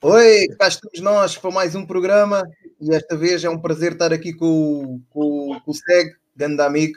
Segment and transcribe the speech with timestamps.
[0.00, 2.48] Oi, cá estamos nós para mais um programa
[2.80, 6.96] e esta vez é um prazer estar aqui com, com, com o Seg, grande amigo.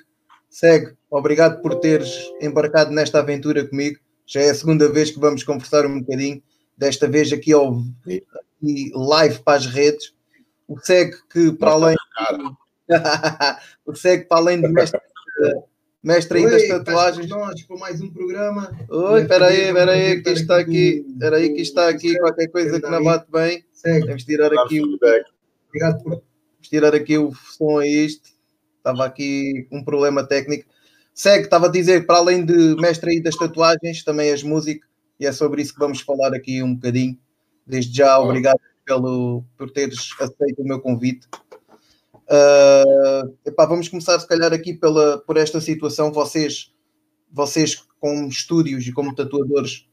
[0.52, 4.00] Seg, obrigado por teres embarcado nesta aventura comigo.
[4.28, 6.44] Já é a segunda vez que vamos conversar um bocadinho,
[6.78, 10.14] desta vez aqui ao aqui live para as redes.
[10.68, 11.96] O Seg que para além
[13.84, 15.02] o Seg para além de mestre
[16.04, 17.30] mestre aí das tatuagens.
[17.30, 18.72] Nós para mais um programa.
[18.90, 22.82] Oi, espera aí, espera aí, que está aqui, espera aí que está aqui qualquer coisa
[22.82, 23.64] que não bate bem.
[24.06, 24.98] Vamos tirar aqui o
[25.68, 28.30] Obrigado por Vamos tirar aqui o som a isto.
[28.78, 30.70] Estava aqui um problema técnico.
[31.14, 34.88] Segue, estava a dizer, para além de mestre aí das tatuagens, também és músico,
[35.20, 37.18] e é sobre isso que vamos falar aqui um bocadinho.
[37.66, 41.28] Desde já, obrigado pelo, por teres aceito o meu convite.
[42.32, 46.14] Uh, epá, vamos começar, se calhar, aqui pela, por esta situação.
[46.14, 46.72] Vocês,
[47.30, 49.86] vocês, como estúdios e como tatuadores,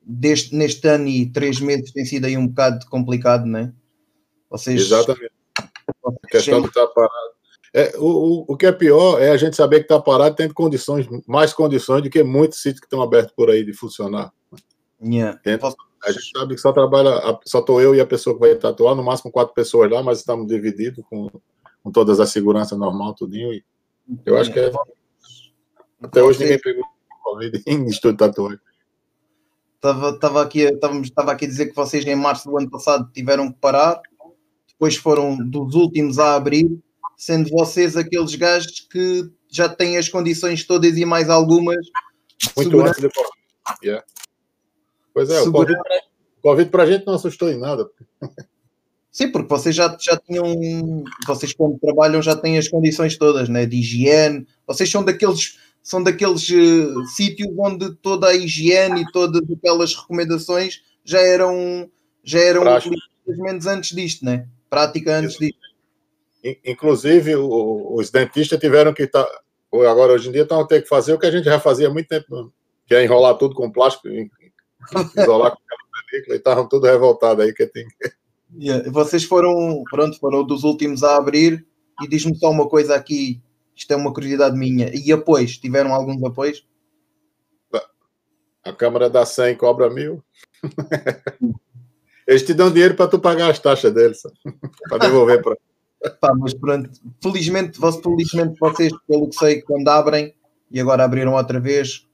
[0.00, 3.72] deste, neste ano e três meses, tem sido aí um bocado complicado, não é?
[4.48, 5.32] Vocês, Exatamente.
[6.02, 7.34] Vocês a questão de estar parado.
[7.76, 11.06] É, o, o, que é pior é a gente saber que está parado tendo condições,
[11.26, 14.32] mais condições do que muitos sítios que estão abertos por aí de funcionar.
[15.02, 15.40] Yeah.
[16.04, 17.10] A gente sabe que só trabalha,
[17.44, 20.20] só estou eu e a pessoa que vai tatuar, no máximo quatro pessoas lá, mas
[20.20, 21.28] estamos divididos com
[21.84, 23.52] com todas as seguranças normal, tudinho.
[23.52, 23.62] E
[24.24, 24.72] eu acho que é.
[26.02, 26.84] Até hoje ninguém pegou
[27.22, 28.58] Covid em estúdio tatuagem.
[29.76, 33.52] Estava, estava, aqui, estava aqui a dizer que vocês em março do ano passado tiveram
[33.52, 34.00] que parar,
[34.66, 36.70] depois foram dos últimos a abrir,
[37.18, 41.86] sendo vocês aqueles gajos que já têm as condições todas e mais algumas.
[42.56, 43.06] Muito segurança.
[43.06, 43.12] antes
[43.80, 44.04] de yeah.
[45.12, 45.74] Pois é, Segura...
[46.38, 47.88] o Covid para a gente não assustou em nada.
[49.14, 53.64] Sim, porque vocês já, já tinham, vocês quando trabalham já têm as condições todas, né?
[53.64, 59.40] de higiene, vocês são daqueles, são daqueles uh, sítios onde toda a higiene e todas
[59.48, 61.88] aquelas recomendações já eram,
[62.24, 62.64] já eram
[63.24, 64.48] menos antes disto, né?
[64.68, 65.60] Prática antes disto.
[66.64, 69.42] Inclusive, o, os dentistas tiveram que estar, tá,
[69.88, 71.86] agora hoje em dia estão a ter que fazer o que a gente já fazia
[71.86, 72.52] há muito tempo,
[72.84, 77.54] que é enrolar tudo com plástico, isolar com aquela película, e estavam tudo revoltados aí
[77.54, 78.23] que tem que
[78.58, 78.90] Yeah.
[78.90, 81.66] Vocês foram, pronto, foram dos últimos a abrir
[82.02, 83.42] e diz-me só uma coisa aqui,
[83.74, 84.90] isto é uma curiosidade minha.
[84.94, 85.58] E apoios?
[85.58, 86.66] Tiveram alguns apoios?
[88.64, 90.24] A Câmara dá 100 cobra mil.
[92.26, 94.22] Eles te dão dinheiro para tu pagar as taxas deles,
[94.88, 95.56] para devolver para.
[96.20, 96.90] Pá, mas pronto,
[97.22, 100.34] felizmente, felizmente vocês, pelo que sei, quando abrem
[100.70, 102.06] e agora abriram outra vez,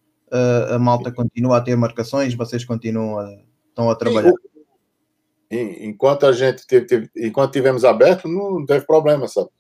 [0.73, 4.31] a malta continua a ter marcações, vocês continuam a, estão a trabalhar.
[4.31, 4.37] Sim,
[5.50, 9.50] enquanto a gente teve, teve, enquanto tivemos aberto, não teve problema, sabe?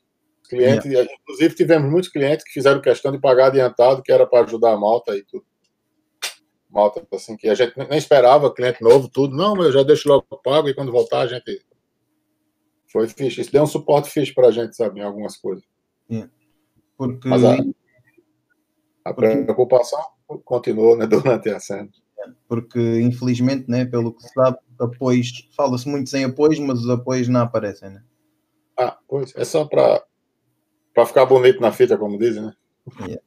[0.48, 1.10] Cliente, yeah.
[1.20, 4.76] inclusive tivemos muitos clientes que fizeram questão de pagar adiantado, que era para ajudar a
[4.76, 5.44] malta e tudo.
[6.68, 9.36] Malta, assim, que a gente nem esperava, cliente novo, tudo.
[9.36, 11.64] Não, mas eu já deixo logo pago e quando voltar a gente.
[12.92, 13.40] Foi fixe.
[13.40, 15.64] Isso deu um suporte fixe para a gente, sabe, em algumas coisas.
[16.10, 16.30] Yeah.
[16.96, 17.28] Porque...
[17.28, 17.56] Mas a,
[19.04, 20.00] a preocupação
[20.44, 21.88] continuou né, durante a cena.
[22.48, 27.28] Porque, infelizmente, né, pelo que se sabe, apoios, fala-se muito em apoios, mas os apoios
[27.28, 28.02] não aparecem, né?
[28.78, 30.02] Ah, pois, é só para
[31.06, 32.54] ficar bonito na fita, como dizem, né?
[33.00, 33.22] Yeah.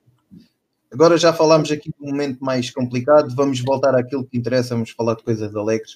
[0.91, 4.91] Agora já falámos aqui de um momento mais complicado, vamos voltar àquilo que interessa, vamos
[4.91, 5.95] falar de coisas alegres.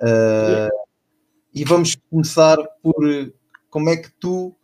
[0.00, 0.70] Uh, yeah.
[1.54, 2.94] E vamos começar por
[3.68, 4.54] como é que tu,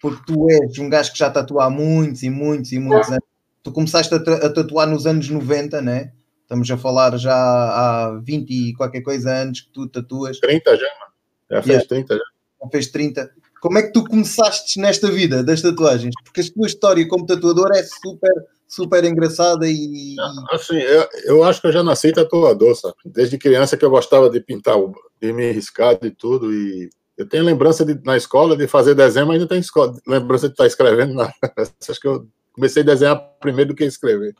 [0.00, 3.24] porque tu és um gajo que já tatua há muitos e muitos e muitos anos,
[3.62, 6.12] tu começaste a, a tatuar nos anos 90, né?
[6.48, 10.40] Estamos a falar já há 20 e qualquer coisa anos que tu tatuas.
[10.40, 11.12] 30 já, mano.
[11.50, 11.88] Já fez yeah.
[11.88, 12.22] 30 já.
[12.62, 13.30] Já fez 30.
[13.60, 16.14] Como é que tu começaste nesta vida das tatuagens?
[16.24, 18.32] Porque a tua história como tatuador é super,
[18.66, 20.16] super engraçada e.
[20.50, 22.94] Assim, eu, eu acho que eu já nasci tatuador, sabe?
[23.04, 24.76] Desde criança que eu gostava de pintar,
[25.20, 26.88] de me riscar de tudo e
[27.18, 30.54] eu tenho lembrança de, na escola de fazer desenho, mas ainda tenho escola, lembrança de
[30.54, 31.20] estar escrevendo.
[31.86, 34.34] Acho que eu comecei a desenhar primeiro do que escrever.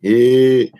[0.00, 0.70] E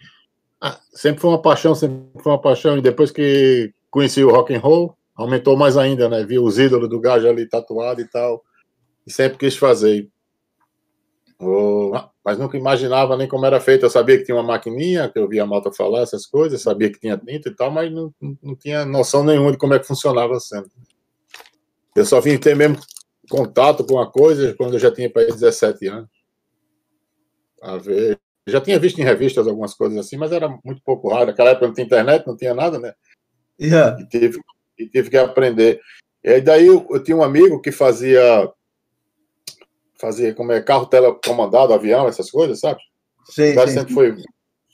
[0.61, 2.79] ah, sempre foi uma paixão, sempre foi uma paixão.
[2.79, 6.25] E depois que conheci o rock and roll, aumentou mais ainda, né?
[6.25, 8.43] Vi os ídolos do gajo ali tatuado e tal.
[9.07, 10.09] E sempre quis fazer.
[11.39, 11.93] Oh,
[12.25, 13.85] mas nunca imaginava nem como era feito.
[13.85, 16.91] Eu sabia que tinha uma maquininha, que eu via a malta falar essas coisas, sabia
[16.91, 19.87] que tinha tinta e tal, mas não, não tinha noção nenhuma de como é que
[19.87, 20.71] funcionava sempre.
[21.95, 22.79] Eu só vim ter mesmo
[23.29, 26.11] contato com a coisa quando eu já tinha para 17 anos.
[27.63, 31.27] A ver já tinha visto em revistas algumas coisas assim, mas era muito pouco raro.
[31.27, 32.95] Naquela época não tinha internet, não tinha nada, né?
[33.61, 34.01] Yeah.
[34.01, 34.41] E, tive,
[34.79, 35.81] e tive que aprender.
[36.23, 38.51] E daí eu, eu, tinha um amigo que fazia
[39.99, 42.81] fazia como é carro telecomandado, avião, essas coisas, sabe?
[43.25, 43.69] Sim, sim.
[43.69, 44.15] sempre foi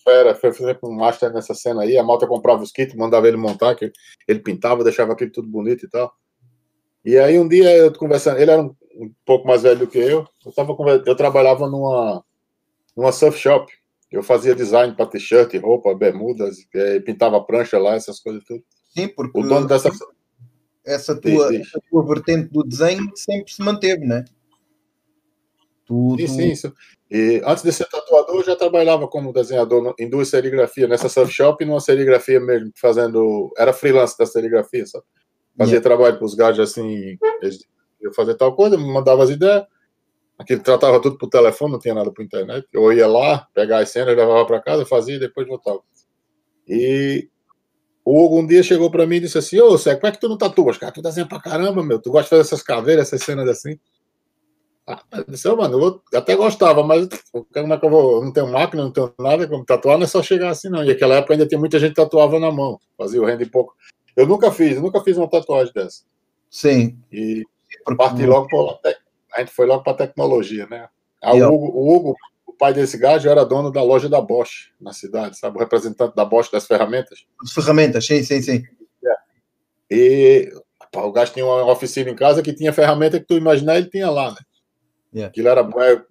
[0.02, 3.36] fera, foi fazer um master nessa cena aí, a malta comprava os kits, mandava ele
[3.36, 3.92] montar, que
[4.26, 6.12] ele pintava, deixava aquilo tudo bonito e tal.
[7.04, 9.98] E aí um dia eu conversando, ele era um, um pouco mais velho do que
[9.98, 10.74] eu, eu, tava,
[11.06, 12.24] eu trabalhava numa,
[12.96, 13.72] numa surf shop,
[14.10, 16.58] eu fazia design para t-shirt, roupa, bermudas,
[17.04, 18.62] pintava prancha lá, essas coisas tudo.
[18.94, 19.90] Sim, porque o dono dessa
[20.84, 24.24] essa tua, essa tua vertente do desenho sempre se manteve, né?
[25.86, 26.32] Tu, sim, tu...
[26.32, 26.52] sim.
[26.52, 26.74] Isso.
[27.10, 31.32] E antes de ser tatuador, eu já trabalhava como desenhador em duas serigrafias, nessa surf
[31.32, 33.52] shop e numa serigrafia mesmo, fazendo.
[33.56, 35.04] Era freelance da serigrafia, sabe?
[35.56, 35.84] Fazia yeah.
[35.84, 37.18] trabalho para os gajos assim,
[38.00, 39.64] eu fazia tal coisa, me mandava as ideias.
[40.38, 42.66] Aquilo tratava tudo por telefone, não tinha nada por internet.
[42.72, 45.80] Eu ia lá, pegava as cenas, levava para casa, fazia e depois voltava.
[46.66, 47.28] E
[48.04, 50.20] o Hugo um dia chegou para mim e disse assim: Ô, Sérgio, como é que
[50.20, 50.92] tu não tatuas, cara?
[50.92, 52.00] Tu desenha pra caramba, meu.
[52.00, 53.78] Tu gosta de fazer essas caveiras, essas cenas assim.
[54.84, 58.24] Ah, eu disse, oh, mano, eu até gostava, mas como é que eu vou?
[58.24, 60.82] Não tenho máquina, não tenho nada, como tatuar não é só chegar assim, não.
[60.82, 63.76] E naquela época ainda tinha muita gente que tatuava na mão, fazia o rende pouco.
[64.16, 66.02] Eu nunca fiz, eu nunca fiz uma tatuagem dessa.
[66.50, 66.98] Sim.
[67.12, 67.44] E
[67.96, 68.96] parti logo para
[69.34, 70.88] a gente foi logo para tecnologia, né?
[71.22, 74.72] Ah, o, Hugo, o Hugo, o pai desse gajo, era dono da loja da Bosch
[74.80, 75.56] na cidade, sabe?
[75.56, 77.24] O representante da Bosch das ferramentas.
[77.42, 78.64] As ferramentas, sim, sim, sim.
[79.04, 79.14] É.
[79.90, 80.52] E
[80.90, 83.88] pá, o gajo tinha uma oficina em casa que tinha ferramenta que tu imaginar, ele
[83.88, 84.38] tinha lá, né?
[85.14, 85.30] Yeah.
[85.30, 86.06] Aquilo era.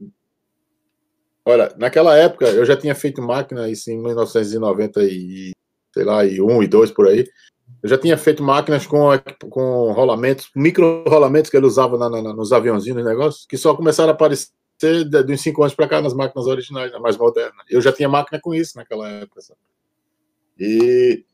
[1.43, 5.51] Olha, naquela época eu já tinha feito máquina, isso em 1990 e
[5.93, 7.27] sei lá, e um e dois por aí.
[7.81, 9.09] Eu já tinha feito máquinas com,
[9.49, 13.75] com rolamentos, micro rolamentos que ele usava na, na, nos aviãozinhos, nos negócios, que só
[13.75, 14.49] começaram a aparecer
[14.79, 17.65] de, uns cinco anos para cá nas máquinas originais, mais modernas.
[17.69, 19.41] Eu já tinha máquina com isso naquela época.
[19.41, 19.59] Sabe?
[20.59, 21.25] E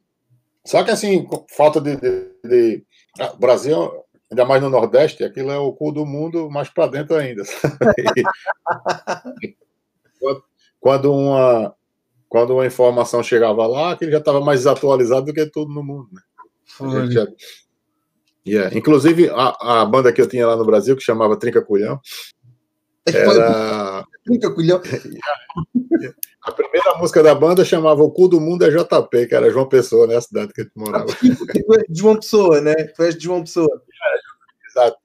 [0.65, 2.83] só que assim, falta de, de, de...
[3.19, 7.15] Ah, Brasil ainda mais no Nordeste, aquilo é o cu do mundo, mais para dentro
[7.15, 7.43] ainda.
[10.79, 11.73] quando uma
[12.29, 16.09] quando uma informação chegava lá, aquele já estava mais atualizado do que tudo no mundo.
[16.11, 16.21] Né?
[17.09, 17.27] Já...
[18.47, 18.77] Yeah.
[18.77, 21.99] Inclusive, a, a banda que eu tinha lá no Brasil, que chamava Trinca Culhão,
[23.05, 24.05] era...
[24.25, 24.81] Trinca Culhão.
[26.43, 29.67] A primeira música da banda chamava O Cu do Mundo é JP, que era João
[29.67, 30.15] Pessoa, né?
[30.15, 31.05] A cidade que a gente morava.
[31.89, 32.73] João Pessoa, né?
[32.73, 33.81] Tu és de João Pessoa.
[34.69, 34.95] Exato.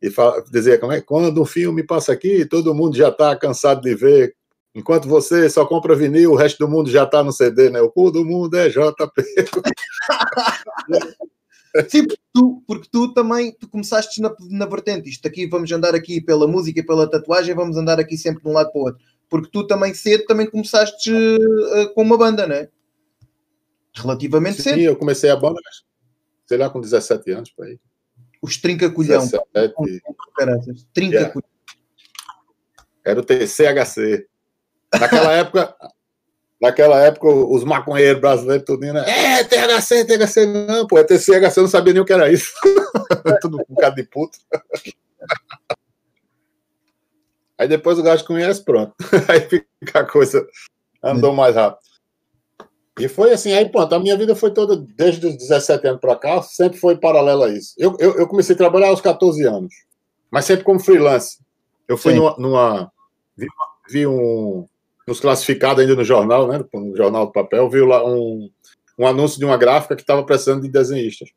[0.00, 3.82] E fala, dizia como é quando o filme passa aqui, todo mundo já está cansado
[3.82, 4.34] de ver.
[4.74, 7.80] Enquanto você só compra vinil, o resto do mundo já está no CD, né?
[7.82, 9.22] O cu do mundo é JP.
[11.88, 15.10] Sim, porque tu, porque tu também tu começaste na, na vertente.
[15.10, 18.48] Isto aqui, vamos andar aqui pela música e pela tatuagem, vamos andar aqui sempre de
[18.48, 19.04] um lado para o outro.
[19.28, 22.68] Porque tu também cedo também começaste uh, com uma banda, né?
[23.94, 24.74] Relativamente Sim, cedo.
[24.76, 25.60] Sim, eu comecei a banda,
[26.46, 27.78] sei lá, com 17 anos, por aí.
[28.40, 29.28] Os trinca-colhão.
[30.92, 31.40] Trinca yeah.
[33.04, 34.26] Era o TCHC.
[34.98, 35.74] Naquela época,
[36.66, 39.04] naquela época, os maconheiros brasileiros tudo né?
[39.08, 42.52] É, THC, THC, não, pô, é TCHC, eu não sabia nem o que era isso.
[43.40, 44.38] tudo um bocado de puto.
[47.58, 48.94] Aí depois o gajo conhece, pronto.
[49.28, 50.46] Aí fica a coisa
[51.02, 51.86] andou mais rápido.
[52.98, 56.16] E foi assim, aí pronto, a minha vida foi toda, desde os 17 anos para
[56.16, 57.74] cá, sempre foi paralela a isso.
[57.76, 59.74] Eu, eu, eu, comecei a trabalhar aos 14 anos,
[60.30, 61.38] mas sempre como freelance.
[61.86, 62.92] Eu fui numa, numa,
[63.36, 63.46] vi,
[63.90, 64.66] vi, um,
[65.06, 68.50] nos classificados ainda no jornal, né, no jornal do papel, vi lá um,
[68.98, 71.28] um anúncio de uma gráfica que estava precisando de desenhistas.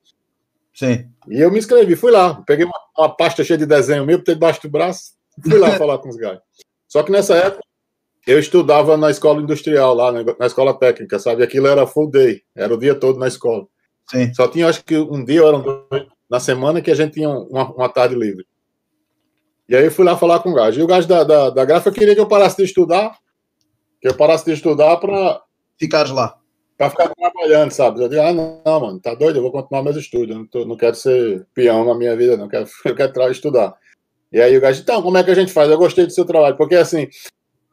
[0.74, 1.10] Sim.
[1.30, 4.34] E eu me inscrevi, fui lá, peguei uma, uma pasta cheia de desenho meu, botei
[4.34, 6.42] debaixo do braço, fui lá falar com os gajos.
[6.88, 7.64] Só que nessa época
[8.26, 11.44] eu estudava na escola industrial, lá na escola técnica, sabe?
[11.44, 13.68] Aquilo era full day, era o dia todo na escola.
[14.10, 14.34] Sim.
[14.34, 17.74] Só tinha, acho que um dia ou dois na semana que a gente tinha uma,
[17.74, 18.46] uma tarde livre.
[19.68, 20.80] E aí eu fui lá falar com o gajo.
[20.80, 23.18] E o gajo da, da, da gráfica queria que eu parasse de estudar,
[24.02, 25.42] que eu parasse de estudar para.
[25.78, 26.38] Ficares lá.
[26.78, 28.02] Para ficar trabalhando, sabe?
[28.02, 29.38] Eu digo, ah, não, não, mano, tá doido?
[29.38, 30.36] Eu vou continuar meus estudos.
[30.36, 32.46] Não, tô, não quero ser peão na minha vida, não.
[32.46, 33.76] Eu quero, eu quero estudar.
[34.32, 35.70] E aí o gajo, então, como é que a gente faz?
[35.70, 37.08] Eu gostei do seu trabalho, porque assim,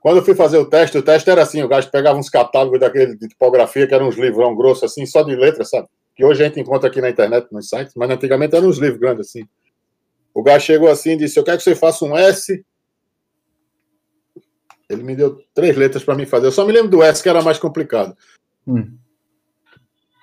[0.00, 2.80] quando eu fui fazer o teste, o teste era assim: o gajo pegava uns catálogos
[2.80, 5.88] daquele de tipografia, que eram uns livrão grossos, assim, só de letras, sabe?
[6.14, 9.00] Que hoje a gente encontra aqui na internet, nos sites, mas antigamente eram uns livros
[9.00, 9.46] grandes, assim.
[10.32, 12.64] O gajo chegou assim e disse: Eu quero que você faça um S.
[14.88, 16.46] Ele me deu três letras para mim fazer.
[16.46, 18.16] Eu só me lembro do S, que era mais complicado.
[18.66, 18.96] Hum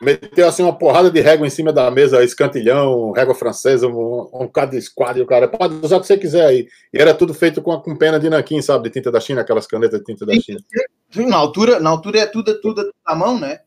[0.04, 4.46] meteu assim uma porrada de régua em cima da mesa, escantilhão, régua francesa, um, um
[4.46, 6.68] bocado de esquadro, o cara, pode usar o que você quiser aí.
[6.94, 9.66] E era tudo feito com, com pena de nanquim, sabe, de tinta da China, aquelas
[9.66, 10.60] canetas de tinta da China.
[11.16, 13.60] Na altura, na altura é tudo, tudo à mão, né?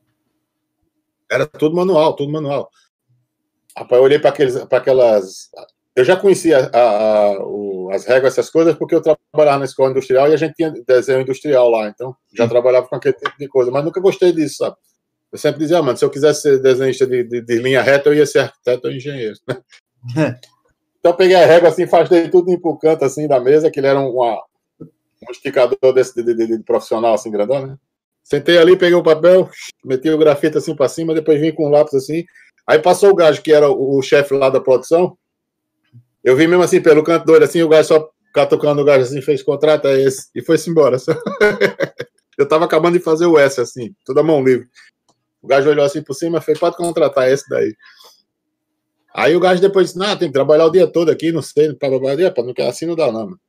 [1.31, 2.71] Era tudo manual, tudo manual.
[3.77, 4.31] Rapaz, eu olhei para
[4.71, 5.51] aquelas
[5.97, 6.71] eu já conhecia
[7.91, 11.23] as regras, essas coisas, porque eu trabalhava na escola industrial e a gente tinha desenho
[11.23, 12.51] industrial lá, então já Sim.
[12.51, 14.77] trabalhava com aquele tipo de coisa, mas nunca gostei disso, sabe?
[15.33, 18.11] Eu sempre dizia, ah, mano, se eu quisesse ser desenhista de, de, de linha reta,
[18.11, 19.37] eu ia ser arquiteto ou engenheiro.
[20.11, 23.81] então eu peguei a régua assim, afastei tudo em pro canto assim da mesa, que
[23.81, 24.43] ele era uma,
[24.81, 27.77] um esticador desse de, de, de, profissional assim, grandão, né?
[28.23, 29.49] Sentei ali, peguei o papel,
[29.85, 32.25] meti o grafite assim para cima, depois vim com o lápis assim.
[32.67, 35.17] Aí passou o gajo, que era o, o chefe lá da produção.
[36.27, 39.23] Eu vi mesmo assim, pelo canto doido, assim, o gajo só catucando o gajo assim,
[39.23, 40.97] fez contrato, é esse, e foi-se embora.
[42.37, 44.67] eu tava acabando de fazer o S, assim, toda mão livre.
[45.41, 47.77] O gajo olhou assim por cima fez, pode contratar esse daí.
[49.15, 51.73] Aí o gajo depois disse, não, tem que trabalhar o dia todo aqui, não sei,
[51.75, 51.91] para
[52.43, 53.41] não quer assim, não dá não, mano.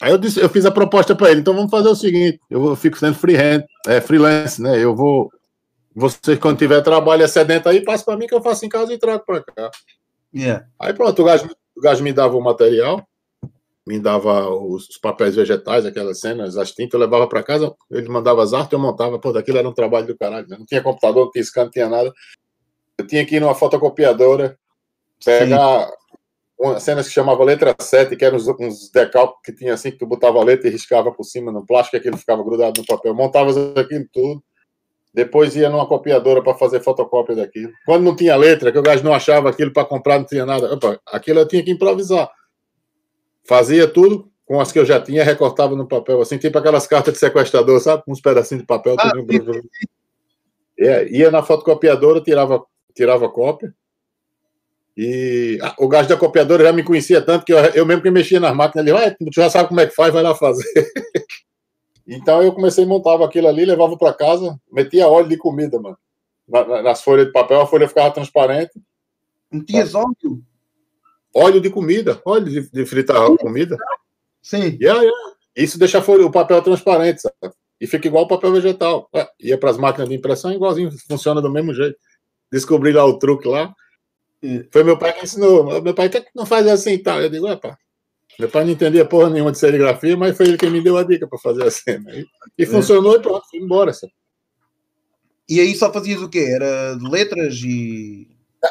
[0.00, 2.76] Aí eu, disse, eu fiz a proposta para ele, então vamos fazer o seguinte, eu
[2.76, 4.78] fico sendo freehand, é, freelance, né?
[4.78, 5.28] Eu vou.
[5.94, 8.98] Você, quando tiver trabalho excedente aí, passa para mim que eu faço em casa e
[8.98, 9.70] trago para cá.
[10.32, 10.64] Yeah.
[10.78, 13.06] Aí pronto, o gajo, o gajo me dava o material,
[13.86, 18.42] me dava os, papéis vegetais, aquelas cenas, as tintas, eu levava para casa, ele mandava
[18.42, 20.46] as artes, eu montava, pô, daquilo era um trabalho do caralho.
[20.48, 20.56] Né?
[20.58, 22.12] Não tinha computador, não tinha scan, não tinha nada.
[22.98, 24.56] Eu tinha que ir numa fotocopiadora,
[25.24, 25.90] pegar
[26.58, 29.98] uma cena que chamava letra 7, que eram uns, uns decalques que tinha assim, que
[29.98, 33.14] tu botava a letra e riscava por cima no plástico, aquilo ficava grudado no papel.
[33.14, 33.50] Montava
[33.80, 34.42] aquilo tudo.
[35.14, 37.72] Depois ia numa copiadora para fazer fotocópia daquilo.
[37.84, 40.72] Quando não tinha letra, que o gajo não achava aquilo para comprar, não tinha nada.
[40.72, 42.30] Opa, aquilo eu tinha que improvisar.
[43.44, 47.14] Fazia tudo com as que eu já tinha, recortava no papel, assim, tipo aquelas cartas
[47.14, 48.02] de sequestrador, sabe?
[48.04, 48.96] Com uns pedacinhos de papel.
[48.98, 49.62] Ah, tudo...
[50.78, 52.64] É, ia na fotocopiadora, tirava,
[52.94, 53.72] tirava cópia
[54.96, 58.10] e ah, o gajo da copiadora já me conhecia tanto que eu, eu mesmo que
[58.10, 60.64] mexia nas máquinas, ele, ah, tu já sabe como é que faz, vai lá fazer.
[62.06, 65.96] então eu comecei, montava aquilo ali, levava para casa, metia óleo de comida, mano.
[66.82, 68.72] nas folhas de papel, a folha ficava transparente.
[69.50, 70.42] Não tinha óleo?
[71.34, 73.36] Óleo de comida, óleo de, de fritar Sim.
[73.36, 73.76] comida.
[74.42, 74.78] Sim.
[74.80, 75.32] Yeah, yeah.
[75.56, 77.54] Isso deixa folha, o papel transparente, sabe?
[77.80, 79.08] E fica igual o papel vegetal.
[79.12, 81.98] É, ia para as máquinas de impressão, igualzinho, funciona do mesmo jeito.
[82.50, 83.74] Descobri lá o truque lá.
[84.70, 85.80] Foi meu pai que ensinou.
[85.80, 87.20] Meu pai que não faz assim e tal.
[87.20, 87.76] Eu digo, opa.
[88.38, 91.02] Meu pai não entendia porra nenhuma de serigrafia, mas foi ele que me deu a
[91.02, 92.10] dica para fazer a cena.
[92.12, 92.26] E,
[92.58, 92.66] e é.
[92.66, 93.92] funcionou e pronto, fui embora.
[93.92, 94.12] Sabe?
[95.48, 96.50] E aí só fazias o quê?
[96.54, 98.28] Era de letras e.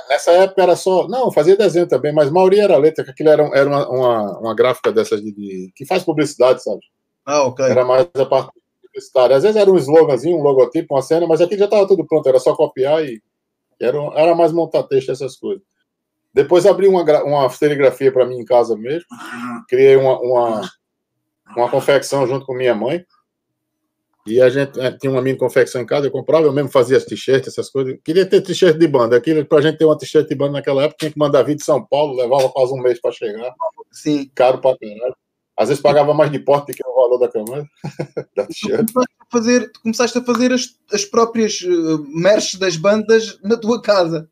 [0.10, 1.08] Nessa época era só.
[1.08, 4.39] Não, fazia desenho também, mas a maioria era letra, que aquilo era, era uma, uma,
[4.39, 6.80] uma gráfica dessas de, de, que faz publicidade, sabe?
[7.25, 7.65] Ah, ok.
[7.65, 8.51] Era mais a parte
[8.82, 9.36] publicitária.
[9.36, 12.27] Às vezes era um sloganzinho, um logotipo, uma cena, mas aqui já estava tudo pronto,
[12.27, 13.22] era só copiar e
[13.80, 15.63] era, era mais montar texto, essas coisas.
[16.33, 19.05] Depois abri uma, uma serigrafia para mim em casa mesmo.
[19.67, 20.69] Criei uma, uma,
[21.55, 23.05] uma confecção junto com minha mãe.
[24.25, 26.95] E a gente é, tinha uma mini confecção em casa, eu comprava, eu mesmo fazia
[26.95, 27.97] as t-shirts, essas coisas.
[28.03, 29.17] Queria ter t-shirt de banda.
[29.17, 31.63] Aquilo, pra gente ter uma t-shirt de banda naquela época, tinha que mandar vir de
[31.63, 33.51] São Paulo, levava quase um mês para chegar.
[33.91, 34.29] Sim.
[34.35, 35.15] Caro pra caralho.
[35.57, 37.67] Às vezes pagava mais de porte que o valor da camisa,
[38.35, 38.88] da t-shirt.
[39.31, 44.29] Fazer, começaste a fazer as, as próprias uh, merch das bandas na tua casa.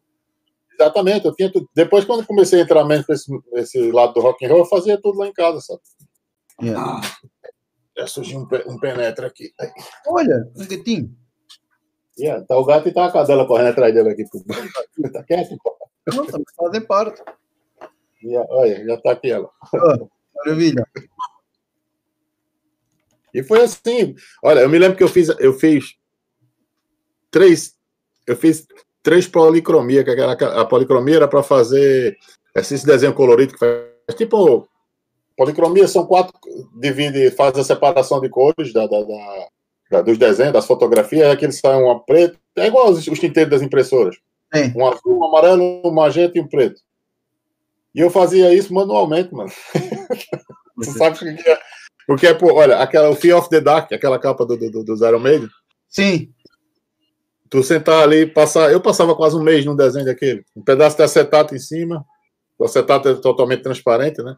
[0.79, 1.69] Exatamente, eu tinha tudo.
[1.75, 4.99] Depois, quando comecei a entrar menos esse, esse lado do rock and roll, eu fazia
[5.01, 5.81] tudo lá em casa, sabe?
[6.61, 7.01] Yeah.
[7.97, 9.51] Já surgiu um, um penetra aqui.
[10.07, 11.13] Olha, um gatinho.
[12.17, 14.23] Yeah, tá o gato e tá a cadela correndo atrás dele aqui.
[15.11, 15.75] tá quieto, pô.
[16.13, 17.21] Não, tá fazendo parte.
[18.23, 19.49] Yeah, olha, já tá aqui ela.
[19.73, 20.85] Oh, maravilha.
[23.33, 24.15] E foi assim.
[24.41, 25.95] Olha, eu me lembro que eu fiz, eu fiz
[27.29, 27.77] três,
[28.25, 28.65] eu fiz
[29.01, 32.17] três policromia, que era, a policromia era para fazer
[32.55, 34.67] esse desenho colorido que faz tipo
[35.37, 36.33] policromia são quatro
[36.75, 39.01] divide faz a separação de cores da, da,
[39.91, 43.61] da, dos desenhos das fotografias aqui sai uma preta é igual os, os tinteiros das
[43.61, 44.17] impressoras.
[44.53, 44.73] Sim.
[44.75, 46.81] um azul um amarelo um magenta e um preto.
[47.93, 49.51] E eu fazia isso manualmente mano.
[50.75, 51.59] Você sabe o que é?
[52.07, 54.95] Porque é pô, olha aquela o Fear of the Dark aquela capa do do, do
[54.97, 55.49] Zero Maiden?
[55.87, 56.33] Sim
[57.49, 58.71] tu sentar ali, passar.
[58.71, 60.43] Eu passava quase um mês num desenho daquele.
[60.55, 62.05] Um pedaço de acetato em cima.
[62.57, 64.35] O acetato é totalmente transparente, né?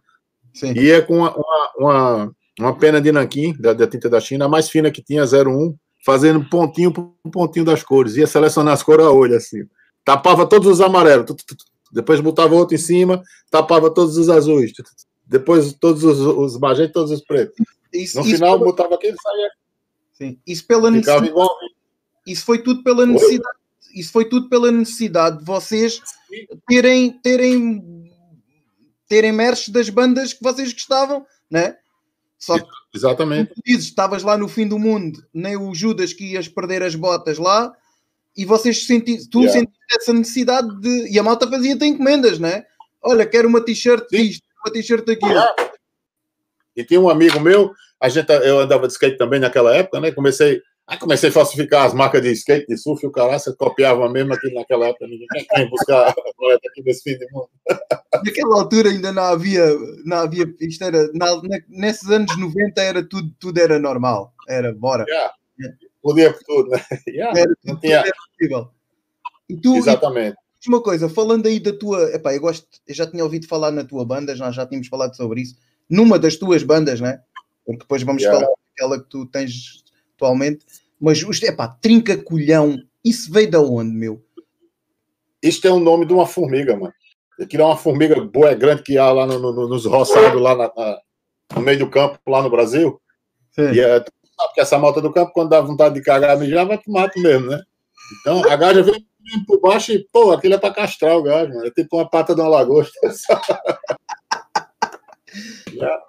[0.54, 0.74] Sim.
[0.74, 1.36] E é com uma,
[1.78, 5.24] uma, uma, pena de nanquim, da, da, tinta da China, a mais fina que tinha,
[5.24, 5.76] 01,
[6.06, 8.16] fazendo pontinho por pontinho das cores.
[8.16, 9.64] Ia selecionar as cores a olho, assim.
[10.06, 11.26] Tapava todos os amarelos.
[11.92, 14.72] Depois botava outro em cima, tapava todos os azuis.
[15.26, 17.56] Depois todos os, os magentos, todos os pretos.
[17.94, 18.72] Isso, no final, pela...
[18.72, 19.50] botava aquele e saía.
[20.14, 20.40] Sim.
[20.46, 21.28] Isso pela necessidade.
[21.28, 21.50] Igual
[22.26, 23.58] isso foi tudo pela necessidade.
[23.94, 26.02] Isso foi tudo pela necessidade de vocês
[26.68, 28.10] terem terem
[29.08, 31.78] terem merch das bandas que vocês gostavam, né?
[32.38, 33.54] Só que, Exatamente.
[33.54, 36.96] Tu dizes, estavas lá no fim do mundo, nem o Judas que ias perder as
[36.96, 37.74] botas lá,
[38.36, 39.60] e vocês sentiram, tu yeah.
[39.60, 41.12] sentiste essa necessidade de.
[41.12, 42.66] E a malta fazia-te encomendas, né?
[43.02, 45.42] Olha, quero uma t-shirt disto, uma t-shirt daquilo.
[46.76, 50.12] E tinha um amigo meu, a gente, eu andava de skate também naquela época, né?
[50.12, 50.62] Comecei,
[50.92, 54.10] aí comecei a falsificar as marcas de skate, de surf, e o cara, você copiava
[54.10, 57.50] mesmo aqui naquela época, ninguém quer buscar a aqui nesse fim de mundo.
[58.14, 59.66] Naquela altura ainda não havia,
[60.04, 61.28] não havia isto era, na,
[61.70, 65.06] nesses anos 90 era tudo, tudo era normal, era bora.
[65.08, 65.34] Yeah.
[65.58, 65.78] Yeah.
[66.02, 66.84] Podia por tudo, né?
[67.08, 67.40] Yeah.
[67.40, 68.00] Era, não tinha...
[68.00, 68.70] era possível.
[69.50, 70.36] E tu, Exatamente.
[70.66, 73.72] E, uma coisa, falando aí da tua, epá, eu gosto, eu já tinha ouvido falar
[73.72, 75.56] na tua banda, nós já tínhamos falado sobre isso,
[75.90, 77.22] numa das tuas bandas, né?
[77.66, 78.40] Porque depois vamos yeah.
[78.40, 79.82] falar daquela que tu tens
[80.22, 80.66] atualmente.
[81.02, 84.24] Mas, epá, Trinca Colhão, isso veio de onde, meu?
[85.42, 86.94] Isto é o nome de uma formiga, mano.
[87.42, 90.72] Aquilo é uma formiga boa, grande que há lá no, no, nos roçados, lá na,
[90.76, 91.02] na,
[91.56, 93.02] no meio do campo, lá no Brasil.
[93.50, 93.72] Sim.
[93.72, 96.78] E é, sabe que essa malta do campo, quando dá vontade de cagar já vai
[96.78, 97.60] pro mato mesmo, né?
[98.20, 99.04] Então, a gaja vem
[99.48, 101.66] por baixo e, pô, aquilo é pra castrar o gajo, mano.
[101.66, 102.94] É tipo uma pata de uma lagosta.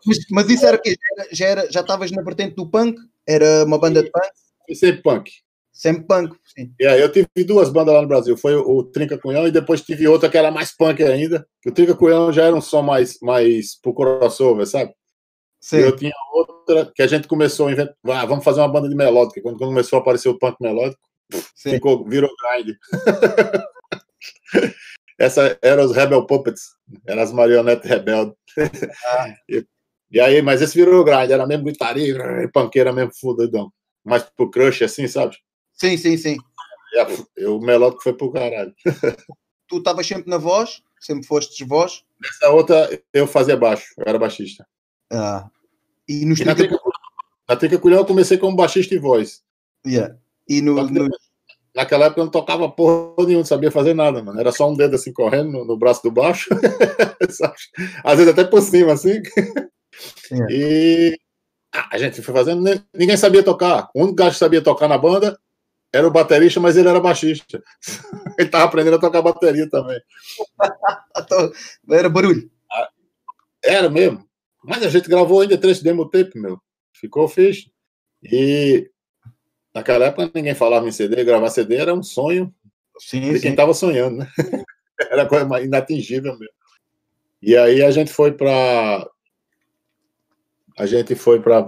[0.06, 0.94] mas, mas, isso era o quê?
[1.30, 2.98] Já estavas já, já na vertente do punk?
[3.26, 4.28] Era uma banda de punk?
[4.66, 5.30] Foi sempre punk.
[5.72, 6.72] Sempre punk, sim.
[6.80, 8.36] Yeah, eu tive duas bandas lá no Brasil.
[8.36, 11.46] Foi o, o Trinca Cunhão e depois tive outra que era mais punk ainda.
[11.66, 14.94] O Trinca Cunhão já era um som mais, mais pro crossover, sabe?
[15.60, 15.78] Sim.
[15.78, 17.94] E eu tinha outra que a gente começou a inventar.
[18.06, 19.40] Ah, vamos fazer uma banda de melódica.
[19.40, 21.00] Quando começou a aparecer o punk melódico,
[21.54, 21.70] Sim.
[21.70, 22.76] ficou, virou grind.
[25.18, 26.62] Essa era os Rebel Puppets,
[27.06, 28.34] eram as marionetes rebeldes.
[29.06, 29.34] Ah.
[29.48, 29.64] E,
[30.18, 31.94] e, aí, mas esse virou grind, era mesmo guitarra,
[32.52, 33.72] panqueira mesmo fudidão.
[34.04, 35.36] Mas pro crush assim, sabe?
[35.72, 36.36] Sim, sim, sim.
[37.36, 38.74] E, o melódico foi pro caralho.
[39.68, 40.82] Tu estavas sempre na voz?
[41.00, 42.04] Sempre fostes voz?
[42.20, 44.66] Nessa outra eu fazia baixo, eu era baixista.
[45.10, 45.48] Ah.
[46.06, 46.78] E, nos e na, trica,
[47.48, 49.42] na Trica Culhão eu comecei como baixista e voz.
[49.86, 50.14] Yeah.
[50.48, 51.08] E no, no...
[51.74, 54.38] Naquela época eu não tocava porra nenhuma, não sabia fazer nada, mano.
[54.38, 56.50] Era só um dedo assim correndo no, no braço do baixo.
[58.04, 59.22] Às vezes até por cima, assim.
[60.30, 60.46] Yeah.
[60.50, 61.18] E
[61.72, 62.62] a gente foi fazendo,
[62.94, 63.90] ninguém sabia tocar.
[63.94, 65.38] O único gajo que sabia tocar na banda
[65.92, 67.62] era o baterista, mas ele era baixista.
[68.38, 70.00] ele tava aprendendo a tocar bateria também.
[71.90, 72.50] era barulho.
[72.70, 72.88] Ah,
[73.64, 74.26] era mesmo.
[74.62, 76.60] Mas a gente gravou ainda três demo tape, meu.
[76.92, 77.72] Ficou fixe.
[78.22, 78.90] E
[79.74, 82.54] naquela época ninguém falava em CD, gravar CD era um sonho
[82.98, 84.28] sim, de quem estava sonhando, né?
[85.10, 86.54] era coisa inatingível mesmo.
[87.42, 89.08] E aí a gente foi para
[90.82, 91.64] a gente foi para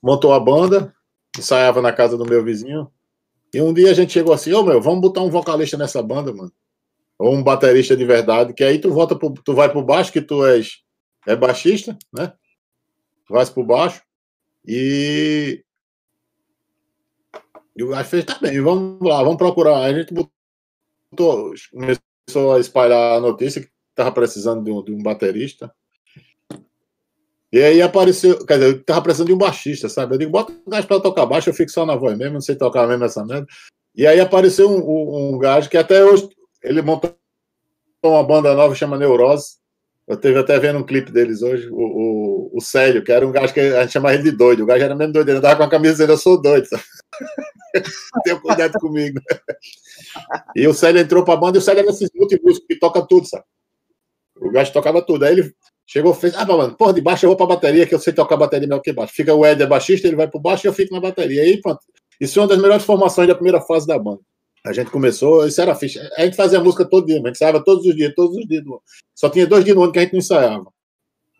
[0.00, 0.94] montou a banda,
[1.36, 2.88] ensaiava na casa do meu vizinho.
[3.52, 6.32] E um dia a gente chegou assim, ô meu, vamos botar um vocalista nessa banda,
[6.32, 6.52] mano.
[7.18, 10.20] Ou um baterista de verdade, que aí tu volta pro, tu vai pro baixo, que
[10.20, 10.84] tu és
[11.26, 12.32] é baixista, né?
[13.28, 14.02] Vai pro baixo.
[14.64, 15.64] E
[17.76, 19.78] e o gajo fez, tá bem, vamos lá, vamos procurar.
[19.78, 25.02] A gente botou, começou a espalhar a notícia que tava precisando de um, de um
[25.02, 25.74] baterista.
[27.54, 30.12] E aí apareceu, quer dizer, eu tava precisando de um baixista, sabe?
[30.12, 32.40] Eu digo, bota um gajo pra tocar baixo, eu fico só na voz mesmo, não
[32.40, 33.46] sei tocar mesmo essa merda.
[33.94, 36.28] E aí apareceu um, um, um gajo que até hoje,
[36.64, 37.16] ele montou
[38.02, 39.58] uma banda nova chama Neurose,
[40.08, 43.30] eu teve até vendo um clipe deles hoje, o, o, o Célio, que era um
[43.30, 44.64] gajo que a gente chamava ele de doido.
[44.64, 46.66] O gajo era mesmo doido, ele andava com a camisa dele, eu sou doido.
[48.24, 49.20] Tenha cuidado comigo.
[50.56, 53.28] E o Célio entrou pra banda e o Célio era esses multimúsicos que toca tudo,
[53.28, 53.44] sabe?
[54.40, 55.24] O gajo tocava tudo.
[55.24, 55.54] Aí ele
[55.86, 58.36] chegou fez: Ah, mano, porra, de baixo eu vou pra bateria, que eu sei tocar
[58.36, 59.12] bateria melhor que baixo.
[59.14, 61.44] Fica o Ed baixista, ele vai pro baixo e eu fico na bateria.
[61.44, 61.80] E aí, pronto.
[62.20, 64.20] Isso é uma das melhores formações da primeira fase da banda.
[64.64, 65.98] A gente começou, isso era fixe.
[66.16, 68.64] A gente fazia música todo dia, a gente ensaiava todos os dias, todos os dias.
[69.14, 70.66] Só tinha dois dias no ano que a gente não ensaiava.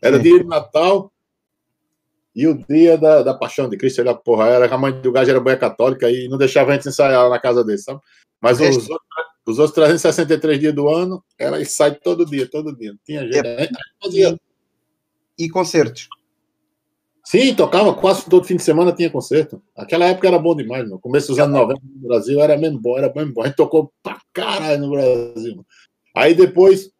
[0.02, 1.10] Era o dia de Natal
[2.36, 4.02] e o dia da, da Paixão de Cristo.
[4.02, 6.88] Era, porra, era, a mãe do gajo era boia católica e não deixava a gente
[6.88, 8.00] ensaiar na casa dele, sabe?
[8.42, 9.08] Mas os, outros,
[9.46, 12.94] os outros 363 dias do ano, ela ensaia todo dia, todo dia.
[13.04, 13.46] Tinha jeito.
[13.46, 13.68] É.
[14.02, 14.38] Fazia...
[15.38, 16.08] E concertos?
[17.24, 19.60] Sim, tocava quase todo fim de semana tinha concerto.
[19.76, 22.96] Aquela época era bom demais, no começo dos anos 90 no Brasil era mesmo bom,
[22.98, 23.42] era mesmo bom.
[23.42, 25.66] A gente tocou pra caralho no Brasil.
[26.14, 26.90] Aí depois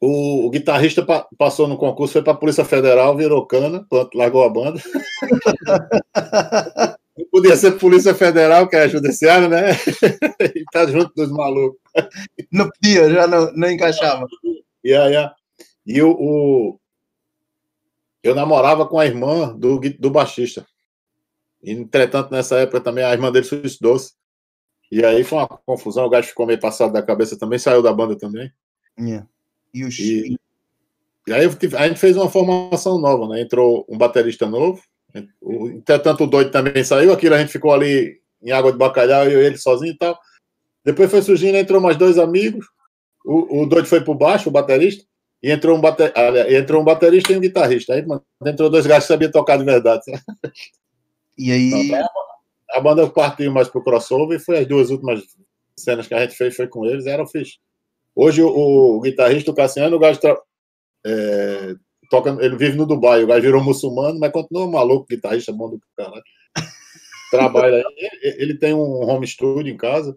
[0.00, 4.48] o, o guitarrista pa, passou no concurso, foi pra Polícia Federal, virou cana, largou a
[4.48, 4.80] banda.
[7.16, 9.70] Não podia ser Polícia Federal, que é judiciário, né?
[10.56, 11.80] e tá junto dos malucos.
[12.50, 14.26] Não podia, já não, não encaixava.
[14.84, 15.34] Yeah, yeah.
[15.86, 16.80] E o, o
[18.22, 20.66] eu namorava com a irmã do, do baixista.
[21.62, 24.14] Entretanto, nessa época também a irmã dele suicidou-se.
[24.90, 27.92] E aí foi uma confusão, o gajo ficou meio passado da cabeça também, saiu da
[27.92, 28.50] banda também.
[28.98, 29.26] Yeah.
[29.72, 29.98] E, os...
[29.98, 30.38] e,
[31.26, 33.42] e aí a gente fez uma formação nova, né?
[33.42, 34.82] Entrou um baterista novo.
[35.14, 39.40] Entretanto, o doido também saiu, aquilo a gente ficou ali em água de bacalhau, eu
[39.40, 40.18] e ele sozinho e tal.
[40.84, 42.66] Depois foi surgindo, entrou mais dois amigos.
[43.24, 45.04] O, o doido foi pro baixo, o baterista.
[45.42, 46.12] E entrou um, bater,
[46.52, 47.94] entrou um baterista e um guitarrista.
[47.94, 48.04] Aí
[48.46, 50.02] entrou dois gajos que sabiam tocar de verdade.
[51.36, 51.88] E aí.
[51.88, 52.08] Então,
[52.70, 55.20] a banda partiu mais pro crossover e foi as duas últimas
[55.76, 57.58] cenas que a gente fez foi com eles, eram fixe.
[58.14, 60.38] Hoje o, o guitarrista, o Cassiano, o gajo tra...
[61.04, 61.74] é,
[62.14, 65.80] toca, ele vive no Dubai, o gajo virou muçulmano, mas continua maluco, guitarrista bom do
[65.96, 66.22] caralho.
[67.30, 70.16] Trabalha aí, ele tem um home studio em casa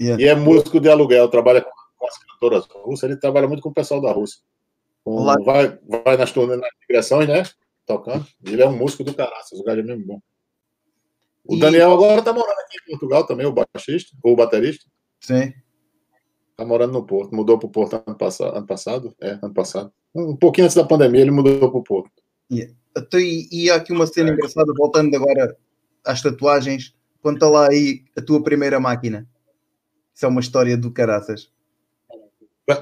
[0.00, 0.22] yeah.
[0.22, 3.74] e é músico de aluguel, trabalha com as cantoras russas, ele trabalha muito com o
[3.74, 4.40] pessoal da Rússia.
[5.04, 7.42] Com, vai, vai nas turnês, nas digressões, né?
[7.84, 8.26] Tocando.
[8.46, 10.20] Ele é um músico do caralho, o gajo é mesmo bom.
[11.44, 11.60] O e...
[11.60, 14.86] Daniel agora tá morando aqui em Portugal também, o baixista, ou o baterista.
[15.20, 15.52] Sim.
[16.56, 17.34] Tá morando no Porto.
[17.34, 18.56] Mudou pro Porto ano passado.
[18.56, 19.14] Ano passado?
[19.20, 19.92] É, ano passado.
[20.14, 22.10] Um pouquinho antes da pandemia, ele mudou pro Porto.
[22.50, 22.72] Yeah.
[22.96, 25.56] Então, e, e há aqui uma cena engraçada, voltando agora
[26.04, 26.94] às tatuagens.
[27.20, 29.26] Conta lá aí a tua primeira máquina.
[30.14, 31.50] Isso é uma história do caraças.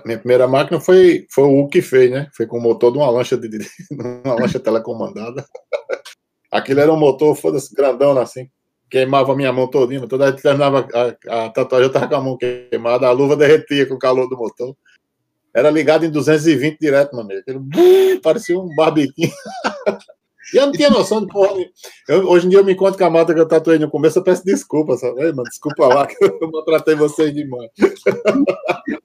[0.04, 2.28] Minha primeira máquina foi, foi o que fez, né?
[2.36, 3.58] Foi com o motor de uma lancha, de, de
[4.24, 5.44] uma lancha telecomandada.
[6.52, 8.48] Aquilo era um motor, foda-se, grandão assim.
[8.92, 10.06] Queimava a minha mão todinha.
[10.06, 13.34] Toda vez que terminava a, a tatuagem, eu tava com a mão queimada, a luva
[13.34, 14.76] derretia com o calor do motor.
[15.54, 17.42] Era ligado em 220 direto, meu amigo.
[18.22, 19.32] Parecia um barbiquinho.
[20.52, 21.54] E eu não tinha noção de porra.
[22.06, 24.18] Eu, hoje em dia eu me encontro com a mata que eu tatuei no começo,
[24.18, 25.22] eu peço desculpa, sabe?
[25.22, 27.70] Ei, mano, desculpa lá que eu maltratei vocês demais.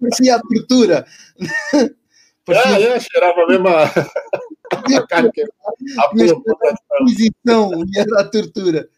[0.02, 1.06] Parecia a tortura.
[2.44, 2.90] Parecia...
[2.90, 5.42] É, é, cheirava mesmo a, a carne que...
[5.42, 8.90] A Inquisição, e era a tortura.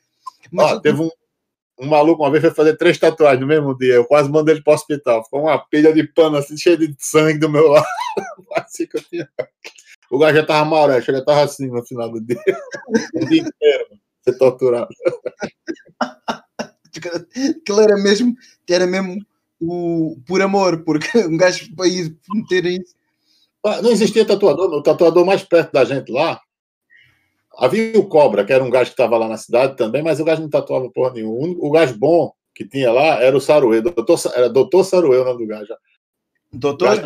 [0.52, 1.10] Mas Ó, teve um,
[1.80, 3.96] um maluco uma vez foi fazer três tatuagens no mesmo dia.
[3.96, 5.24] Eu quase mandei ele para o hospital.
[5.24, 7.86] Ficou uma pilha de pano assim, cheia de sangue do meu lado.
[8.56, 9.30] assim que eu tinha.
[10.12, 12.40] O gajo já tava mal, já tava assim no final do dia.
[13.16, 13.86] O dia inteiro,
[14.24, 14.90] ser torturado.
[16.02, 18.36] Aquilo era mesmo,
[18.68, 19.18] era mesmo
[19.62, 22.96] o, por amor, porque um gajo para ir meter isso.
[23.64, 26.40] Ah, não existia tatuador, o tatuador mais perto da gente lá.
[27.60, 30.24] Havia o Cobra, que era um gajo que estava lá na cidade também, mas o
[30.24, 31.56] gajo não tatuava porra nenhuma.
[31.60, 35.46] O gajo bom que tinha lá era o Saruê, doutor, era doutor Saruê o nome
[35.46, 35.68] do gajo.
[36.54, 37.04] Doutor?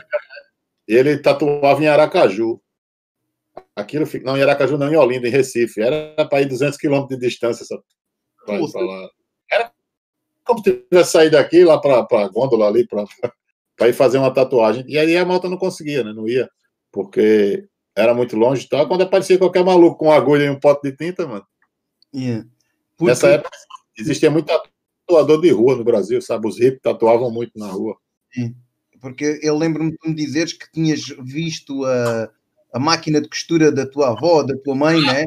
[0.88, 2.62] Ele tatuava em Aracaju.
[3.76, 5.82] Aquilo, não, em Aracaju, não, em Olinda, em Recife.
[5.82, 7.66] Era para ir 200 quilômetros de distância.
[8.48, 9.10] Lá.
[9.52, 9.72] Era
[10.44, 13.06] como se tivesse saído daqui lá para a gôndola ali, para
[13.90, 14.86] ir fazer uma tatuagem.
[14.88, 16.14] E aí a malta não conseguia, né?
[16.14, 16.48] Não ia,
[16.92, 18.88] porque era muito longe e tal.
[18.88, 21.46] Quando aparecia qualquer maluco com uma agulha e um pote de tinta, mano.
[22.14, 22.46] Yeah.
[22.98, 23.12] Porque...
[23.12, 23.58] Nessa época
[23.98, 24.48] existia muito
[25.08, 26.48] tatuador de rua no Brasil, sabe?
[26.48, 27.96] Os hippies tatuavam muito na rua.
[28.34, 28.56] Sim.
[29.00, 32.30] Porque eu lembro-me de me dizeres que tinhas visto a
[32.74, 35.26] a máquina de costura da tua avó, da tua mãe, né?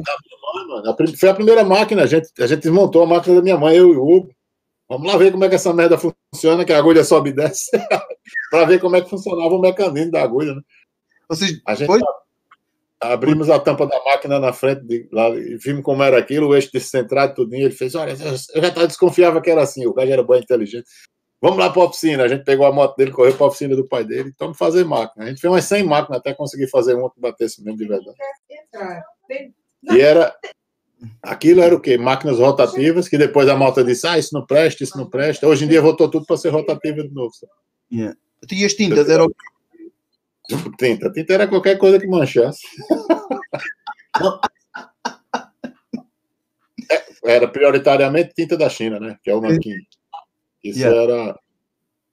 [1.17, 3.93] Foi a primeira máquina, a gente, a gente desmontou a máquina da minha mãe, eu
[3.93, 4.35] e o Hugo.
[4.89, 7.71] Vamos lá ver como é que essa merda funciona, que a agulha sobe e desce,
[8.51, 10.61] para ver como é que funcionava o mecanismo da agulha, né?
[11.33, 12.01] Seja, a gente foi?
[13.01, 16.55] Abrimos a tampa da máquina na frente de, lá, e vimos como era aquilo, o
[16.55, 17.53] eixo descentrado, tudo.
[17.53, 20.85] Ele fez: Olha, eu já desconfiava que era assim, o gajo era bem inteligente.
[21.39, 22.23] Vamos lá para a oficina.
[22.23, 24.33] A gente pegou a moto dele, correu para a oficina do pai dele.
[24.39, 25.25] Vamos fazer máquina.
[25.25, 28.17] A gente fez umas 100 máquinas até conseguir fazer uma que batesse mesmo de verdade.
[29.83, 30.35] E era.
[31.21, 31.95] Aquilo era o quê?
[31.95, 35.47] Máquinas rotativas, que depois a moto disse: ah, isso não presta, isso não presta.
[35.47, 37.31] Hoje em dia voltou tudo para ser rotativa de novo.
[37.91, 38.17] Yeah.
[38.51, 39.27] E as tintas eram.
[40.79, 41.11] Tinta.
[41.11, 42.61] Tinta era qualquer coisa que manchasse.
[46.89, 49.17] É, era prioritariamente tinta da China, né?
[49.21, 49.75] Que é o nanquim.
[50.63, 51.01] Isso yeah.
[51.01, 51.39] era.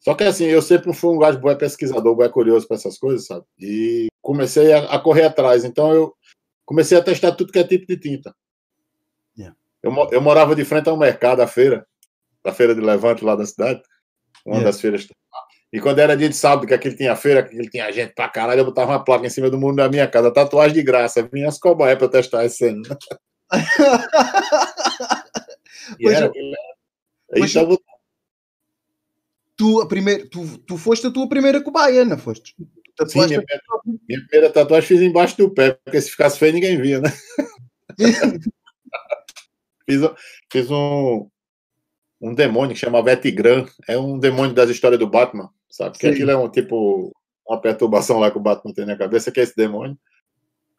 [0.01, 3.27] Só que assim, eu sempre fui um gajo bom pesquisador, bom curioso para essas coisas,
[3.27, 3.45] sabe?
[3.59, 5.65] E comecei a, a, correr atrás.
[5.65, 6.15] Então eu
[6.65, 8.35] comecei a testar tudo que é tipo de tinta.
[9.39, 9.57] Yeah.
[9.83, 11.87] Eu, eu morava de frente ao mercado, à feira,
[12.45, 13.83] a feira de Levante lá da cidade,
[14.45, 14.71] uma yeah.
[14.71, 15.07] das feiras.
[15.75, 18.29] E quando era dia de sábado, que aquele tinha feira, que ele tinha gente pra
[18.29, 21.29] caralho, eu botava uma placa em cima do muro da minha casa, tatuagem de graça,
[21.33, 22.81] vinha as cobaias pra testar esse cena.
[25.99, 27.43] e era, eu...
[27.43, 27.77] Aí tava
[29.57, 32.55] tu, a primeira, tu, tu foste a tua primeira cobaia, não foste?
[33.09, 33.43] Sim, minha,
[34.07, 37.11] minha, primeira tatuagem fiz embaixo do pé, porque se ficasse feio ninguém via, né?
[39.85, 39.99] fiz,
[40.53, 41.29] fiz um,
[42.25, 45.99] um demônio que chama Vetigran, é um demônio das histórias do Batman, sabe?
[45.99, 47.13] Que aquilo é um tipo,
[47.47, 49.99] uma perturbação lá que o Batman tem na cabeça, que é esse demônio.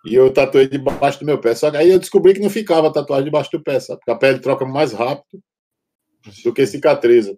[0.04, 1.54] E eu tatuei debaixo do meu pé.
[1.54, 4.00] Só que aí eu descobri que não ficava tatuagem debaixo do pé, sabe?
[4.00, 5.40] Porque a pele troca mais rápido
[6.44, 7.38] do que cicatriza.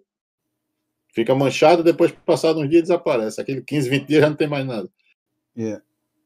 [1.14, 3.40] Fica manchado, depois, passado uns dias, desaparece.
[3.40, 4.88] Aquele 15, 20 dias já não tem mais nada.
[5.54, 5.82] Yeah.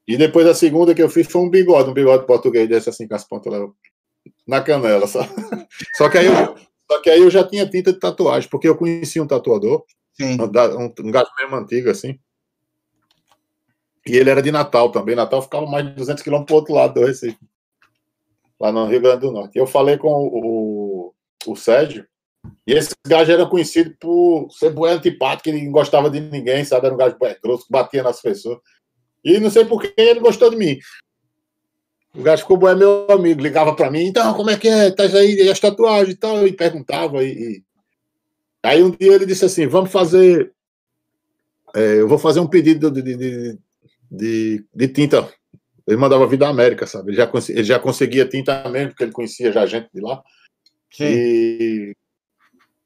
[0.06, 3.08] E depois a segunda que eu fiz foi um bigode, um bigode português desse assim
[3.08, 3.68] com as pontas lá
[4.46, 5.28] na canela, sabe?
[5.96, 6.56] Só que aí eu,
[6.92, 10.37] só que aí eu já tinha tinta de tatuagem, porque eu conheci um tatuador, Sim.
[10.38, 12.18] um, um gato mesmo antigo, assim.
[14.07, 15.16] E ele era de Natal também.
[15.16, 17.38] Natal ficava mais de 200 quilômetros para o outro lado do Recife,
[18.61, 19.59] lá no Rio Grande do Norte.
[19.59, 21.14] Eu falei com o,
[21.46, 22.07] o, o Sérgio,
[22.66, 26.87] e esse gajo era conhecido por ser bué antipático, ele não gostava de ninguém, sabe?
[26.87, 28.59] Era um gajo bué grosso, que batia nas pessoas.
[29.24, 30.78] E não sei por que ele gostou de mim.
[32.14, 34.90] O gajo ficou bué meu amigo, ligava para mim, então, como é que é?
[34.90, 36.46] Tá aí, e as tatuagens e tal?
[36.46, 37.25] E perguntava.
[37.25, 37.62] E.
[38.62, 40.53] Aí um dia ele disse assim: vamos fazer.
[41.75, 43.59] É, eu vou fazer um pedido de, de,
[44.11, 45.27] de, de, tinta.
[45.87, 47.11] Ele mandava vir da América, sabe?
[47.11, 50.22] Ele já, ele já conseguia tinta mesmo, porque ele conhecia já gente de lá.
[50.90, 51.05] Sim.
[51.05, 51.96] E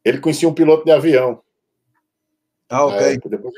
[0.04, 1.42] ele conhecia um piloto de avião.
[2.70, 3.06] Ah, ok.
[3.06, 3.54] É, depois,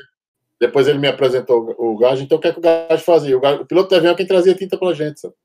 [0.59, 2.23] depois, ele me apresentou o gajo.
[2.23, 3.37] Então, o que é que o gajo fazia?
[3.37, 5.35] O, gajo, o piloto de avião é quem trazia tinta pra gente, sabe?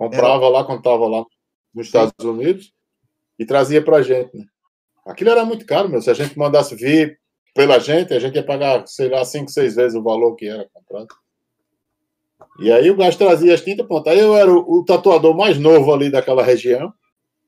[0.00, 0.48] Comprava era...
[0.48, 1.26] lá quando estava lá
[1.74, 2.28] nos Estados Sim.
[2.28, 2.72] Unidos
[3.38, 4.46] e trazia pra gente, né?
[5.04, 6.00] Aquilo era muito caro, meu.
[6.00, 7.20] Se a gente mandasse vir
[7.54, 10.66] pela gente, a gente ia pagar, sei lá, cinco, seis vezes o valor que era
[10.72, 11.08] comprado.
[12.60, 14.08] E aí o gajo trazia as tintas, pronto.
[14.08, 16.90] Aí eu era o, o tatuador mais novo ali daquela região.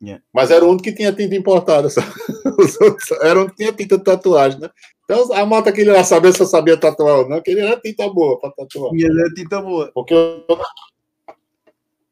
[0.03, 0.23] Yeah.
[0.31, 1.88] Mas era o único que tinha tinta importada.
[2.59, 4.69] Os outros era o único que tinha tinta de tatuagem, né?
[5.05, 7.61] Então a moto que ele ia saber se eu sabia tatuar ou não, que ele
[7.61, 8.93] era tinta boa para tatuar.
[8.95, 9.91] E ele era tinta boa.
[9.95, 10.45] Porque o,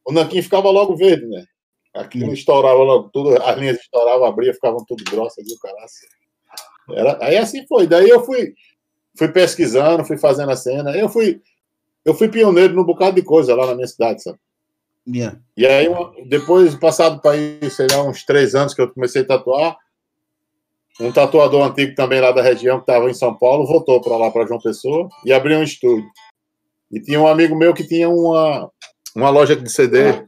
[0.06, 1.44] o nanquim ficava logo verde, né?
[1.94, 5.88] Aquilo estourava logo, tudo, as linhas estouravam, abria, ficavam tudo grossas e o caralho.
[6.90, 7.86] Era, aí assim foi.
[7.86, 8.54] Daí eu fui,
[9.16, 10.96] fui pesquisando, fui fazendo a cena.
[10.96, 11.40] Eu fui,
[12.04, 14.38] eu fui pioneiro num bocado de coisa lá na minha cidade, sabe?
[15.06, 15.38] Yeah.
[15.56, 15.88] E aí,
[16.28, 19.76] depois, passado para aí, sei lá, uns três anos que eu comecei a tatuar,
[21.00, 24.30] um tatuador antigo também lá da região, que estava em São Paulo, voltou para lá,
[24.30, 26.08] para João Pessoa, e abriu um estúdio.
[26.92, 28.70] E tinha um amigo meu que tinha uma,
[29.14, 30.24] uma loja de CD,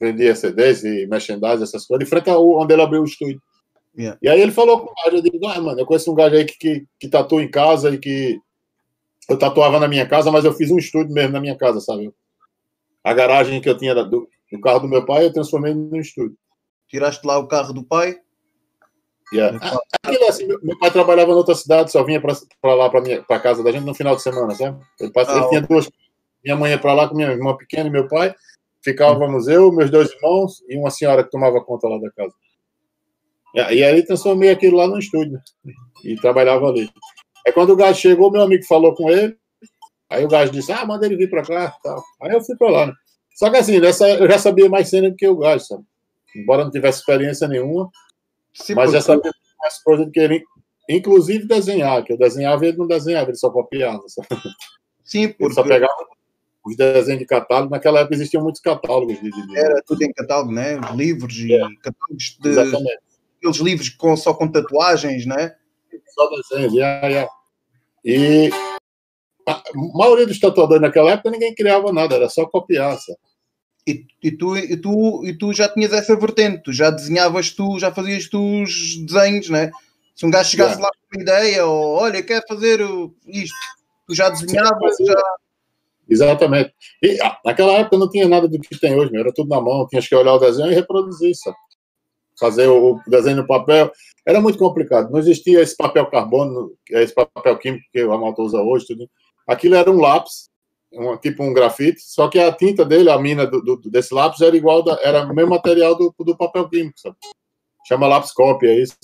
[0.00, 3.40] vendia CDs e merchandise, essas coisas, em frente ao, onde ele abriu o estúdio.
[3.96, 4.18] Yeah.
[4.22, 6.36] E aí ele falou com o gajo, eu digo, ah, mano, eu conheço um gajo
[6.36, 8.38] aí que, que, que tatua em casa e que
[9.28, 12.12] eu tatuava na minha casa, mas eu fiz um estúdio mesmo na minha casa, sabe?
[13.02, 16.36] a garagem que eu tinha do, do carro do meu pai, eu transformei num estúdio.
[16.88, 18.16] Tiraste lá o carro do pai?
[19.32, 19.58] Yeah.
[20.04, 23.70] Aquilo assim, meu pai trabalhava em outra cidade, só vinha para lá, para casa da
[23.70, 24.80] gente no final de semana, sabe?
[24.98, 25.88] Ele, passa, ah, ele tinha duas.
[26.44, 28.34] Minha mãe ia para lá com minha irmã pequena e meu pai.
[28.82, 32.34] Ficávamos eu, meus dois irmãos e uma senhora que tomava conta lá da casa.
[33.54, 35.40] E aí transformei aquilo lá no estúdio
[36.04, 36.88] e trabalhava ali.
[37.46, 39.36] Aí quando o gajo chegou, meu amigo falou com ele,
[40.10, 41.76] Aí o gajo disse, ah, manda ele vir para cá.
[41.82, 42.02] Tal.
[42.20, 42.86] Aí eu fui para lá.
[42.88, 42.92] Né?
[43.32, 45.84] Só que assim, nessa, eu já sabia mais cena do que o gajo, sabe?
[46.34, 47.88] Embora não tivesse experiência nenhuma,
[48.52, 50.44] Sim, mas já sabia mais coisas do que ele,
[50.88, 54.02] inclusive desenhar, que eu desenhava e ele não desenhava, ele só copiava.
[54.08, 54.28] Sabe?
[55.04, 55.44] Sim, porque...
[55.44, 55.92] Ele só pegava
[56.64, 57.70] os desenhos de catálogo.
[57.70, 59.20] Naquela época existiam muitos catálogos.
[59.20, 59.58] De, de...
[59.58, 60.80] Era tudo em catálogo, né?
[60.94, 61.60] Livros e é.
[61.82, 62.48] catálogos de...
[62.48, 62.98] Exatamente.
[63.38, 65.54] Aqueles livros com, só com tatuagens, né?
[66.14, 67.32] Só desenhos, yeah, yeah.
[68.04, 68.50] E
[69.46, 69.62] a
[69.96, 72.98] maioria dos tatuadores naquela época ninguém criava nada, era só copiar.
[72.98, 73.18] Sabe?
[73.86, 77.78] E, e, tu, e, tu, e tu já tinhas essa vertente, tu já desenhavas tu,
[77.78, 79.70] já fazias tu os desenhos, né?
[80.14, 80.86] Se um gajo chegasse yeah.
[80.86, 82.80] lá com uma ideia, ou olha, quer fazer
[83.26, 83.56] isto,
[84.06, 85.22] tu já desenhavas, já.
[86.10, 86.74] Exatamente.
[87.00, 89.86] E ah, naquela época não tinha nada do que tem hoje, era tudo na mão,
[89.86, 91.56] tinha que olhar o desenho e reproduzir, sabe?
[92.38, 93.92] Fazer o desenho no papel.
[94.26, 95.10] Era muito complicado.
[95.10, 99.08] Não existia esse papel carbono, esse papel químico que a malta usa hoje, tudo.
[99.46, 100.48] Aquilo era um lápis,
[100.92, 104.40] um, tipo um grafite, só que a tinta dele, a mina do, do, desse lápis,
[104.40, 107.16] era igual, da, era o mesmo material do, do papel químico, sabe?
[107.86, 108.96] Chama lápis cópia, é isso.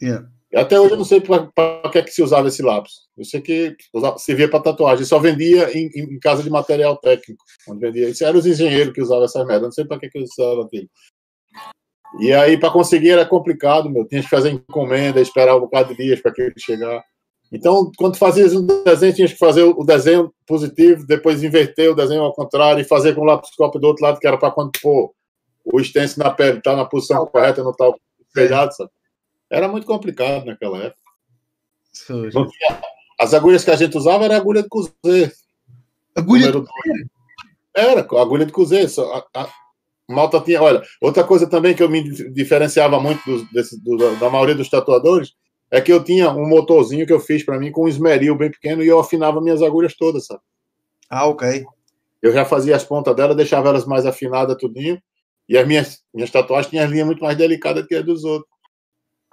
[0.00, 0.28] Yeah.
[0.54, 1.46] Até hoje eu não sei para
[1.92, 2.92] que, é que se usava esse lápis.
[3.16, 3.76] Eu sei que
[4.16, 5.04] servia para tatuagem.
[5.04, 7.44] Só vendia em, em, casa de material técnico.
[7.68, 8.08] Onde vendia.
[8.08, 9.64] Isso eram os engenheiros que usavam essa merda.
[9.64, 10.88] Eu não sei para que, que usavam aquilo.
[12.20, 14.06] E aí, para conseguir era complicado, meu.
[14.06, 17.04] Tinha que fazer encomenda, esperar um bocado de dias para que ele chegar.
[17.52, 22.22] Então, quando fazias um desenho, tinha que fazer o desenho positivo, depois inverter o desenho
[22.22, 25.12] ao contrário e fazer com o lapiscópio do outro lado, que era para quando pôr
[25.64, 28.90] o stencil na pele, tá na posição correta, não tá espelhado, sabe?
[29.50, 31.02] Era muito complicado naquela época.
[32.06, 32.80] Tinha...
[33.18, 35.32] As agulhas que a gente usava era agulha de cozer.
[36.14, 37.10] Agulha de cozer?
[37.74, 38.88] Era, agulha de cozer.
[38.98, 39.48] A, a,
[40.08, 40.62] malta tinha.
[40.62, 44.70] Olha, outra coisa também que eu me diferenciava muito do, desse, do, da maioria dos
[44.70, 45.34] tatuadores
[45.70, 48.50] é que eu tinha um motorzinho que eu fiz para mim com um esmeril bem
[48.50, 50.40] pequeno e eu afinava minhas agulhas todas, sabe?
[51.10, 51.64] Ah, ok.
[52.22, 55.00] Eu já fazia as pontas dela, deixava elas mais afinadas, tudinho.
[55.48, 58.50] E as minhas, minhas tatuagens tinham as linhas muito mais delicadas que as dos outros.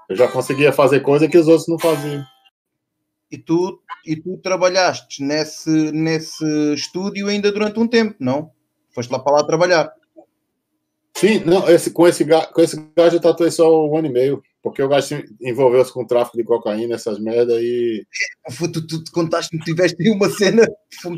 [0.09, 2.23] Eu já conseguia fazer coisa que os outros não faziam.
[3.31, 8.51] E tu, e tu trabalhaste nesse, nesse estúdio ainda durante um tempo, não?
[8.93, 9.91] Foste lá para lá trabalhar.
[11.17, 14.43] Sim, não, esse, com, esse, com esse gajo eu tatuei só um ano e meio.
[14.61, 18.05] Porque o gajo envolveu-se com tráfico de cocaína, essas merdas e.
[18.57, 20.67] Tu, tu, tu contaste que tiveste uma cena.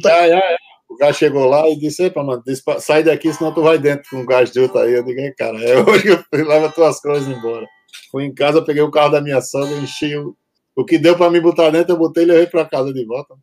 [0.05, 0.57] Ah, é, é.
[0.89, 4.09] O gajo chegou lá e disse: Epa, mano, disse, sai daqui, senão tu vai dentro
[4.09, 4.93] com um gás de outro aí.
[4.93, 7.65] Eu digo, cara, é hoje eu leva tuas coisas embora.
[8.11, 10.35] Fui em casa, peguei o carro da minha sogra, enchi o,
[10.75, 13.35] o que deu para me botar dentro, eu botei e levei para casa de volta.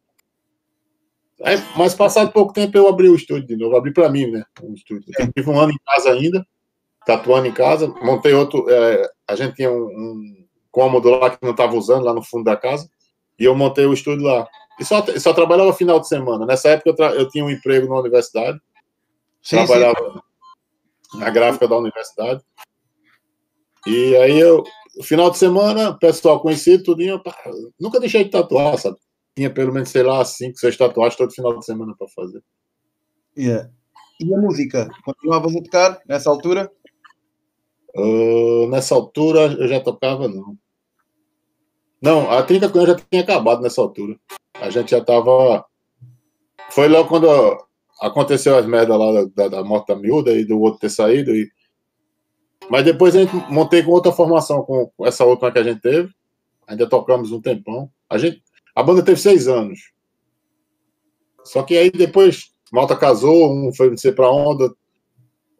[1.43, 4.45] Aí, mas passado pouco tempo eu abri o estúdio de novo, abri para mim, né?
[4.63, 5.13] Um estúdio.
[5.19, 6.47] Eu tive um ano em casa ainda,
[7.05, 8.69] tatuando em casa, montei outro.
[8.71, 12.45] É, a gente tinha um, um cômodo lá que não estava usando, lá no fundo
[12.45, 12.89] da casa,
[13.39, 14.47] e eu montei o estúdio lá.
[14.79, 16.47] E só, só trabalhava final de semana.
[16.47, 18.59] Nessa época eu, eu tinha um emprego na universidade,
[19.43, 20.23] sim, trabalhava
[21.13, 21.19] sim.
[21.19, 22.43] na gráfica da universidade.
[23.87, 24.64] E aí eu,
[25.03, 27.20] final de semana, pessoal conhecido, tudinho,
[27.79, 28.97] nunca deixei de tatuar, sabe?
[29.37, 32.42] Tinha pelo menos, sei lá, cinco, seis tatuagens todo final de semana para fazer.
[33.37, 33.70] Yeah.
[34.20, 34.88] E a música?
[35.05, 36.70] Continuavas a tocar nessa altura?
[37.97, 40.57] Uh, nessa altura eu já tocava, não.
[42.01, 44.18] Não, a 30 com já tinha acabado nessa altura.
[44.61, 45.64] A gente já tava.
[46.70, 47.29] Foi logo quando
[48.01, 51.35] aconteceu as merdas lá da, da, morte da miúda e do outro ter saído.
[51.35, 51.51] E...
[52.70, 56.11] Mas depois a gente montei com outra formação, com essa outra que a gente teve.
[56.66, 57.90] Ainda tocamos um tempão.
[58.09, 58.42] A, gente,
[58.74, 59.92] a banda teve seis anos.
[61.44, 64.74] Só que aí depois Malta casou, um foi não sei pra onda.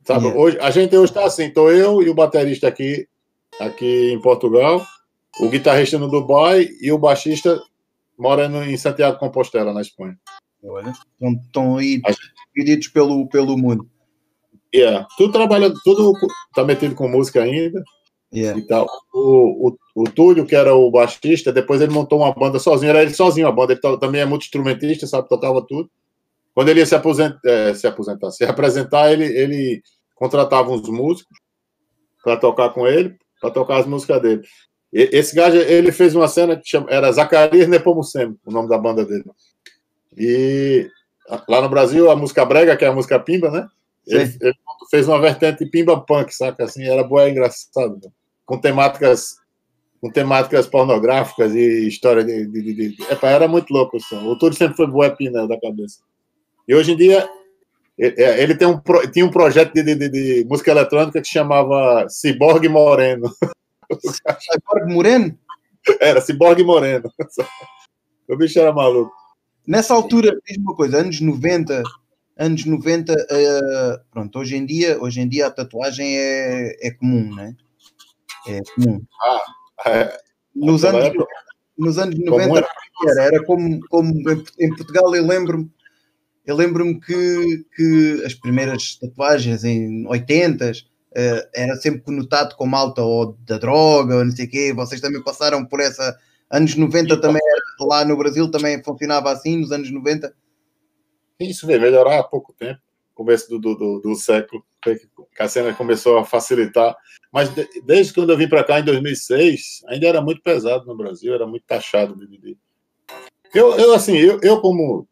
[0.05, 0.25] Sabe?
[0.25, 0.41] Yeah.
[0.41, 3.07] Hoje, a gente hoje está assim, tô eu e o baterista aqui,
[3.61, 4.85] aqui em Portugal,
[5.41, 7.59] o guitarrista no Dubai e o baixista
[8.19, 10.19] morando em Santiago Compostela, na Espanha.
[10.63, 12.01] Olha, estão aí
[12.55, 13.89] divididos pelo, pelo mundo.
[14.75, 15.07] Yeah.
[15.17, 16.13] Tu trabalha, tudo
[16.53, 17.83] tá metido com música ainda.
[18.35, 18.59] Yeah.
[18.59, 18.89] E tal.
[19.13, 23.03] O, o, o Túlio, que era o baixista, depois ele montou uma banda sozinho, era
[23.03, 25.89] ele sozinho a banda, ele também é muito instrumentista, sabe, tocava tudo.
[26.53, 29.83] Quando ele ia se aposentar, é, se, aposentar se apresentar, ele, ele
[30.17, 31.37] contratava uns músicos
[32.25, 34.43] para tocar com ele, para tocar as músicas dele.
[34.93, 38.79] E, esse gajo, ele fez uma cena que chama, era Zacarias Nepomuceno, o nome da
[38.79, 39.25] banda dele.
[40.17, 40.89] E
[41.49, 43.69] lá no Brasil, a música brega, que é a música pimba, né?
[44.07, 44.55] Ele, ele,
[44.91, 46.65] fez uma vertente pimba punk, saca?
[46.65, 48.01] Assim, era boa e engraçado.
[48.03, 48.11] Né?
[48.45, 49.37] Com temáticas
[50.01, 52.47] com temáticas pornográficas e história de.
[52.47, 53.03] de, de, de...
[53.11, 54.23] Epa, era muito louco o som.
[54.27, 56.01] O Túlio sempre foi boa da cabeça.
[56.69, 57.27] E hoje em dia,
[57.99, 58.79] é, ele tem um,
[59.11, 63.31] tinha um projeto de, de, de música eletrônica que chamava Cyborg Moreno.
[64.41, 65.39] Cyborg Moreno?
[65.99, 67.11] Era, Cyborg Moreno.
[68.27, 69.13] O bicho era maluco.
[69.67, 71.83] Nessa altura, diz uma coisa, anos 90,
[72.37, 76.91] anos 90, uh, eh, pronto, hoje em dia, hoje em dia a tatuagem é, é
[76.91, 77.55] comum, né?
[78.47, 79.01] É comum.
[79.23, 79.41] Ah,
[79.87, 80.19] é.
[80.55, 81.27] Nos, anos, época,
[81.79, 82.67] nos anos 90
[83.09, 84.13] era, era como, como
[84.59, 85.71] em Portugal, eu lembro-me
[86.47, 90.73] eu lembro-me que, que as primeiras tatuagens em 80 uh,
[91.15, 94.73] eh, era sempre conotado como alta ou da droga ou não sei o quê.
[94.75, 96.17] Vocês também passaram por essa.
[96.51, 97.41] Anos 90 também,
[97.81, 100.35] lá no Brasil também funcionava assim, nos anos 90.
[101.51, 102.81] Isso veio melhorar há pouco tempo,
[103.15, 106.97] começo do, do, do, do século, que a cena começou a facilitar.
[107.33, 110.97] Mas de, desde quando eu vim para cá em 2006, ainda era muito pesado no
[110.97, 112.17] Brasil, era muito taxado.
[112.17, 112.57] De, de...
[113.55, 115.07] Eu, eu, assim, eu, eu como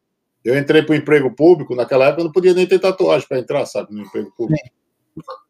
[0.45, 3.39] eu entrei para o emprego público, naquela época eu não podia nem ter tatuagem para
[3.39, 4.63] entrar, sabe, no emprego público.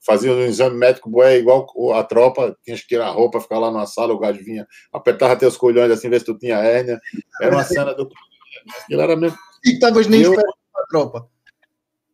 [0.04, 3.70] Fazia um exame médico bué, igual a tropa, tinha que tirar a roupa, ficar lá
[3.70, 7.00] na sala, o gajo vinha, apertava teus colhões assim, ver se tu tinha hérnia.
[7.40, 8.08] Era uma cena do.
[8.82, 9.38] Aquilo era mesmo.
[9.64, 10.34] E estavas nem eu...
[10.74, 11.28] a tropa.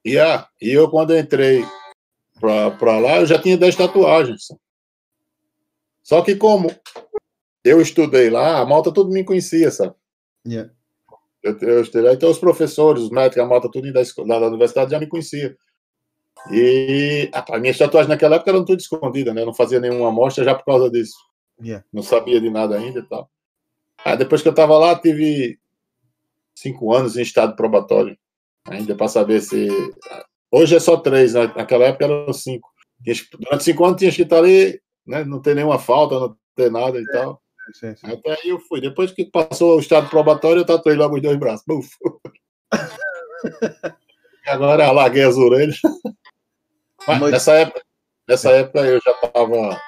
[0.07, 0.49] Yeah.
[0.61, 1.65] E eu, quando eu entrei
[2.41, 4.49] para lá, eu já tinha 10 tatuagens.
[6.03, 6.75] Só que como
[7.65, 9.95] eu estudei lá, a malta tudo me conhecia, sabe?
[10.47, 10.71] Yeah.
[11.43, 14.91] Eu, eu estudei então os professores, os médicos, a malta tudo da, escola, da universidade
[14.91, 15.57] já me conhecia.
[16.51, 19.43] E a minha tatuagem naquela época era tudo escondida, né?
[19.43, 21.19] Eu não fazia nenhuma amostra já por causa disso.
[21.61, 21.85] Yeah.
[21.93, 23.29] Não sabia de nada ainda e tal.
[24.05, 25.59] Aí depois que eu estava lá, tive
[26.55, 28.17] cinco anos em estado probatório,
[28.71, 29.69] ainda para saber se.
[30.51, 31.53] Hoje é só três, né?
[31.55, 32.69] naquela época eram cinco.
[33.39, 35.25] Durante cinco anos tinha que estar ali, né?
[35.25, 37.13] não ter nenhuma falta, não ter nada e é.
[37.13, 37.41] tal.
[37.75, 38.07] Sim, sim.
[38.07, 38.81] Até aí eu fui.
[38.81, 41.65] Depois que passou o estado probatório, eu tatuei logo os dois braços.
[41.67, 41.89] Buf.
[44.47, 45.79] agora eu larguei as orelhas.
[47.07, 47.83] Mas, nessa época,
[48.27, 49.81] nessa época eu já estava.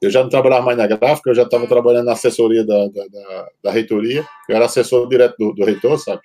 [0.00, 3.06] Eu já não trabalhava mais na gráfica, eu já estava trabalhando na assessoria da, da,
[3.06, 4.26] da, da, reitoria.
[4.48, 6.20] Eu era assessor direto do, do reitor, sabe?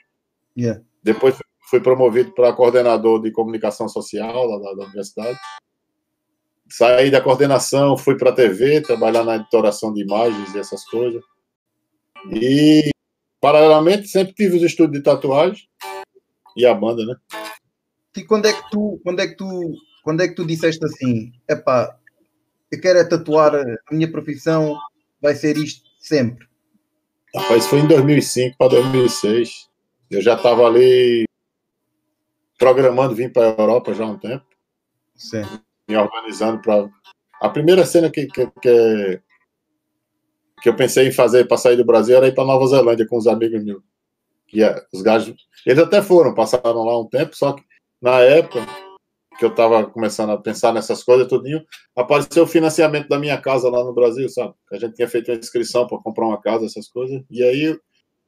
[0.58, 0.82] Yeah.
[1.04, 1.36] Depois
[1.70, 5.40] fui promovido para coordenador de comunicação social lá da, da universidade
[6.70, 11.22] saí da coordenação, fui para a TV, trabalhar na editoração de imagens e essas coisas.
[12.32, 12.92] E,
[13.42, 15.68] paralelamente, sempre tive os estudos de tatuagem
[16.56, 17.16] e a banda, né?
[18.16, 19.74] E quando é que tu, quando é que tu,
[20.04, 21.98] quando é que tu disseste assim, epá,
[22.72, 24.78] eu quero é tatuar, a minha profissão
[25.22, 26.48] vai ser isto sempre?
[27.34, 29.69] Rapaz, foi em 2005 para 2006.
[30.10, 31.26] Eu já estava ali
[32.58, 34.46] programando vir para a Europa já há um tempo.
[35.16, 35.44] Sim.
[35.88, 36.90] Me organizando para.
[37.42, 39.22] A primeira cena que, que, que,
[40.62, 43.18] que eu pensei em fazer para sair do Brasil era ir para Nova Zelândia com
[43.18, 43.82] os amigos meus.
[44.48, 45.36] Que é, os gajos.
[45.66, 47.64] Eles até foram, passaram lá um tempo, só que
[48.02, 48.66] na época
[49.38, 51.64] que eu estava começando a pensar nessas coisas, tudinho,
[51.96, 54.54] apareceu o financiamento da minha casa lá no Brasil, sabe?
[54.70, 57.80] A gente tinha feito uma inscrição para comprar uma casa, essas coisas, e aí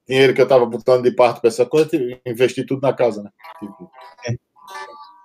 [0.08, 1.90] dinheiro que eu estava botando de parte para essa coisa,
[2.26, 3.30] investi tudo na casa, né?
[3.60, 3.92] Tipo,
[4.26, 4.36] é.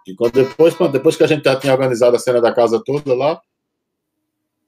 [0.07, 3.15] e quando depois, depois que a gente já tinha organizado a cena da casa toda
[3.15, 3.41] lá,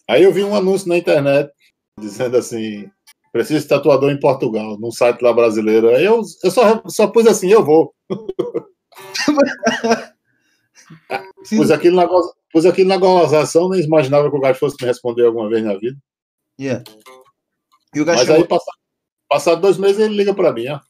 [0.09, 1.53] aí eu vi um anúncio na internet
[1.99, 2.91] dizendo assim:
[3.33, 5.91] preciso de tatuador em Portugal, num site lá brasileiro.
[5.91, 7.95] Aí eu, eu só, só pus assim: eu vou.
[11.49, 12.09] pus, aquilo na,
[12.53, 15.77] pus aquilo na gozação, nem imaginava que o gajo fosse me responder alguma vez na
[15.77, 15.97] vida.
[16.61, 16.85] Yeah.
[17.95, 18.79] E o gajo Mas aí, passado,
[19.29, 20.81] passado dois meses, ele liga para mim, ó.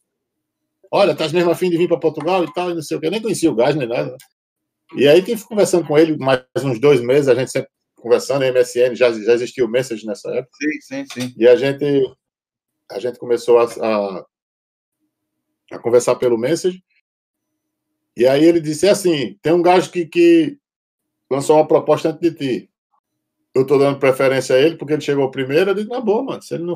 [0.91, 3.07] Olha, estás mesmo afim de vir para Portugal e tal, e não sei o que.
[3.07, 4.17] Eu nem conhecia o gajo nem nada.
[4.97, 8.53] E aí, tive conversando com ele mais uns dois meses, a gente sempre conversando em
[8.53, 10.57] MSN, já, já existia o Message nessa época.
[10.57, 11.35] Sim, sim, sim.
[11.37, 11.85] E a gente,
[12.91, 14.27] a gente começou a, a,
[15.73, 16.83] a conversar pelo Message.
[18.17, 20.59] E aí ele disse assim: tem um gajo que, que
[21.31, 22.71] lançou uma proposta antes de ti.
[23.55, 25.71] Eu tô dando preferência a ele porque ele chegou primeiro.
[25.71, 26.43] Eu disse: tá bom, mano.
[26.43, 26.75] Se ele não.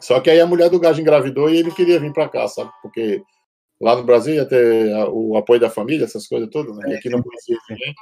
[0.00, 2.70] Só que aí a mulher do gajo engravidou e ele queria vir para cá, sabe?
[2.82, 3.22] Porque
[3.80, 6.92] lá no Brasil ia ter o apoio da família, essas coisas todas, né?
[6.92, 7.94] E aqui não conhecia ninguém.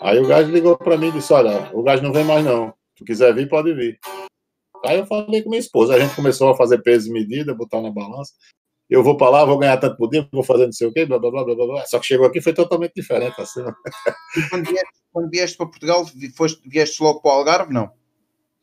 [0.00, 2.68] Aí o gajo ligou para mim e disse: Olha, o gajo não vem mais não.
[2.68, 3.98] Se tu quiser vir, pode vir.
[4.84, 5.94] Aí eu falei com minha esposa.
[5.94, 8.32] A gente começou a fazer peso e medida, botar na balança
[8.88, 11.04] eu vou para lá, vou ganhar tanto por dia, vou fazer não sei o quê,
[11.04, 11.86] blá, blá, blá, blá, blá.
[11.86, 13.38] Só que chegou aqui foi totalmente diferente.
[13.38, 13.60] Assim.
[14.36, 17.90] E quando vieste, quando vieste para Portugal, foste, vieste logo para o Algarve, não?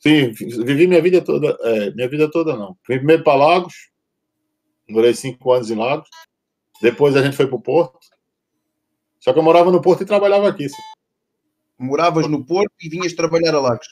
[0.05, 2.77] Sim, vivi minha vida toda, é, minha vida toda não.
[2.85, 3.73] Fui primeiro para Lagos,
[4.87, 6.07] morei cinco anos em Lagos,
[6.79, 7.97] depois a gente foi para o Porto,
[9.19, 10.69] só que eu morava no Porto e trabalhava aqui.
[10.69, 10.75] Sim.
[11.79, 13.87] Moravas no Porto e vinhas trabalhar a Lagos?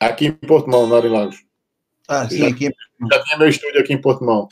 [0.00, 1.36] Aqui em Portimão, não era em Lagos.
[2.08, 2.72] Ah, sim, já, aqui em
[3.08, 4.48] Já tinha meu estúdio aqui em Portimão.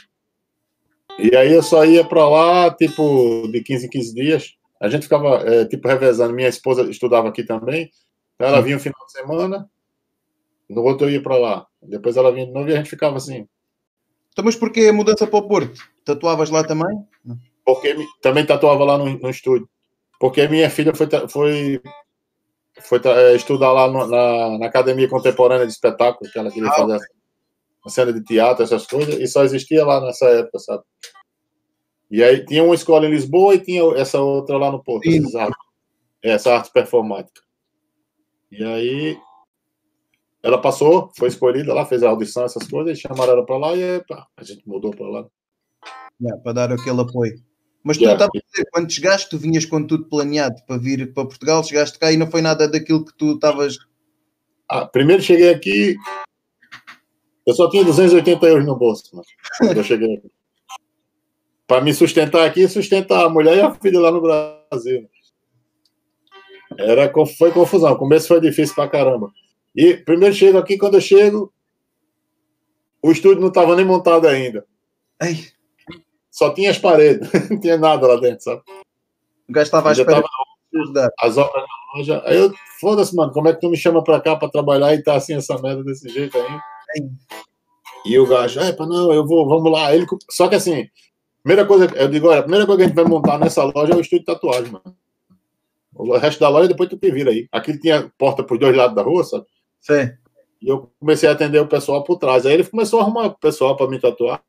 [1.18, 4.54] E aí eu só ia para lá, tipo, de 15 em 15 dias.
[4.80, 6.32] A gente ficava, é, tipo, revezando.
[6.32, 7.90] Minha esposa estudava aqui também.
[8.38, 9.70] Ela vinha no final de semana,
[10.68, 11.66] no outro eu ia para lá.
[11.82, 13.46] Depois ela vinha de novo e a gente ficava assim.
[14.32, 15.80] Então, mas porquê a mudança para o Porto?
[16.04, 17.06] Tatuavas lá também?
[17.64, 19.68] Porque também tatuava lá no, no estúdio.
[20.18, 21.80] Porque minha filha foi, foi,
[22.80, 26.72] foi é, estudar lá no, na, na Academia Contemporânea de Espetáculo, que ela queria ah,
[26.72, 26.96] fazer.
[26.96, 27.14] Okay
[27.84, 30.82] uma cena de teatro, essas coisas, e só existia lá nessa época, sabe?
[32.10, 35.50] E aí tinha uma escola em Lisboa e tinha essa outra lá no Porto, essa,
[36.22, 37.42] essa arte performática.
[38.50, 39.18] E aí
[40.44, 43.74] ela passou, foi escolhida lá, fez a audição, essas coisas, e chamaram ela para lá
[43.74, 45.26] e pá, a gente mudou para lá.
[46.20, 47.42] Yeah, para dar aquele apoio.
[47.82, 48.22] Mas tu yeah.
[48.22, 52.12] a dizer, quando chegaste, tu vinhas com tudo planeado para vir para Portugal, chegaste cá
[52.12, 53.78] e não foi nada daquilo que tu estavas.
[54.70, 55.96] Ah, primeiro cheguei aqui,
[57.46, 59.26] eu só tinha 280 euros no bolso, mano,
[59.58, 60.30] quando eu cheguei aqui.
[61.66, 65.08] Para me sustentar aqui, sustentar a mulher e a filha lá no Brasil.
[66.78, 67.92] Era, foi confusão.
[67.92, 69.32] O começo foi difícil pra caramba.
[69.74, 71.52] E primeiro chego aqui, quando eu chego,
[73.02, 74.64] o estúdio não estava nem montado ainda.
[75.20, 75.46] Ai.
[76.30, 78.62] Só tinha as paredes, não tinha nada lá dentro, sabe?
[79.48, 80.22] O gajo estava à espera.
[80.22, 82.22] Tava as obras na loja.
[82.24, 85.02] Aí eu, foda-se, mano, como é que tu me chama pra cá pra trabalhar e
[85.02, 86.60] tá assim essa merda desse jeito aí?
[88.04, 89.94] E o gajo, é, não, eu vou, vamos lá.
[89.94, 90.88] Ele, só que assim,
[91.42, 93.92] primeira coisa, eu digo, olha, a primeira coisa que a gente vai montar nessa loja
[93.92, 94.96] é o estúdio de tatuagem, mano.
[95.94, 97.46] O resto da loja depois tu que vira aí.
[97.52, 99.46] Aqui tinha porta por dois lados da rua, sabe?
[99.84, 100.16] Sim.
[100.62, 102.46] E eu comecei a atender o pessoal por trás.
[102.46, 104.42] Aí ele começou a arrumar o pessoal para me tatuar.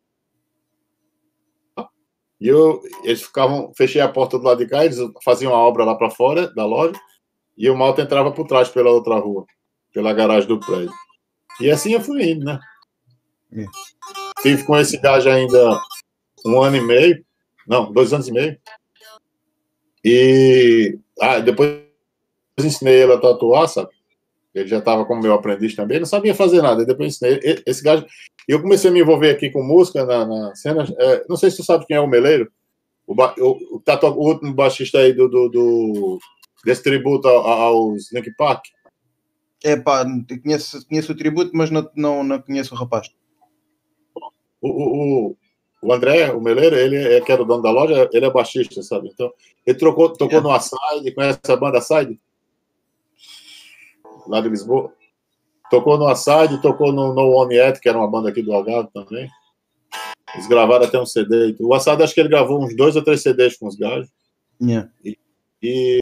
[2.40, 5.84] E eu, eles ficavam, fechei a porta do lado de cá, eles faziam a obra
[5.84, 6.94] lá para fora da loja,
[7.58, 9.46] e o malta entrava por trás pela outra rua,
[9.94, 10.92] pela garagem do prédio.
[11.62, 12.60] E assim eu fui indo, né?
[13.54, 13.66] É.
[14.42, 15.82] Tive com esse gajo ainda
[16.46, 17.26] um ano e meio,
[17.66, 18.60] não, dois anos e meio.
[20.04, 21.82] E ah, depois
[22.60, 23.95] ensinei ele a tatuar, sabe?
[24.56, 26.86] Ele já estava como meu aprendiz também, não sabia fazer nada.
[26.86, 28.06] Depois ensinei esse gajo.
[28.48, 30.86] Eu comecei a me envolver aqui com música na, na cena.
[30.98, 32.50] É, não sei se tu sabe quem é o Meleiro.
[33.06, 36.20] O, o, o, o último baixista aí do, do, do
[36.64, 38.64] desse tributo aos Link Park.
[39.62, 40.06] É pá,
[40.42, 43.10] conheço, conheço o tributo, mas não, não, não conheço o rapaz.
[44.62, 45.38] O, o,
[45.82, 48.82] o André, o Meleiro, ele é que era o dono da loja, ele é baixista,
[48.82, 49.10] sabe?
[49.14, 49.32] Então,
[49.66, 50.42] ele trocou, tocou é.
[50.42, 52.20] no Aside, conhece a banda Aside?
[54.28, 54.92] Lá de Lisboa.
[55.70, 58.90] Tocou no Aside, tocou no No One Yet, que era uma banda aqui do Algarve
[58.94, 59.30] também.
[60.34, 61.56] Eles gravaram até um CD.
[61.60, 64.10] O Assad, acho que ele gravou uns dois ou três CDs com os gajos.
[64.62, 64.90] Yeah.
[65.04, 65.18] E,
[65.64, 66.00] e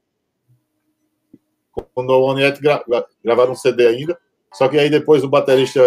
[1.73, 2.83] com o One gra,
[3.23, 4.17] gravaram um CD ainda.
[4.53, 5.81] Só que aí depois o baterista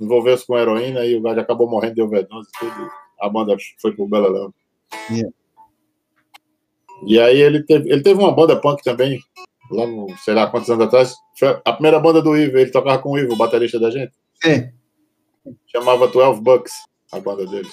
[0.00, 2.90] envolveu-se com heroína e o gajo acabou morrendo de overdose e tudo.
[3.20, 4.54] A banda foi pro Beleléu.
[5.10, 5.32] Yeah.
[7.06, 9.20] E aí ele teve, ele teve uma banda punk também,
[9.70, 11.14] lá no, sei lá quantos anos atrás.
[11.38, 14.12] Foi a primeira banda do Ivo, ele tocava com o Ivo, o baterista da gente.
[14.42, 14.70] Sim.
[15.66, 16.72] Chamava 12 Bucks,
[17.12, 17.72] a banda deles.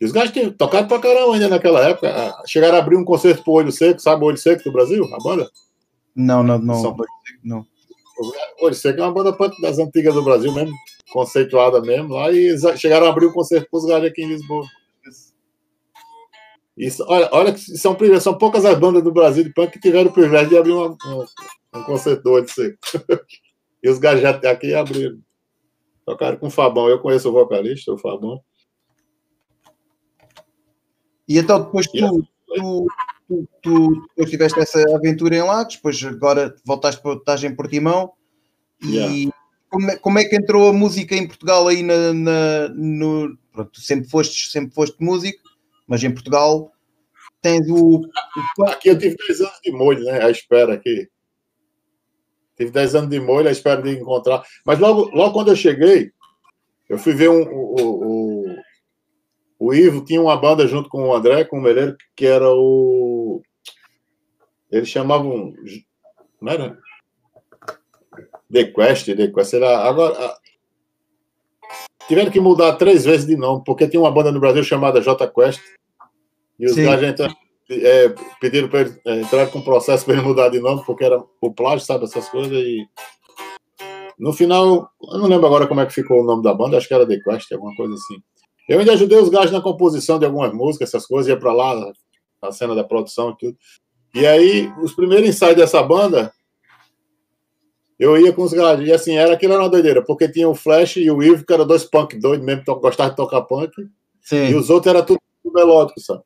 [0.00, 2.08] E os gajos tinham tocado pra caramba ainda naquela época.
[2.10, 5.04] Ah, chegaram a abrir um concerto pro Olho Seco, sabe o Olho Seco do Brasil,
[5.14, 5.48] a banda?
[6.14, 6.74] Não, não, não.
[6.80, 6.96] São-
[7.42, 7.64] não.
[8.60, 10.74] Olho Seco é uma banda das antigas do Brasil mesmo,
[11.12, 14.64] conceituada mesmo lá, e chegaram a abrir um concerto pros gajos aqui em Lisboa.
[16.76, 20.10] Isso, olha, olha que são, são poucas as bandas do Brasil de punk que tiveram
[20.10, 21.24] o privilégio de abrir uma, um,
[21.78, 22.78] um concerto do Olho Seco.
[23.82, 25.18] e os gajos já aqui abriram.
[26.04, 28.40] Tocaram com o Fabão, eu conheço o vocalista, o Fabão.
[31.28, 32.18] E então depois tu, Yeah.
[32.54, 32.86] tu,
[33.28, 38.12] tu, tu depois tiveste essa aventura em Lagos, depois agora voltaste para estás em Portimão
[38.82, 39.32] e Yeah.
[39.70, 43.70] como, é, como é que entrou a música em Portugal aí na, na- no pronto,
[43.72, 45.42] tu sempre foste, sempre foste músico,
[45.86, 46.72] mas em Portugal
[47.40, 48.00] tens o,
[48.66, 50.24] Aqui eu tive 10 anos de molho, né?
[50.24, 51.08] À espera aqui.
[52.56, 54.42] Tive 10 anos de molho à espera de encontrar.
[54.64, 56.10] Mas logo, logo quando eu cheguei,
[56.88, 58.56] eu fui ver um, o, o,
[59.58, 63.42] o Ivo tinha uma banda junto com o André, com o Meleiro, que era o.
[64.70, 65.52] Eles chamavam.
[66.40, 66.78] Não era?
[68.52, 69.54] The Quest, The Quest.
[69.54, 70.36] Era, agora.
[72.08, 75.26] Tiveram que mudar três vezes de nome, porque tinha uma banda no Brasil chamada J
[75.28, 75.60] Quest.
[76.58, 77.34] E os gajos
[77.70, 81.22] é, pediram para ele é, entrar com processo para ele mudar de nome, porque era
[81.40, 82.52] o plágio, sabe, essas coisas.
[82.52, 82.86] E
[84.18, 86.86] no final, eu não lembro agora como é que ficou o nome da banda, acho
[86.86, 88.22] que era The Quest, alguma coisa assim.
[88.68, 91.92] Eu ainda ajudei os gajos na composição de algumas músicas, essas coisas, ia para lá,
[92.42, 93.58] na cena da produção e tudo.
[94.14, 96.32] E aí, os primeiros ensaios dessa banda,
[97.98, 100.54] eu ia com os gajos, e assim, era aquilo era uma doideira, porque tinha o
[100.54, 103.72] Flash e o Ivo, que eram dois punk doidos mesmo, to- gostavam de tocar punk,
[103.80, 103.88] e
[104.20, 106.22] sim, os outros era tudo melódico, sabe?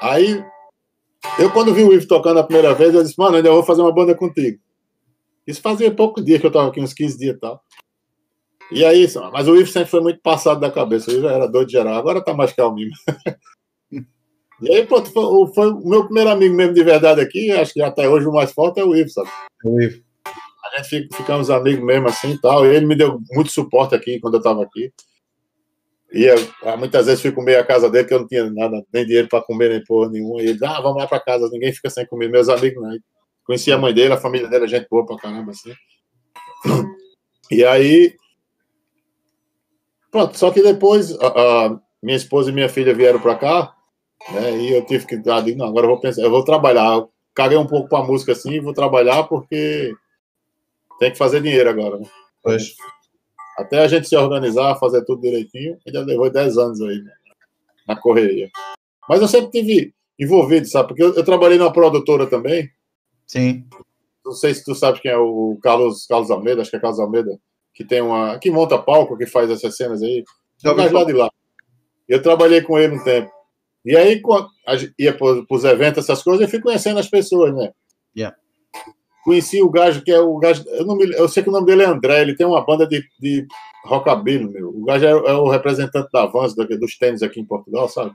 [0.00, 0.42] Aí,
[1.38, 3.82] eu quando vi o Ivo tocando a primeira vez, eu disse, mano, ainda vou fazer
[3.82, 4.58] uma banda contigo.
[5.46, 7.62] Isso fazia poucos dias que eu tava aqui, uns 15 dias e tal.
[8.70, 11.66] E aí, mas o Ivo sempre foi muito passado da cabeça, o Ivo era doido
[11.66, 12.92] de geral, agora tá mais calminho.
[14.62, 17.72] e aí, pronto, foi, o- foi o meu primeiro amigo mesmo de verdade aqui, acho
[17.74, 19.28] que até hoje o mais forte é o Ivo, sabe?
[19.64, 20.02] o Ivo.
[20.64, 22.64] A gente fica, ficamos amigos mesmo assim e tal.
[22.64, 24.90] E ele me deu muito suporte aqui quando eu estava aqui.
[26.12, 28.82] E eu, ah, muitas vezes fui comer a casa dele, que eu não tinha nada,
[28.92, 30.40] nem dinheiro para comer, nem porra nenhuma.
[30.40, 32.28] E ele, ah, vamos lá para casa, ninguém fica sem comer.
[32.30, 32.96] Meus amigos, não.
[33.44, 35.72] Conheci a mãe dele, a família dele, a gente boa pra caramba, assim.
[37.50, 38.14] E aí.
[40.10, 41.26] Pronto, só que depois a,
[41.66, 43.74] a minha esposa e minha filha vieram para cá,
[44.30, 44.58] né?
[44.58, 45.30] E eu tive que.
[45.30, 46.94] Ah, digo, não, agora eu vou pensar, eu vou trabalhar.
[46.94, 49.94] Eu caguei um pouco para música assim, vou trabalhar porque
[50.98, 52.06] tem que fazer dinheiro agora, né?
[52.42, 52.74] Pois.
[53.58, 57.12] Até a gente se organizar, fazer tudo direitinho, ainda levou 10 anos aí né,
[57.86, 58.50] na correria.
[59.08, 60.88] Mas eu sempre tive envolvido, sabe?
[60.88, 62.70] Porque eu, eu trabalhei numa produtora também.
[63.26, 63.64] Sim,
[64.24, 67.00] Não sei se tu sabe quem é o Carlos, Carlos Almeida, acho que é Carlos
[67.00, 67.38] Almeida,
[67.74, 68.38] que tem uma.
[68.38, 70.24] que monta palco, que faz essas cenas aí.
[70.62, 71.30] Gajo lá de lá.
[72.08, 73.30] Eu trabalhei com ele um tempo.
[73.84, 74.20] E aí,
[74.98, 77.72] ia para os eventos, essas coisas, eu fui conhecendo as pessoas, né?
[78.16, 78.36] Yeah.
[79.24, 80.64] Conheci o gajo que é o gajo.
[80.68, 82.86] Eu, não me, eu sei que o nome dele é André, ele tem uma banda
[82.86, 83.46] de, de
[83.84, 84.68] rockabilly, meu.
[84.70, 88.12] O gajo é, é o representante da Vans, do- dos tênis aqui em Portugal, sabe?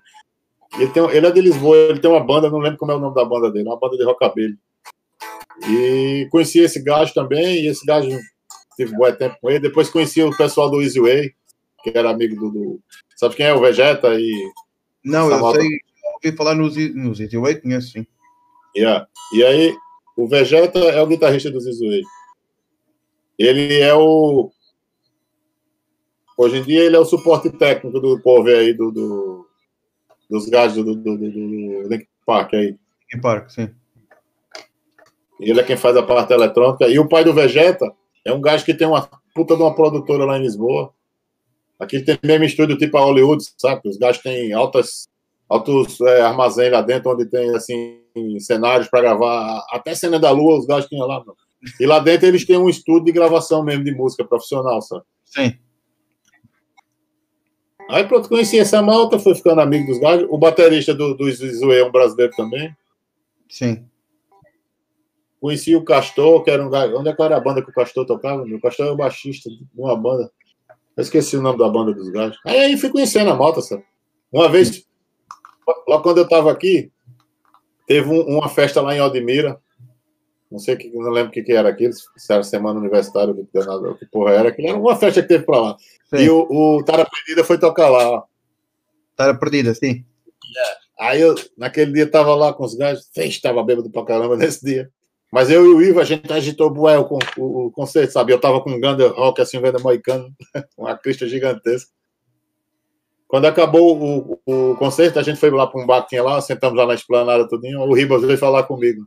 [0.77, 2.99] Ele, tem, ele é de Lisboa, ele tem uma banda, não lembro como é o
[2.99, 4.57] nome da banda dele, uma banda de rockabilly.
[5.69, 8.09] E conheci esse gajo também, e esse gajo
[8.75, 9.59] tive um bom tempo com ele.
[9.59, 11.31] Depois conheci o pessoal do Easy Way,
[11.83, 12.51] que era amigo do.
[12.51, 12.79] do-
[13.15, 13.53] sabe quem é?
[13.53, 14.51] O Vegeta e.
[15.07, 15.67] não, eu sei,
[16.15, 18.05] ouvi falar nos, nos Easy Way, conheço sim.
[18.75, 19.07] Yeah.
[19.33, 19.75] E aí,
[20.15, 22.01] o Vegeta é o guitarrista do Zizuei.
[23.37, 24.51] Ele é o.
[26.37, 29.47] Hoje em dia, ele é o suporte técnico do povo aí, do, do-
[30.29, 32.77] dos gajos do, do, do, do, Link Park aí.
[33.13, 33.69] Em Parque, sim.
[35.39, 36.87] Ele é quem faz a parte eletrônica.
[36.87, 37.91] E o pai do Vegeta
[38.25, 40.93] é um gajo que tem uma puta de uma produtora lá em Lisboa.
[41.79, 43.87] Aqui tem mesmo estúdio tipo a Hollywood, sabe?
[43.87, 45.07] Os gajos têm altas,
[45.47, 47.99] altos é, armazéns lá dentro, onde tem assim,
[48.39, 49.63] cenários para gravar.
[49.71, 51.19] Até cena da lua, os gajos tinham lá.
[51.19, 51.35] Mano.
[51.79, 55.03] E lá dentro eles têm um estúdio de gravação mesmo de música profissional, sabe?
[55.25, 55.53] Sim.
[57.89, 60.27] Aí pronto, conheci essa malta, fui ficando amigo dos gajos.
[60.29, 62.75] O baterista do, do é um brasileiro também.
[63.49, 63.85] Sim.
[65.39, 66.97] Conheci o Castor, que era um gajo.
[66.97, 68.43] Onde é que era a banda que o Castor tocava?
[68.43, 70.31] O Castor é o baixista de uma banda.
[70.97, 72.39] Eu esqueci o nome da banda dos gajos.
[72.43, 73.85] Aí, aí fui conhecendo a moto, sabe?
[74.31, 74.83] Uma vez,
[75.87, 76.91] logo quando eu tava aqui,
[77.85, 79.61] teve um, uma festa lá em Odmira.
[80.49, 83.35] Não sei que, não lembro o que, que era aquilo, se era semana universitária, o
[83.35, 84.49] que, que porra era.
[84.49, 85.77] Aquilo era uma festa que teve pra lá.
[86.09, 86.17] Sim.
[86.17, 88.23] E o, o Tara Perdida foi tocar lá.
[89.15, 90.03] Tara Perdida, sim.
[90.57, 90.87] É.
[90.99, 94.65] Aí eu, naquele dia, tava lá com os gajos, fez, tava bêbado pra caramba nesse
[94.65, 94.89] dia.
[95.31, 97.07] Mas eu e o Ivo, a gente agitou bué, o,
[97.37, 98.31] o, o concerto, sabe?
[98.31, 100.33] Eu tava com um Gander Rock, assim, um Gander Moicano,
[100.77, 101.91] uma crista gigantesca.
[103.27, 106.39] Quando acabou o, o, concerto, a gente foi lá para um bar que tinha lá,
[106.39, 109.05] sentamos lá na esplanada tudinho, o Ribas veio falar comigo.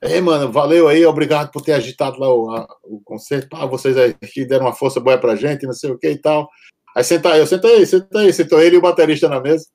[0.00, 3.50] Ei, mano, valeu aí, obrigado por ter agitado lá o, a, o concerto.
[3.50, 6.18] Pá, vocês aí que deram uma força boa pra gente, não sei o que e
[6.18, 6.48] tal.
[6.96, 9.66] Aí senta aí, eu sentei, sentei, sentou ele e o baterista na mesa.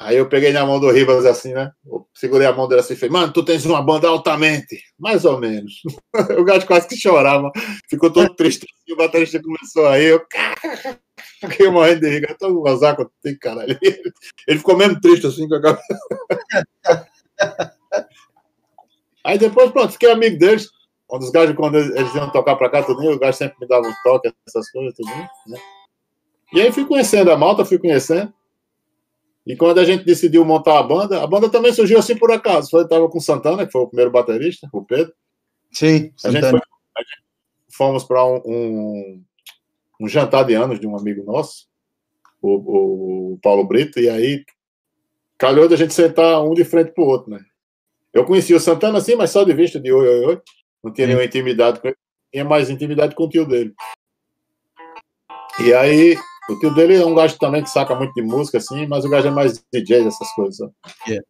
[0.00, 1.72] Aí eu peguei na mão do Ribas assim, né?
[1.84, 4.80] Eu segurei a mão dele assim e falei, mano, tu tens uma banda altamente.
[4.96, 5.82] Mais ou menos.
[6.38, 7.50] o gato quase que chorava.
[7.90, 8.64] Ficou todo triste.
[8.90, 10.24] O baterista começou aí, eu
[11.40, 12.36] fiquei morrendo de rir.
[12.40, 13.76] Gozar com tem caralho.
[14.46, 15.98] Ele ficou mesmo triste assim com a cabeça.
[19.24, 20.68] aí depois, pronto, fiquei amigo deles.
[21.10, 23.88] Um dos gajos, quando eles iam tocar pra cá, tudo, o gajo sempre me dava
[23.88, 25.58] um toque, essas coisas, tudo, né?
[26.52, 28.32] E aí fui conhecendo a malta, fui conhecendo.
[29.48, 32.68] E quando a gente decidiu montar a banda, a banda também surgiu assim por acaso.
[32.68, 35.10] Foi, estava com o Santana, que foi o primeiro baterista, o Pedro.
[35.72, 37.22] Sim, a gente, foi, a gente
[37.72, 39.24] fomos para um, um,
[40.02, 41.66] um, jantar de anos de um amigo nosso,
[42.42, 44.44] o, o Paulo Brito, e aí
[45.38, 47.40] calhou da gente sentar um de frente para o outro, né?
[48.12, 50.42] Eu conhecia o Santana assim, mas só de vista de oi, oi, oi.
[50.84, 51.14] Não tinha Sim.
[51.14, 51.96] nenhuma intimidade com ele.
[52.30, 53.72] Tinha mais intimidade com o tio dele.
[55.60, 56.16] E aí
[56.48, 59.08] o tio dele é um gajo também que saca muito de música, assim, mas o
[59.08, 60.70] gajo é mais DJ, essas coisas.
[61.06, 61.26] Yeah.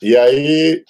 [0.00, 0.84] E aí.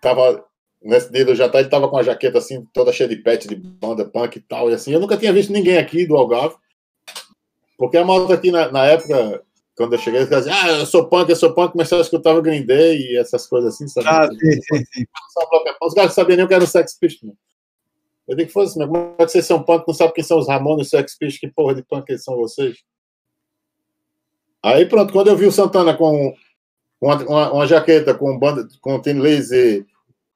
[0.00, 0.44] Tava.
[0.82, 3.54] Nesse dia do jantar, ele tava com a jaqueta assim, toda cheia de pet, de
[3.54, 4.70] banda punk e tal.
[4.70, 6.56] E assim, eu nunca tinha visto ninguém aqui do Algarve.
[7.76, 9.42] Porque a moto aqui na, na época,
[9.76, 12.40] quando eu cheguei, eles diziam, ah, eu sou punk, eu sou punk, mas eu escutava
[12.40, 14.08] Green Day e essas coisas assim, sabe?
[14.08, 15.04] Ah, sim, sim, sim.
[15.82, 17.34] Os caras sabiam nem o que era o Sex Pistols.
[18.30, 20.46] Eu digo fosse, mas como é que vocês são punk, não sabem quem são os
[20.46, 22.78] Ramones, Sex Pistols, que porra de punk são vocês?
[24.62, 26.32] Aí pronto, quando eu vi o Santana com
[27.00, 29.84] uma, uma, uma jaqueta com banda, com Tim Lizzy,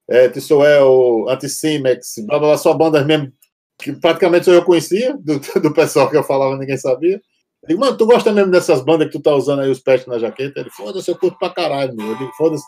[0.09, 3.33] é, Tissuel, Anticimex, blá blá blá, só bandas mesmo
[3.79, 7.23] que praticamente só eu conhecia, do, do pessoal que eu falava, ninguém sabia.
[7.63, 10.07] Eu digo, mano, tu gosta mesmo dessas bandas que tu tá usando aí os pets
[10.09, 10.59] na jaqueta?
[10.59, 12.09] Ele, foda-se, eu curto pra caralho, meu.
[12.09, 12.65] Eu digo, foda-se,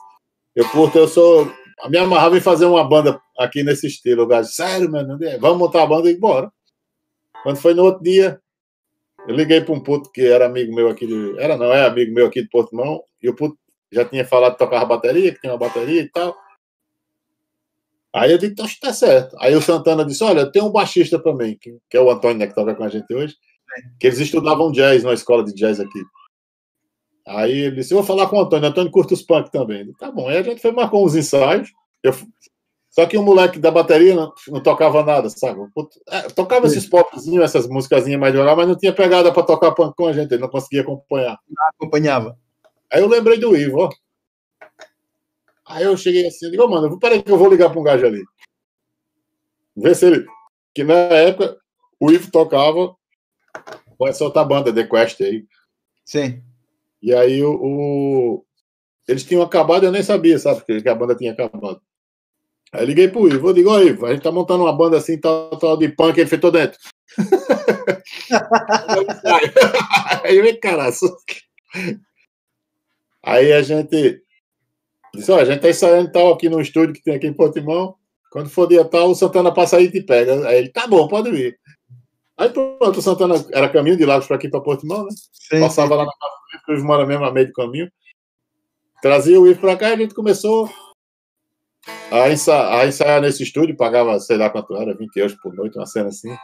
[0.54, 1.50] eu curto, eu sou
[1.88, 4.22] me amarrava em fazer uma banda aqui nesse estilo.
[4.22, 6.50] O gajo, sério, mano, vamos montar a banda e bora.
[7.42, 8.40] Quando foi no outro dia,
[9.28, 12.12] eu liguei para um puto que era amigo meu aqui, de, era não, é amigo
[12.12, 13.58] meu aqui de Portimão, e o puto
[13.92, 16.36] já tinha falado que tocava bateria, que tinha uma bateria e tal.
[18.12, 19.36] Aí eu disse, então tá certo.
[19.38, 22.46] Aí o Santana disse, olha, tem um baixista também, que, que é o Antônio, né,
[22.46, 23.36] que toca com a gente hoje,
[24.00, 26.00] que eles estudavam jazz na escola de jazz aqui.
[27.26, 28.68] Aí ele disse: Eu vou falar com o Antônio.
[28.68, 29.92] O Antônio curta os punk também.
[29.94, 30.28] Tá bom.
[30.28, 31.72] Aí a gente foi marcou uns ensaios.
[32.02, 32.14] Eu...
[32.90, 35.60] Só que o moleque da bateria não, não tocava nada, sabe?
[36.08, 39.72] É, tocava esses popzinhos, essas músicas mais de oral, mas não tinha pegada para tocar
[39.72, 40.32] punk com a gente.
[40.32, 41.38] Ele não conseguia acompanhar.
[41.46, 42.38] Não acompanhava.
[42.90, 43.90] Aí eu lembrei do Ivo, ó.
[45.66, 48.06] Aí eu cheguei assim, digo, oh, mano, peraí que eu vou ligar para um gajo
[48.06, 48.22] ali.
[49.76, 50.24] Ver se ele.
[50.72, 51.58] Que na época
[52.00, 52.96] o Ivo tocava
[53.98, 55.44] com essa outra banda, The Quest aí.
[56.04, 56.42] Sim.
[57.02, 58.44] E aí o, o,
[59.08, 61.80] eles tinham acabado, eu nem sabia, sabe, que a banda tinha acabado.
[62.72, 65.18] Aí liguei pro Ivo, eu digo, ó Ivo, a gente tá montando uma banda assim,
[65.18, 66.78] tal, tal, de punk, ele fez todo dentro.
[70.24, 71.06] aí vem caraço.
[73.22, 74.22] Aí a gente
[75.14, 77.96] disse, ó, a gente tá ensaiando tal aqui no estúdio que tem aqui em Portimão.
[78.30, 80.46] Quando for dia tal, o Santana passa aí e te pega.
[80.46, 81.58] Aí ele, tá bom, pode vir.
[82.38, 85.10] Aí pronto, o Santana era caminho de Lagos para aqui para Portimão, né?
[85.32, 85.94] Sim, Passava sim.
[85.94, 87.90] lá na casa do Ivo, mora mesmo a meio do caminho.
[89.00, 90.70] Trazia o Ivo para cá e a gente começou
[92.10, 95.78] a ensaiar, a ensaiar, nesse estúdio, pagava, sei lá quanto era, 20 euros por noite,
[95.78, 96.34] uma cena assim.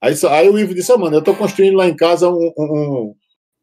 [0.00, 3.14] Aí, aí o Ivo disse, oh, mano, eu tô construindo lá em casa um, um,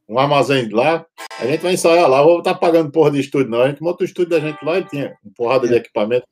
[0.09, 1.05] um armazém lá,
[1.39, 3.61] a gente vai ensaiar lá, vou estar tá pagando porra de estúdio, não.
[3.61, 5.77] A gente monta o estúdio da gente lá, ele tinha uma porrada de é.
[5.77, 6.25] equipamento,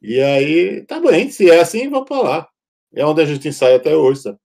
[0.00, 2.48] e aí, tá bem, se é assim, vamos para lá.
[2.94, 4.38] É onde a gente ensaia até hoje, sabe?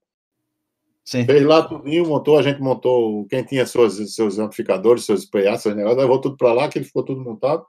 [1.03, 1.25] Sim.
[1.25, 5.73] Fez lá tudinho, montou, a gente montou, quem tinha seus, seus amplificadores, seus PA, seus
[5.73, 7.65] negócios, levou tudo para lá, que ele ficou tudo montado.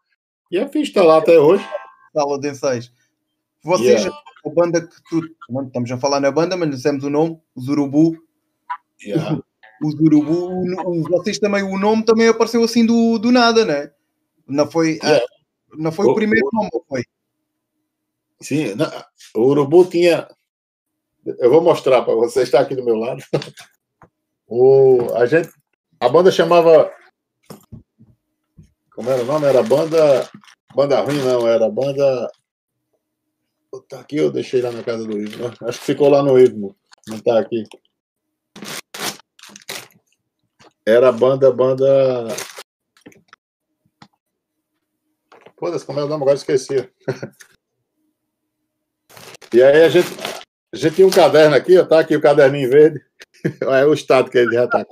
[0.50, 1.64] E a ficha está lá até hoje.
[2.12, 2.92] Sala de ensaios.
[3.62, 4.22] Vocês, yeah.
[4.44, 5.20] a banda que tu.
[5.66, 8.16] Estamos a falar na banda, mas dissemos o nome, os Urubu.
[9.02, 9.40] Yeah.
[9.80, 10.64] Os Urubu,
[11.08, 13.92] vocês também, o nome também apareceu assim do, do nada, né?
[14.44, 15.24] Não foi, yeah.
[15.72, 17.04] não foi o, o primeiro o, nome, foi?
[18.40, 18.90] Sim, não,
[19.36, 20.26] o Urubu tinha.
[21.38, 23.22] Eu vou mostrar para você, está aqui do meu lado.
[24.50, 25.50] O, a, gente,
[26.00, 26.90] a banda chamava.
[28.94, 29.46] Como era o nome?
[29.46, 30.26] Era banda.
[30.74, 32.30] Banda ruim, não, era banda.
[33.88, 35.48] Tá aqui, eu deixei lá na casa do Ivo.
[35.48, 35.54] Né?
[35.62, 36.74] Acho que ficou lá no Ivo,
[37.06, 37.64] não tá aqui.
[40.86, 42.28] Era banda, banda.
[45.58, 46.22] Foda-se, como é o nome?
[46.22, 46.90] Agora esqueci.
[49.52, 50.08] e aí a gente,
[50.72, 53.00] a gente tinha um caderno aqui, ó, tá aqui o caderninho verde.
[53.62, 54.84] É o estado que ele já tá.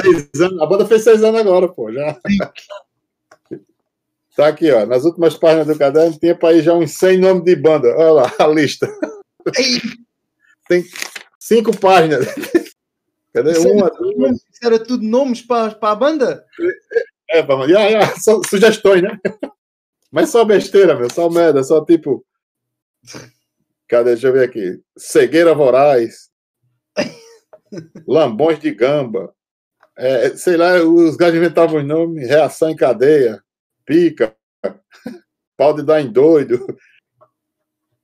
[0.00, 0.62] Seis anos.
[0.62, 1.92] A banda fez seis anos agora, pô.
[1.92, 2.16] Já.
[4.34, 4.86] Tá aqui, ó.
[4.86, 7.88] Nas últimas páginas do caderno tinha para ir já uns 100 nomes de banda.
[7.88, 8.88] Olha lá a lista.
[10.68, 10.84] Tem
[11.38, 12.26] cinco páginas.
[13.34, 13.52] Cadê?
[13.52, 14.36] Isso Uma, duas.
[14.36, 16.46] Isso era tudo nomes para a banda?
[17.30, 18.20] É, é para yeah, yeah.
[18.20, 19.18] Só, sugestões, né?
[20.10, 21.10] Mas só besteira, meu.
[21.10, 21.62] Só merda.
[21.62, 22.24] Só tipo.
[23.92, 24.12] Cadê?
[24.12, 24.80] Deixa eu ver aqui.
[24.96, 26.30] Cegueira Voraz.
[28.08, 29.34] Lambões de Gamba.
[29.98, 32.26] É, sei lá, os gajos inventavam os nomes.
[32.26, 33.42] Reação em cadeia.
[33.84, 34.34] Pica.
[35.58, 36.74] Pau de dar em doido.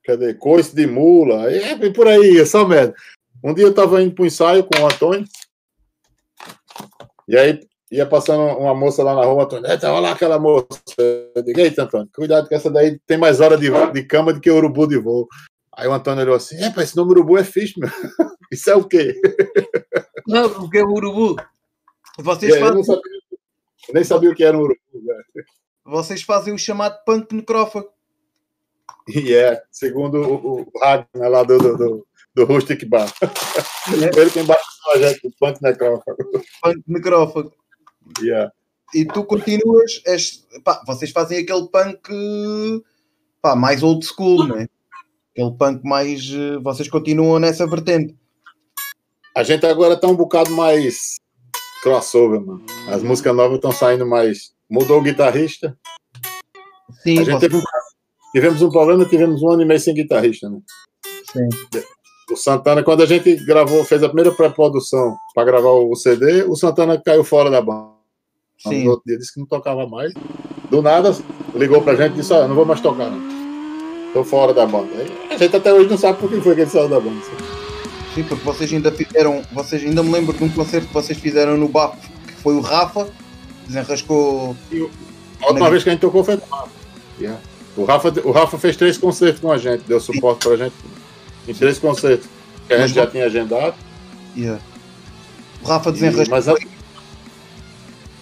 [0.04, 0.34] Cadê?
[0.34, 1.50] Coice de mula.
[1.50, 2.94] E, por aí, é só merda.
[3.42, 5.24] Um dia eu tava indo pro ensaio com o Antônio.
[7.26, 10.66] E aí ia passando uma moça lá na rua, Antônio, eita, olha lá aquela moça.
[11.34, 14.40] Eu digo, eita, Antônio, cuidado que essa daí tem mais hora de, de cama do
[14.40, 15.26] que urubu de voo.
[15.78, 17.88] Aí o Antônio olhou assim, é, esse nome urubu é fixe, meu.
[18.50, 19.14] Isso é o quê?
[20.26, 21.36] Não, porque é urubu.
[22.18, 22.82] Vocês é, fazem...
[22.82, 23.02] sabia,
[23.94, 24.80] nem sabia o que era um urubu.
[24.92, 25.46] Velho.
[25.84, 27.92] Vocês fazem o chamado punk necrófago.
[29.06, 33.08] E é, segundo o, o Ragnar lá do, do, do, do Rustic Bar.
[33.22, 34.20] É.
[34.20, 36.42] Ele tem bastante projeto do punk necrófago.
[36.60, 37.52] Punk necrófago.
[38.20, 38.52] Yeah.
[38.92, 42.82] E tu continuas, és, pá, vocês fazem aquele punk
[43.40, 44.68] pá, mais old school, não é?
[45.38, 46.28] Aquele punk mais.
[46.32, 48.16] Eh, vocês continuam nessa vertente.
[49.36, 51.14] A gente agora está um bocado mais
[51.80, 52.66] crossover, mano.
[52.88, 54.52] As músicas novas estão saindo mais.
[54.68, 55.78] Mudou o guitarrista.
[57.04, 57.62] Sim, a gente teve um...
[58.32, 60.58] tivemos um problema, tivemos um ano e meio sem guitarrista, né?
[61.32, 61.48] Sim.
[62.32, 66.56] O Santana, quando a gente gravou, fez a primeira pré-produção para gravar o CD, o
[66.56, 67.92] Santana caiu fora da banda.
[68.58, 68.82] Sim.
[68.82, 70.12] No outro dia disse que não tocava mais.
[70.68, 71.16] Do nada,
[71.54, 73.37] ligou pra gente e disse: ah, não vou mais tocar, não.
[74.12, 74.88] Tô fora da banda.
[75.30, 77.20] A gente até hoje não sabe por que foi que ele saiu da banda.
[78.14, 79.42] Sim, porque vocês ainda fizeram.
[79.52, 82.60] Vocês ainda me lembro de um concerto que vocês fizeram no Bafo, que foi o
[82.60, 83.08] Rafa,
[83.66, 84.56] desenrascou.
[85.40, 86.70] A última vez que a gente tocou foi com o Rafa.
[87.20, 87.40] Yeah.
[87.76, 88.12] O Rafa.
[88.24, 90.74] O Rafa fez três concertos com a gente, deu suporte pra gente
[91.46, 92.28] em três concertos.
[92.66, 93.74] Que a gente já tinha agendado.
[94.36, 94.60] Yeah.
[95.62, 96.30] O Rafa desenrascou.
[96.30, 96.54] Mas a...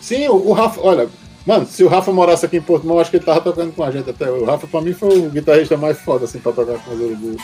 [0.01, 1.09] Sim, o, o Rafa, olha,
[1.47, 3.85] Mano, se o Rafa morasse aqui em Porto Mal, acho que ele tava tocando com
[3.85, 4.29] a gente até.
[4.29, 7.37] O Rafa, pra mim, foi o guitarrista mais foda, assim, pra tocar com os Urubu.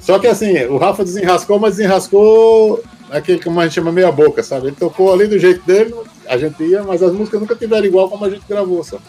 [0.00, 4.42] Só que, assim, o Rafa desenrascou, mas desenrascou aquele que a gente chama meia boca,
[4.42, 4.68] sabe?
[4.68, 5.94] Ele tocou ali do jeito dele,
[6.26, 9.02] a gente ia, mas as músicas nunca tiveram igual como a gente gravou, sabe?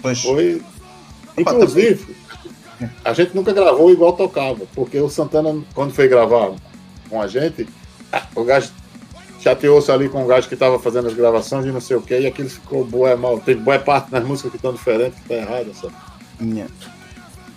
[0.00, 0.22] Pois.
[0.22, 0.62] Foi.
[1.36, 2.16] Inclusive,
[3.04, 6.52] a gente nunca gravou igual tocava, porque o Santana, quando foi gravar
[7.10, 7.68] com a gente,
[8.34, 8.70] o gajo
[9.44, 12.18] chateou-se ali com o gajo que estava fazendo as gravações e não sei o que,
[12.18, 13.38] e aquilo ficou boa mal.
[13.38, 15.94] Tem boa parte nas músicas que estão diferentes, que tá errada, sabe?
[16.40, 16.72] Yeah.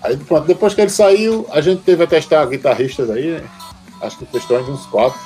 [0.04, 3.44] Aí pronto, depois que ele saiu, a gente teve a testar guitarristas aí, né?
[4.02, 5.18] Acho que testou uns quatro.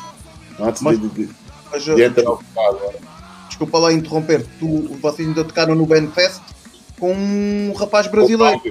[0.59, 1.29] Antes mas, de, de,
[1.71, 2.99] mas, de entrar no agora.
[3.47, 6.41] Desculpa lá interromper, tu, vocês ainda tocaram no Bandfest
[6.99, 8.61] com um rapaz brasileiro.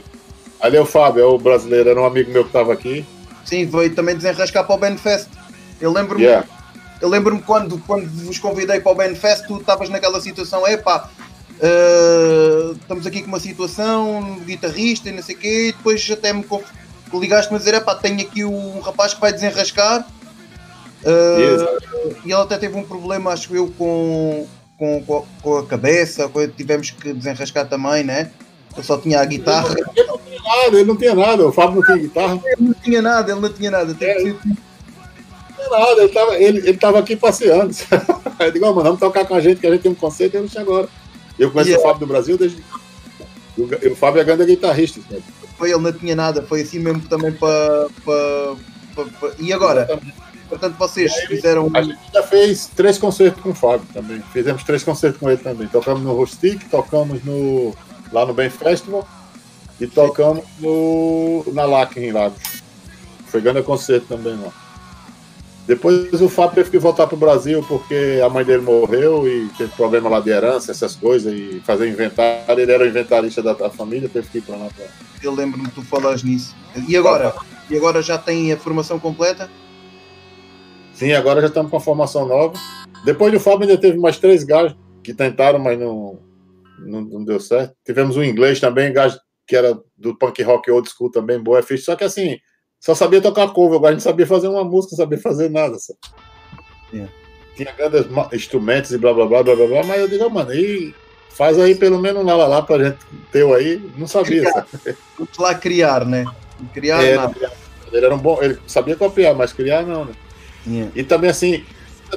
[0.60, 3.04] Ali é o Fábio, é o brasileiro, era um amigo meu que estava aqui.
[3.44, 5.28] Sim, veio também desenrascar para o Bandfest.
[5.80, 6.46] Eu lembro-me yeah.
[7.00, 11.08] Eu lembro-me quando, quando vos convidei para o Benfest, tu estavas naquela situação, epá,
[11.56, 16.32] uh, estamos aqui com uma situação, guitarrista e não sei o quê, e depois até
[16.32, 16.44] me
[17.14, 20.06] ligaste-me a dizer, epá, tenho aqui um rapaz que vai desenrascar.
[21.02, 24.46] Uh, e ele até teve um problema, acho eu, com,
[24.76, 28.30] com, com a cabeça, tivemos que desenrascar também, né?
[28.76, 29.74] Eu só tinha a guitarra.
[29.96, 32.40] Ele não tinha nada, ele não tinha nada, o Fábio não tinha guitarra.
[32.44, 33.96] Ele não tinha nada, ele não tinha nada.
[34.00, 34.34] É
[35.68, 37.74] nada, ele tava, ele, ele tava aqui passeando.
[38.38, 40.36] eu digo, oh, mano, vamos tocar com a gente, que a gente tem um conceito,
[40.36, 40.88] e ele agora.
[41.38, 41.84] Eu conheço yeah.
[41.84, 42.62] o Fábio do Brasil desde.
[43.56, 45.00] O, o Fábio é grande guitarrista.
[45.56, 47.88] Foi, ele não tinha nada, foi assim mesmo também para.
[49.38, 50.00] E agora?
[50.48, 51.70] Portanto, vocês aí, fizeram.
[51.72, 54.20] A gente já fez três concertos com o Fábio também.
[54.32, 55.68] Fizemos três concertos com ele também.
[55.68, 57.74] Tocamos no Rustic, tocamos no,
[58.12, 59.06] lá no Ben Festival
[59.80, 62.62] e tocamos no, na LAC em Lagos.
[63.26, 64.52] Foi grande concerto também lá.
[65.70, 69.48] Depois o Fábio teve que voltar para o Brasil porque a mãe dele morreu e
[69.56, 72.60] teve problema lá de herança, essas coisas, e fazer inventário.
[72.60, 74.68] Ele era o inventarista da, da família, teve que ir para lá.
[74.74, 74.84] Pra...
[75.22, 76.56] Eu lembro-me que tu falas nisso.
[76.88, 77.32] E agora?
[77.70, 79.48] E agora já tem a formação completa?
[80.92, 82.58] Sim, agora já estamos com a formação nova.
[83.04, 86.18] Depois do Fábio ainda teve mais três gajos que tentaram, mas não,
[86.80, 87.76] não, não deu certo.
[87.86, 91.62] Tivemos um inglês também, gajo que era do punk rock old school também, boa, é
[91.62, 91.84] fixe.
[91.84, 92.38] Só que assim,
[92.80, 95.78] só sabia tocar cover, agora a gente sabia fazer uma música, não sabia fazer nada.
[95.78, 95.98] Sabe?
[96.92, 97.12] Yeah.
[97.54, 100.52] Tinha grandes instrumentos e blá blá blá blá blá, blá mas eu digo, oh, mano,
[100.54, 100.94] e
[101.28, 102.98] faz aí pelo menos um lá lá lá pra gente
[103.30, 104.42] teu aí, não sabia.
[104.42, 104.52] Criar.
[104.52, 104.96] Sabe?
[105.38, 106.24] lá criar, né?
[106.72, 107.52] Criar é, nada.
[107.92, 110.12] Ele era um bom, ele sabia copiar, mas criar não, né?
[110.66, 110.92] Yeah.
[110.94, 111.64] E também assim,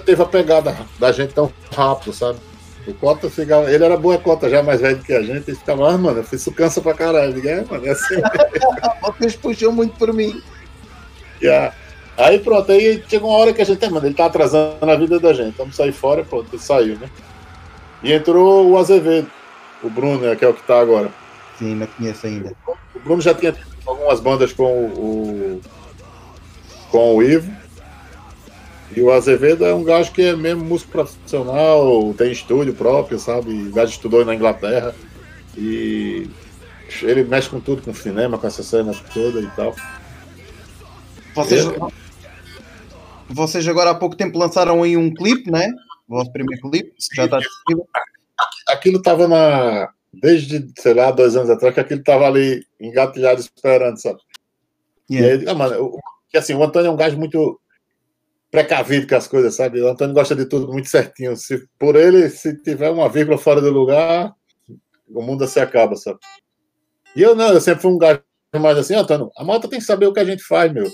[0.05, 2.39] teve a pegada da gente tão rápido, sabe?
[2.87, 3.71] O Cota ficava.
[3.71, 6.51] Ele era boa Cota, já mais velho que a gente, e ficava, ah, mano, isso
[6.51, 7.33] cansa pra caralho.
[7.33, 8.15] Digo, é, mano, é assim.
[9.17, 10.41] Vocês puxou muito por mim.
[11.43, 11.75] Yeah.
[12.17, 15.19] Aí pronto, aí chegou uma hora que a gente, mano, ele tá atrasando a vida
[15.19, 15.57] da gente.
[15.57, 17.09] Vamos sair fora, pronto, ele saiu, né?
[18.03, 19.27] E entrou o Azevedo,
[19.83, 21.09] o Bruno, né, que é o que tá agora.
[21.57, 22.53] Sim, não conheço ainda.
[22.95, 25.61] O Bruno já tinha algumas bandas com o,
[26.91, 27.51] com o Ivo.
[28.95, 33.49] E o Azevedo é um gajo que é mesmo músico profissional, tem estúdio próprio, sabe?
[33.49, 34.93] O gajo estudou na Inglaterra.
[35.57, 36.29] E
[37.01, 39.75] ele mexe com tudo, com cinema, com essa cena toda e tal.
[41.33, 41.65] Vocês,
[43.29, 45.67] vocês agora há pouco tempo lançaram aí um clipe, né?
[46.07, 47.87] O vosso primeiro clipe, já está disponível.
[48.69, 49.89] Aquilo estava na.
[50.13, 54.19] Desde, sei lá, dois anos atrás, que aquilo estava ali engatilhado esperando, sabe?
[55.09, 55.35] Yeah.
[55.35, 55.97] E aí, ah, mano,
[56.29, 57.59] que assim, o Antônio é um gajo muito
[58.51, 59.81] precavido com as coisas, sabe?
[59.81, 61.35] O Antônio gosta de tudo muito certinho.
[61.35, 64.31] Se por ele, se tiver uma vírgula fora do lugar,
[65.09, 66.19] o mundo se acaba, sabe?
[67.15, 68.21] E eu não, eu sempre fui um gajo
[68.55, 70.87] mais assim, Antônio, a malta tem que saber o que a gente faz, meu.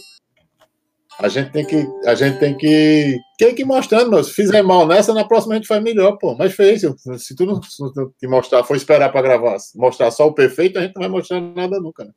[1.20, 4.24] A gente tem que, a gente tem que, tem que ir mostrando, meu.
[4.24, 6.34] Se fizer mal nessa, na próxima a gente faz melhor, pô.
[6.34, 6.82] Mas fez.
[7.18, 10.80] Se tu não, se tu te mostrar, for esperar para gravar, mostrar só o perfeito,
[10.80, 12.12] a gente não vai mostrar nada nunca, né?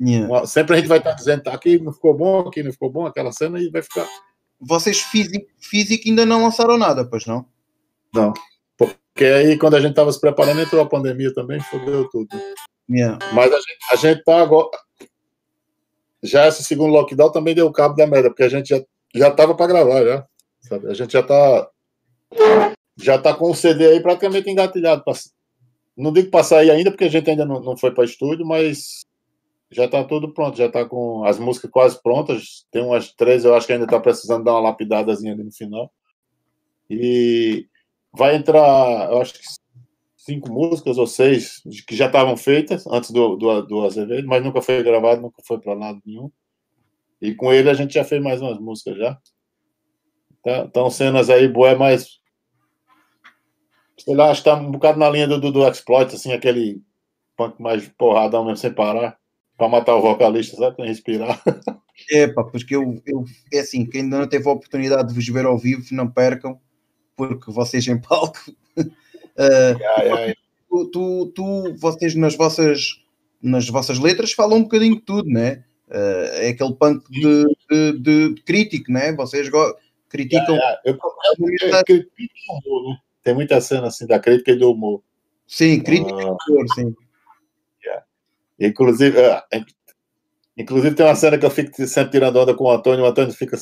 [0.00, 0.46] Yeah.
[0.46, 3.06] Sempre a gente vai estar dizendo, tá, aqui não ficou bom, aqui não ficou bom,
[3.06, 4.08] aquela cena, e vai ficar.
[4.60, 7.46] Vocês físico, físico ainda não lançaram nada, pois não?
[8.12, 8.32] Não.
[8.76, 12.28] Porque aí, quando a gente estava se preparando, entrou a pandemia também, fodeu tudo.
[12.90, 13.18] Yeah.
[13.32, 14.70] Mas a gente, a gente tá agora
[16.22, 18.82] já esse segundo lockdown também deu cabo da merda, porque a gente já,
[19.14, 20.26] já tava para gravar, já.
[20.60, 20.88] Sabe?
[20.88, 21.70] A gente já tá.
[22.96, 25.02] Já tá com o CD aí praticamente engatilhado.
[25.02, 25.14] Pra,
[25.96, 29.00] não digo para sair ainda, porque a gente ainda não, não foi para estúdio, mas
[29.70, 32.66] já tá tudo pronto, já tá com as músicas quase prontas.
[32.70, 35.90] Tem umas três, eu acho que ainda tá precisando dar uma lapidadazinha ali no final.
[36.90, 37.66] E
[38.12, 39.59] vai entrar, eu acho que
[40.30, 44.62] cinco músicas ou seis que já estavam feitas antes do, do, do Azevedo, mas nunca
[44.62, 46.30] foi gravado, nunca foi para lado nenhum.
[47.20, 49.18] E com ele a gente já fez mais umas músicas já.
[50.38, 52.20] Então, então cenas aí boé mais.
[53.98, 56.80] Sei lá, acho que tá um bocado na linha do, do, do Exploit, assim, aquele
[57.36, 59.18] punk mais porradão mesmo, sem parar,
[59.58, 60.76] para matar o vocalista, sabe?
[60.76, 61.42] Sem respirar.
[62.10, 65.28] É, pá, porque eu, eu, é assim, quem ainda não teve a oportunidade de vos
[65.28, 66.58] ver ao vivo, não percam,
[67.14, 68.38] porque vocês em palco
[69.40, 70.34] Uh,
[70.68, 73.02] tu, tu, tu, vocês nas vossas,
[73.42, 75.64] nas vossas letras falam um bocadinho de tudo, né?
[75.88, 79.12] Uh, é aquele punk de, de, de, de crítico, né?
[79.12, 79.48] Vocês
[80.08, 80.54] criticam.
[80.54, 80.80] Yeah, yeah.
[80.84, 82.34] Eu, eu, eu, critico
[82.66, 82.98] humor, né?
[83.22, 85.02] Tem muita cena assim da crítica e do humor.
[85.46, 86.94] Sim, crítica uh, e humor, sim.
[88.58, 89.64] Inclusive, uh,
[90.54, 93.32] inclusive tem uma cena que eu fico sempre tirando onda com o Antônio, o Antônio
[93.32, 93.56] fica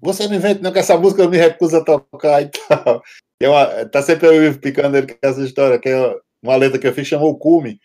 [0.00, 3.02] você não inventa não que essa música eu me recuso a tocar e tal.
[3.40, 6.86] É uma, tá sempre eu picando ele com essa história, que é uma letra que
[6.86, 7.80] eu fiz, chamou o Cume,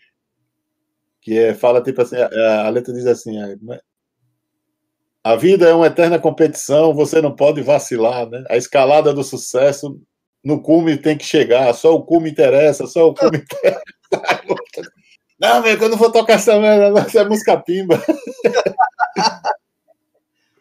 [1.22, 3.56] que é, fala tipo assim, a, a letra diz assim, é,
[5.24, 8.44] a vida é uma eterna competição, você não pode vacilar, né?
[8.50, 10.02] A escalada do sucesso
[10.44, 13.82] no cume tem que chegar, só o cume interessa, só o cume interessa.
[15.40, 18.02] Não, velho, quando eu for tocar essa merda, essa é música pimba.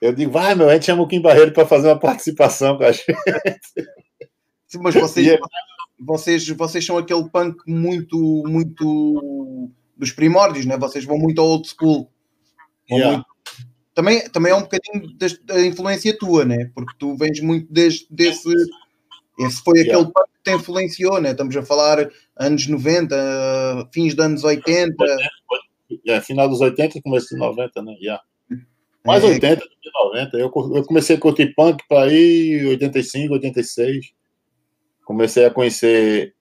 [0.01, 2.83] Eu digo, vai, meu, a gente chama o Kim Barreiro para fazer uma participação com
[2.83, 3.07] a gente.
[4.81, 5.39] Mas vocês, é-
[5.99, 10.77] vocês, vocês são aquele punk muito, muito dos primórdios, né?
[10.77, 12.11] Vocês vão muito ao old school.
[12.91, 13.13] Yeah.
[13.13, 13.27] Muito...
[13.95, 16.71] Também, também é um bocadinho da influência tua, né?
[16.75, 18.49] Porque tu vens muito desde desse.
[19.39, 20.11] Esse foi aquele yeah.
[20.11, 21.31] punk que te influenciou, né?
[21.31, 24.95] Estamos a falar anos 90, fins dos anos 80.
[26.07, 27.95] É, final dos 80 e começo dos 90, né?
[28.01, 28.23] Yeah.
[29.05, 29.27] Mais é.
[29.27, 30.37] 80 do que 90.
[30.37, 34.13] Eu, eu comecei a curtir punk para aí 85, 86
[35.05, 36.35] comecei a conhecer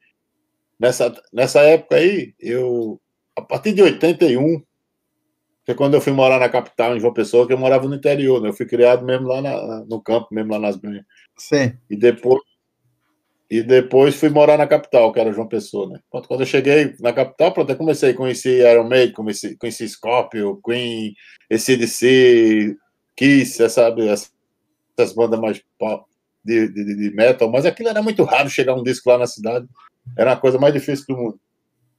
[0.80, 3.00] nessa, nessa época aí, eu
[3.36, 4.62] a partir de 81
[5.60, 8.42] Porque quando eu fui morar na capital, em João Pessoa, que eu morava no interior,
[8.42, 8.50] né?
[8.50, 11.06] Eu fui criado mesmo lá na, no campo, mesmo lá nas Brenhas.
[11.38, 11.78] Sim.
[11.90, 12.42] E depois,
[13.50, 16.00] e depois fui morar na capital, que era João Pessoa, né?
[16.10, 19.88] Pronto, quando eu cheguei na capital, pronto, eu comecei a conhecer Iron Maiden, conheci, conheci
[19.90, 21.14] Scorpio, Queen,
[21.52, 22.76] ACDC,
[23.16, 24.08] Kiss, sabe?
[24.08, 25.62] Essas bandas mais
[26.44, 29.68] de, de, de, metal, mas aquilo era muito raro chegar um disco lá na cidade.
[30.18, 31.40] Era a coisa mais difícil do mundo.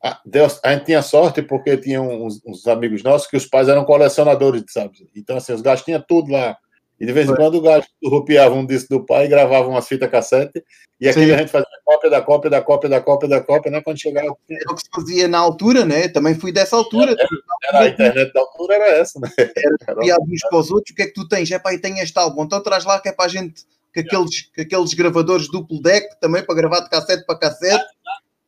[0.02, 3.68] A, Deus, a gente tinha sorte porque tinha uns, uns, amigos nossos que os pais
[3.68, 5.08] eram colecionadores, sabe?
[5.14, 6.56] Então, assim, os gajos tinham tudo lá.
[7.00, 10.08] E de vez em quando o gajo rupiava um disco do pai, gravava umas fitas
[10.08, 10.62] cassete,
[11.00, 13.80] e aquilo a gente fazia cópia da cópia da cópia da cópia da cópia, né?
[13.80, 14.36] Quando chegava.
[14.48, 16.06] Era o que se fazia na altura, né?
[16.06, 17.10] Também fui dessa altura.
[17.12, 17.28] Era,
[17.68, 19.28] era a internet da altura, era essa, né?
[19.36, 21.50] Era copiar uns para os outros, o que é que tu tens?
[21.50, 24.00] É para aí tem este álbum, então traz lá que é para a gente, que
[24.00, 27.84] aqueles, que aqueles gravadores duplo deck também para gravar de cassete para cassete,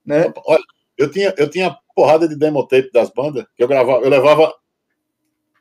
[0.04, 0.32] né?
[0.46, 0.62] Olha,
[0.96, 4.54] eu tinha, eu tinha porrada de demo tape das bandas, que eu gravava, eu levava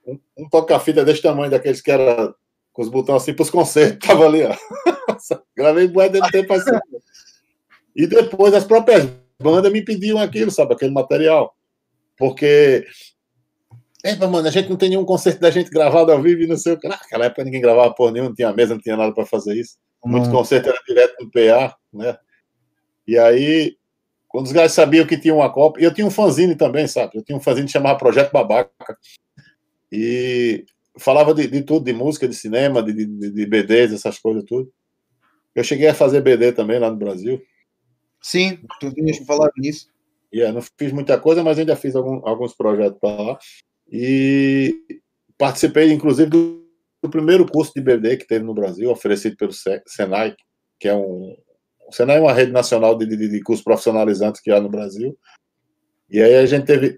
[0.06, 2.34] um, um toca-fita desse tamanho, daqueles que era
[2.72, 4.56] com os botões assim para os concertos, tava ali, ó.
[5.56, 6.72] Gravei bué demo tape assim.
[7.96, 9.08] E depois as próprias
[9.40, 11.56] bandas me pediam aquilo, sabe, aquele material.
[12.18, 12.86] Porque
[14.04, 16.58] Epa, mano, a gente não tem nenhum concerto da gente gravado ao vivo e não
[16.58, 16.88] sei o que.
[16.88, 19.78] Naquela época ninguém gravava por nenhum, não tinha mesa, não tinha nada para fazer isso.
[20.06, 22.18] Muitos concertos eram direto no PA, né?
[23.08, 23.78] E aí
[24.34, 27.12] quando os gajos sabiam que tinha uma Copa, eu tinha um fanzine também, sabe?
[27.16, 28.98] Eu tinha um fanzine que chamava Projeto Babaca.
[29.92, 30.66] E
[30.98, 34.74] falava de, de tudo, de música, de cinema, de, de, de BDs, essas coisas, tudo.
[35.54, 37.40] Eu cheguei a fazer BD também lá no Brasil.
[38.20, 39.88] Sim, tu tinhas me falar nisso.
[40.34, 43.40] Yeah, não fiz muita coisa, mas ainda fiz algum, alguns projetos para lá.
[43.96, 44.76] E
[45.38, 49.52] participei, inclusive, do, primeiro curso de BD que teve no Brasil, oferecido pelo
[49.86, 50.36] Senai,
[50.80, 51.38] que é um,
[51.88, 55.16] o Senai é uma rede nacional de, de, de cursos profissionalizantes que há no Brasil.
[56.10, 56.98] E aí a gente teve,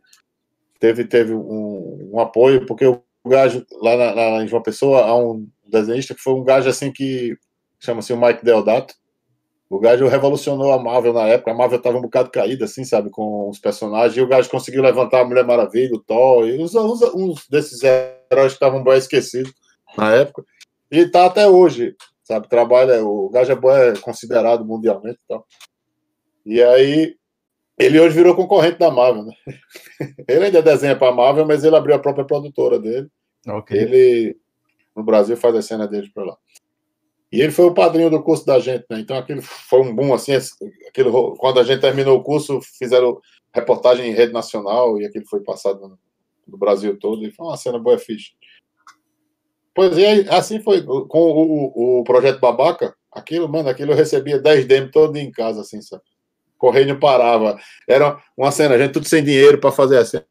[0.79, 5.17] teve, teve um, um apoio, porque o gajo, lá, na, lá em João Pessoa, há
[5.17, 7.35] um desenhista que foi um gajo assim que
[7.77, 8.95] chama-se o Mike Deodato.
[9.75, 11.51] O gajo revolucionou a Marvel na época.
[11.51, 14.17] A Marvel estava um bocado caída, assim, sabe, com os personagens.
[14.17, 17.81] E o gajo conseguiu levantar a Mulher Maravilha, o Thor, e uns, uns, uns desses
[17.83, 19.53] heróis que estavam bem esquecidos
[19.97, 20.43] na época.
[20.91, 21.95] E tá até hoje
[22.25, 22.49] sabe?
[22.49, 25.47] Trabalha, o Gajabu é considerado mundialmente e tal.
[26.45, 27.15] E aí,
[27.77, 29.33] ele hoje virou concorrente da Marvel, né?
[30.27, 33.09] Ele ainda desenha para a Marvel, mas ele abriu a própria produtora dele.
[33.47, 33.79] Okay.
[33.79, 34.37] Ele,
[34.95, 36.37] no Brasil, faz a cena dele para lá.
[37.35, 38.97] E ele foi o padrinho do curso da gente, né?
[39.01, 40.31] Então aquilo foi um boom, assim,
[40.87, 43.19] aquilo, quando a gente terminou o curso, fizeram
[43.53, 45.99] reportagem em rede nacional e aquilo foi passado no,
[46.47, 48.31] no Brasil todo, e foi uma cena boa ficha.
[49.73, 50.81] Pois é, assim foi.
[50.81, 55.59] Com o, o, projeto Babaca, aquilo, mano, aquilo eu recebia 10 demos todo em casa,
[55.59, 56.03] assim, sabe?
[56.57, 57.59] Correio não parava.
[57.85, 60.21] Era uma cena, a gente tudo sem dinheiro para fazer assim.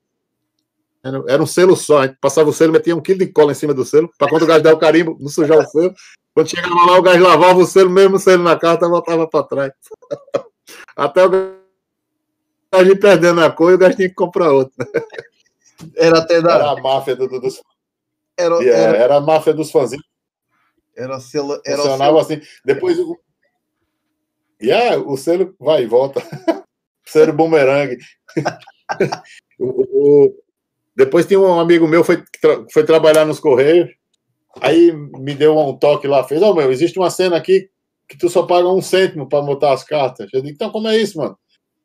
[1.04, 3.52] Era, era, um selo só, a gente passava o selo, metia um quilo de cola
[3.52, 5.94] em cima do selo, para quando o gás der o carimbo, não sujar o selo.
[6.32, 9.44] Quando chegava lá, o gás lavava o selo, mesmo o selo na carta, voltava para
[9.44, 9.72] trás.
[10.96, 14.74] Até o gás ir perdendo a cor e o gás tinha que comprar outro.
[15.96, 16.54] Era até da.
[16.54, 17.60] Era a máfia do, do, dos
[18.36, 20.04] era, yeah, era, era, a máfia dos fãzinhos.
[20.96, 21.60] Era o selo.
[21.64, 22.40] Era Funcionava assim.
[22.64, 23.18] Depois o.
[24.62, 26.20] Yeah, o selo vai e volta.
[27.06, 27.98] o selo bumerangue.
[29.58, 30.43] o, o,
[30.96, 32.22] depois tinha um amigo meu foi
[32.72, 33.90] foi trabalhar nos Correios.
[34.60, 37.68] Aí me deu um toque lá, fez, ó, oh, meu, existe uma cena aqui
[38.08, 40.28] que tu só paga um cêntimo para botar as cartas.
[40.32, 41.36] Eu digo, então como é isso, mano?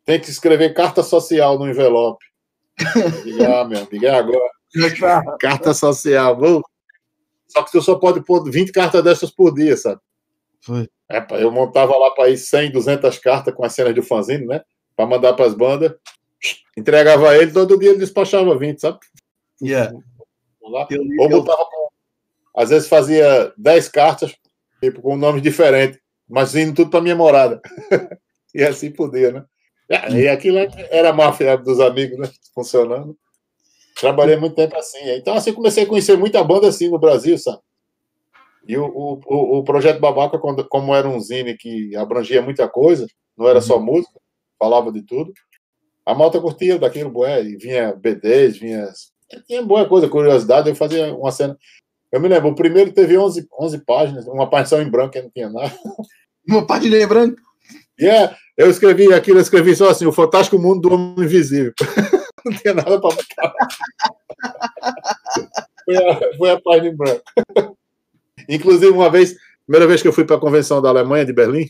[0.06, 2.24] Tem que escrever carta social no envelope.
[3.24, 4.50] Digo, ah, meu, diga é agora.
[5.40, 6.38] Carta social.
[6.38, 6.64] Vou...
[7.48, 10.00] Só que tu só pode pôr 20 cartas dessas por dia, sabe?
[10.62, 10.88] Foi.
[11.10, 14.62] É, eu montava lá para ir 100, 200 cartas com as cenas de fanzine, né?
[14.96, 15.94] Para mandar para as bandas.
[16.78, 19.00] Entregava ele, todo dia ele despachava 20, sabe?
[19.62, 19.94] Yeah.
[20.62, 21.90] Ou botava com...
[22.56, 24.36] Às vezes fazia 10 cartas,
[24.82, 27.62] tipo, com nomes diferentes, mas indo tudo para minha morada.
[28.54, 29.46] e assim podia, né?
[30.12, 30.60] E aquilo
[30.92, 32.30] era a máfia dos amigos, né?
[32.54, 33.18] Funcionando.
[34.00, 35.10] Trabalhei muito tempo assim.
[35.12, 37.60] Então, assim, comecei a conhecer muita banda assim no Brasil, sabe?
[38.68, 43.08] E o, o, o Projeto Babaca, quando, como era um zine que abrangia muita coisa,
[43.36, 43.86] não era só uhum.
[43.86, 44.20] música,
[44.60, 45.34] falava de tudo.
[46.06, 48.90] A malta curtia daquilo, bué, e vinha BDs, vinha.
[49.48, 50.70] Tinha boa coisa, curiosidade.
[50.70, 51.58] Eu fazia uma cena.
[52.12, 55.22] Eu me lembro, o primeiro teve 11, 11 páginas, uma página só em branco, que
[55.22, 55.72] não tinha nada.
[56.48, 57.40] Uma página em branco?
[58.02, 61.74] Yeah, eu escrevi aquilo, eu escrevi só assim: o fantástico mundo do homem invisível.
[62.44, 63.46] não tinha nada para botar.
[65.86, 67.22] foi, a, foi a página em branco.
[68.48, 69.36] Inclusive, uma vez,
[69.66, 71.70] primeira vez que eu fui para a convenção da Alemanha, de Berlim,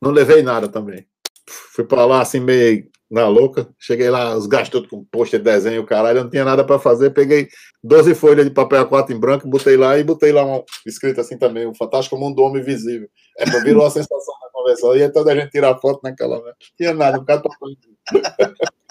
[0.00, 1.06] não levei nada também.
[1.48, 3.68] Fui para lá assim, meio na louca.
[3.78, 7.10] Cheguei lá, os gastos com pôster de desenho, caralho, não tinha nada para fazer.
[7.10, 7.48] Peguei
[7.84, 11.36] 12 folhas de papel A4 em branco, botei lá e botei lá um escrito assim
[11.36, 13.08] também: O Fantástico Mundo do Homem Invisível.
[13.38, 14.86] É, virou a sensação da conversa.
[14.96, 16.38] E toda a gente tirar foto naquela.
[16.38, 17.42] Não tinha nada, um cara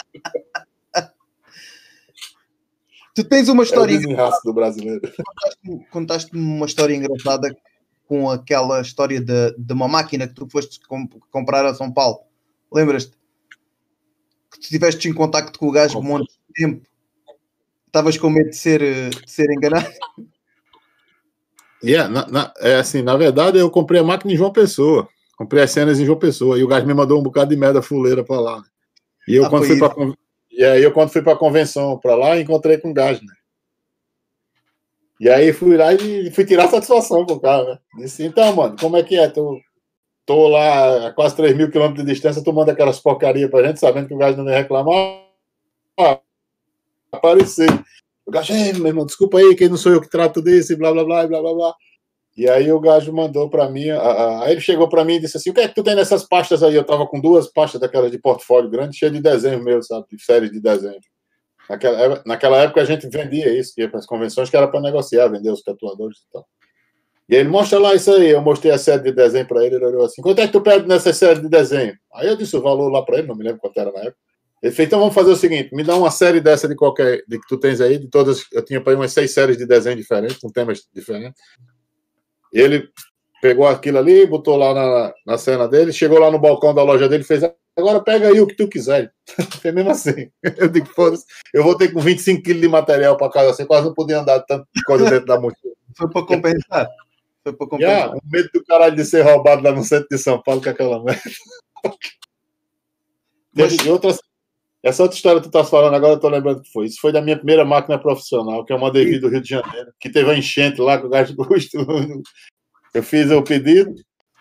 [3.13, 3.93] Tu tens uma história.
[3.93, 3.99] É
[4.45, 5.01] do brasileiro.
[5.01, 7.53] Contaste-me contaste uma história engraçada
[8.05, 12.19] com aquela história de, de uma máquina que tu foste comp comprar a São Paulo.
[12.73, 13.11] Lembras-te?
[14.51, 16.87] Que tu estiveste em contacto com o gajo um monte de tempo.
[17.87, 19.87] Estavas com medo de ser, de ser enganado.
[21.83, 25.09] Yeah, na, na, é assim, na verdade, eu comprei a máquina em João Pessoa.
[25.35, 26.59] Comprei as cenas em João Pessoa.
[26.59, 28.63] E o gajo me mandou um bocado de merda fuleira para lá.
[29.27, 29.95] E eu, ah, quando fui para
[30.51, 33.33] e aí eu, quando fui para a convenção para lá, encontrei com o Gás, né?
[35.19, 37.79] E aí fui lá e fui tirar satisfação com o cara, né?
[37.97, 39.27] Disse, então, mano, como é que é?
[39.27, 39.59] Tô,
[40.31, 44.07] tô lá a quase 3 mil quilômetros de distância tomando aquelas porcarias pra gente, sabendo
[44.07, 45.25] que o Gás não ia reclamar.
[45.99, 46.19] Ah,
[47.11, 47.69] aparecer.
[48.25, 50.93] O Gás, meu irmão, desculpa aí, que não sou eu que trato disso, e blá,
[50.93, 51.75] blá, blá, blá, blá, blá.
[52.37, 55.49] E aí o gajo mandou para mim, aí ele chegou para mim e disse assim:
[55.49, 58.09] "O que é que tu tem nessas pastas aí?" Eu tava com duas pastas daquelas
[58.09, 61.01] de portfólio grande, cheia de desenho meu, sabe, de séries de desenho.
[61.69, 65.27] Naquela, naquela época a gente vendia isso, ia para as convenções que era para negociar,
[65.27, 66.47] vender os tatuadores e tal.
[67.31, 69.85] E ele mostra lá isso aí, eu mostrei a série de desenho para ele, ele
[69.85, 72.61] olhou assim: "Quanto é que tu pede nessa série de desenho?" Aí eu disse o
[72.61, 74.17] valor lá para ele, não me lembro quanto era na época.
[74.61, 77.39] Ele fez, então vamos fazer o seguinte: me dá uma série dessa de qualquer, de
[77.39, 80.39] que tu tens aí, de todas, eu tinha para umas seis séries de desenho diferentes,
[80.39, 81.41] com temas diferentes.
[82.51, 82.89] Ele
[83.41, 87.07] pegou aquilo ali, botou lá na, na cena dele, chegou lá no balcão da loja
[87.07, 87.43] dele e fez.
[87.77, 89.09] Agora pega aí o que tu quiser.
[89.61, 90.29] Foi mesmo assim.
[90.57, 91.23] Eu digo, foda-se,
[91.53, 94.67] eu ter com 25 quilos de material para casa, assim, quase não podia andar tanto
[94.85, 95.73] coisa dentro da mochila.
[95.97, 96.89] Foi para compensar.
[97.43, 97.93] Foi para compensar.
[97.93, 100.69] Yeah, o medo do caralho de ser roubado lá no centro de São Paulo com
[100.69, 101.21] aquela merda.
[103.53, 103.75] Mas...
[103.75, 104.15] E outra,
[104.83, 106.85] essa outra história que tu estás falando agora, eu tô lembrando que foi.
[106.85, 109.91] Isso foi da minha primeira máquina profissional, que é uma Devi do Rio de Janeiro,
[109.99, 111.77] que teve a enchente lá com o gás de custo.
[112.93, 113.93] Eu fiz o pedido,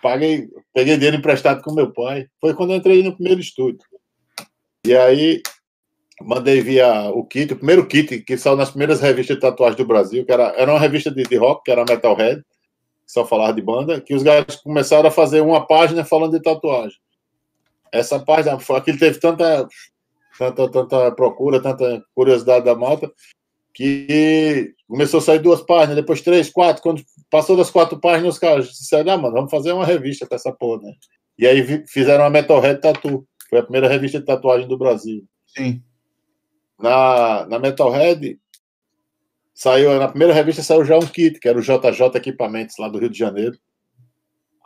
[0.02, 2.26] paguei, peguei dinheiro emprestado com meu pai.
[2.40, 3.78] Foi quando eu entrei no primeiro estúdio.
[4.84, 5.40] E aí
[6.20, 9.86] mandei via o kit, o primeiro kit que saiu nas primeiras revistas de tatuagem do
[9.86, 12.42] Brasil, que era, era uma revista de, de rock, que era Metalhead,
[13.12, 16.98] só falava de banda, que os caras começaram a fazer uma página falando de tatuagem.
[17.92, 19.66] Essa página, aquilo teve tanta
[20.38, 23.12] tanta, tanta procura, tanta curiosidade da malta,
[23.74, 26.82] que começou a sair duas páginas, depois três, quatro.
[26.82, 30.34] Quando passou das quatro páginas, os caras disseram: ah, mano, vamos fazer uma revista com
[30.34, 30.92] essa porra, né?
[31.38, 33.26] E aí fizeram a Metalhead Tattoo.
[33.48, 35.24] Foi a primeira revista de tatuagem do Brasil.
[35.46, 35.82] Sim.
[36.78, 38.38] Na, na Metalhead,
[39.60, 42.98] saiu, na primeira revista saiu já um kit, que era o JJ Equipamentos, lá do
[42.98, 43.58] Rio de Janeiro.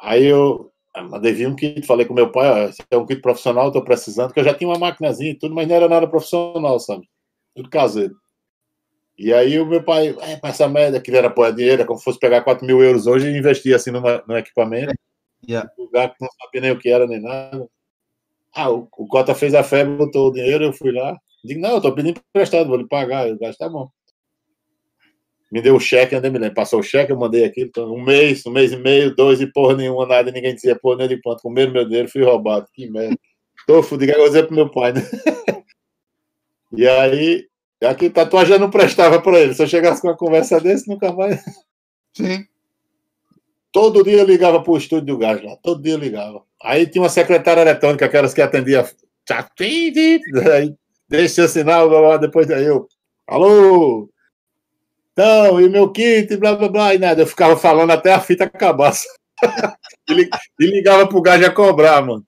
[0.01, 0.73] Aí eu
[1.03, 4.39] Mandei um kit, falei com meu pai, esse é um kit profissional, estou precisando, porque
[4.39, 7.09] eu já tinha uma maquinazinha e tudo, mas não era nada profissional, sabe?
[7.53, 8.15] Tudo caseiro.
[9.19, 12.05] E aí o meu pai, é, essa merda, que era pôr dinheiro, é como se
[12.05, 14.93] fosse pegar 4 mil euros hoje e investir assim no, no equipamento.
[14.93, 15.51] É.
[15.51, 15.71] Yeah.
[15.77, 17.69] O gato não sabia nem o que era, nem nada.
[18.55, 21.19] Ah, o, o Cota fez a febre, botou o dinheiro, eu fui lá.
[21.45, 23.29] Digo, não, eu tô pedindo emprestado, vou lhe pagar.
[23.29, 23.91] Eu gasto, tá bom
[25.51, 26.55] me deu o cheque, ainda me lembro.
[26.55, 27.69] Passou o cheque, eu mandei aquilo.
[27.69, 30.99] Então, um mês, um mês e meio, dois e porra nenhuma, nada, ninguém dizia porra
[30.99, 31.43] nem de ponto.
[31.43, 32.67] Comeram meu dinheiro, fui roubado.
[32.73, 33.17] Que merda.
[33.67, 35.01] Tô fudido, eu vou dizer pro meu pai, né?
[36.73, 37.47] e aí,
[37.83, 39.55] aqui tatuagem já não prestava para ele.
[39.55, 41.43] Se eu chegasse com uma conversa desse, nunca mais.
[42.13, 42.45] Sim.
[43.73, 46.43] Todo dia eu ligava pro estúdio do gás lá, todo dia eu ligava.
[46.63, 48.85] Aí tinha uma secretária eletrônica, aquelas que atendia.
[50.55, 50.75] Aí,
[51.09, 52.87] deixa o sinal, depois daí eu.
[53.27, 54.09] Alô,
[55.15, 57.23] então, e meu kit, blá blá blá, e nada.
[57.23, 58.93] Eu ficava falando até a fita acabar.
[60.11, 62.27] e ligava pro gajo a cobrar, mano.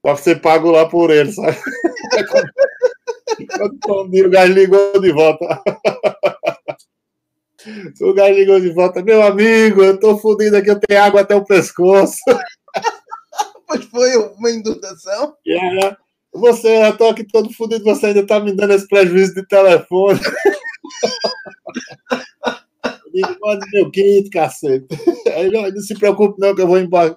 [0.00, 1.58] Pra ser pago lá por ele, sabe?
[3.84, 5.44] Quando o gajo ligou de volta.
[8.00, 11.34] O gajo ligou de volta, meu amigo, eu tô fodido aqui, eu tenho água até
[11.34, 12.16] o pescoço.
[13.68, 15.34] Mas foi uma inundação?
[15.44, 15.96] Yeah.
[16.32, 20.20] Você, eu tô aqui todo fodido, você ainda tá me dando esse prejuízo de telefone.
[23.40, 24.86] Manda meu kit, cacete.
[25.34, 27.16] Aí não, não se preocupe, não, que eu vou embora.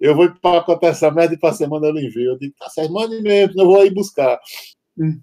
[0.00, 2.32] Eu vou empacotar essa merda e para semana eu lhe envio.
[2.32, 4.38] Eu digo, tá certo, mande mesmo, eu vou aí buscar.
[4.98, 5.20] Hum.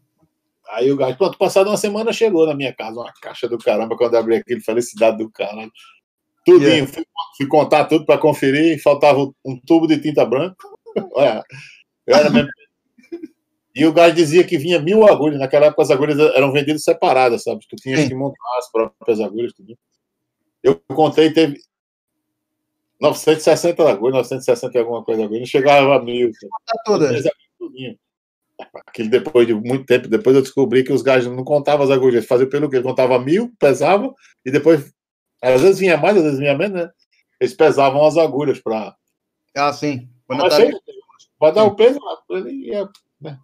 [0.69, 3.95] Aí o gajo, pronto, passada uma semana chegou na minha casa, uma caixa do caramba,
[3.95, 5.69] quando eu abri aquilo, felicidade do cara.
[6.45, 6.93] Tudinho, yeah.
[6.93, 7.05] fui,
[7.38, 10.55] fui, contar tudo para conferir, faltava um tubo de tinta branca.
[11.14, 11.43] Olha,
[12.05, 12.49] eu era mesmo
[13.77, 15.39] e o gás dizia que vinha mil agulhas.
[15.39, 17.65] Naquela época as agulhas eram vendidas separadas, sabe?
[17.69, 19.53] Tu tinhas que montar as próprias agulhas.
[19.53, 19.77] Tudo.
[20.63, 21.59] Eu contei, teve
[22.99, 25.39] 960 agulhas, 960 alguma coisa agulha.
[25.39, 26.31] Não chegava a mil.
[26.85, 27.23] Todas.
[28.87, 32.25] Aquele depois de muito tempo, depois eu descobri que os gajos não contavam as agulhas,
[32.25, 32.81] faziam pelo que?
[32.81, 34.91] Contava mil, pesavam, e depois,
[35.43, 36.89] às vezes vinha mais, às vezes vinha menos, né?
[37.39, 38.95] Eles pesavam as agulhas para.
[39.55, 40.09] Ah, sim.
[40.25, 40.57] Quando tá...
[41.39, 41.99] Vai dar o peso,
[42.31, 42.89] ele ia.
[43.21, 43.37] Né?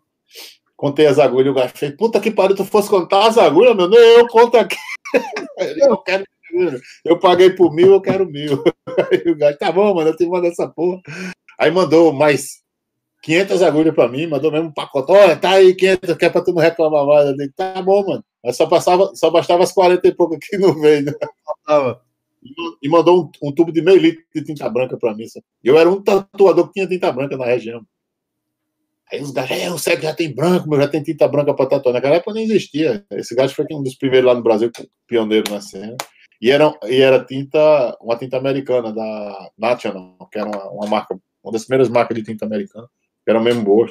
[0.76, 3.88] Contei as agulhas, o gajo fez, puta que pariu, tu fosse contar as agulhas, meu,
[3.88, 4.76] não, eu conto aqui.
[5.78, 6.26] eu quero
[7.04, 8.64] eu paguei por mil, eu quero mil.
[9.12, 11.02] Aí o gajo, tá bom, mano, eu te mando essa porra.
[11.58, 12.64] Aí mandou mais
[13.24, 15.12] 500 agulhas pra mim, mandou mesmo um pacote.
[15.12, 17.30] Olha, tá aí 500, que é pra tu não reclamar mais.
[17.30, 18.24] Eu tá bom, mano.
[18.44, 21.14] Mas só, passava, só bastava as 40 e pouco que não veio, né?
[22.82, 25.28] E mandou um, um, tubo de meio litro de tinta branca pra mim.
[25.28, 25.46] Sabe?
[25.64, 27.86] Eu era um tatuador que tinha tinta branca na região.
[29.14, 31.68] Aí os gajos, é, o cego já tem branco, mas já tem tinta branca pra
[31.68, 31.94] tatuar.
[31.94, 33.06] Naquela época nem existia.
[33.12, 34.72] Esse gajo foi um dos primeiros lá no Brasil,
[35.06, 35.96] pioneiro na cena.
[36.42, 41.16] E era, e era tinta, uma tinta americana da National, que era uma, uma marca,
[41.44, 42.88] uma das primeiras marcas de tinta americana,
[43.24, 43.88] que era mesmo boa.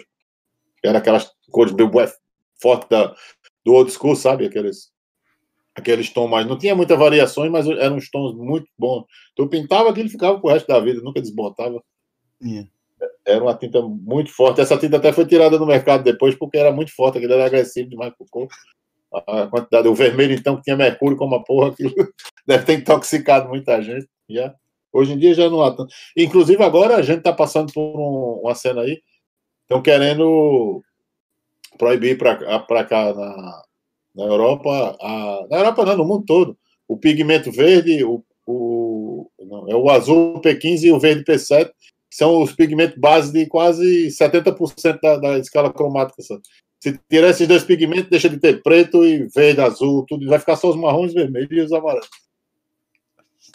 [0.84, 1.88] Era aquelas cores bem
[2.60, 3.14] fortes da,
[3.64, 4.46] do old school, sabe?
[4.46, 4.90] Aqueles,
[5.72, 6.48] aqueles tons mais.
[6.48, 9.04] Não tinha muitas variações, mas eram uns tons muito bons.
[9.36, 11.80] Tu pintava aquilo e ficava pro resto da vida, nunca desbotava.
[12.42, 12.68] Yeah.
[13.26, 14.60] Era uma tinta muito forte.
[14.60, 17.88] Essa tinta até foi tirada do mercado depois, porque era muito forte, aquilo era agressivo
[17.88, 18.52] demais pro corpo
[19.12, 21.92] a quantidade, o vermelho, então, que tinha mercúrio como a porra, aquilo
[22.46, 24.08] deve ter intoxicado muita gente.
[24.28, 24.54] Já.
[24.92, 25.92] Hoje em dia já não há tanto.
[26.16, 29.02] Inclusive, agora a gente está passando por um, uma cena aí,
[29.62, 30.82] estão querendo
[31.78, 33.62] proibir para cá na,
[34.14, 39.68] na Europa, a, na Europa não, no mundo todo, o pigmento verde, o, o, não,
[39.68, 41.70] é o azul P15 e o verde P7,
[42.12, 46.20] que são os pigmentos base de quase 70% da, da escala cromática.
[46.22, 46.42] Sabe?
[46.78, 50.28] Se tirar esses dois pigmentos, deixa de ter preto e verde, azul, tudo.
[50.28, 52.10] Vai ficar só os marrons, vermelhos e os amarelos.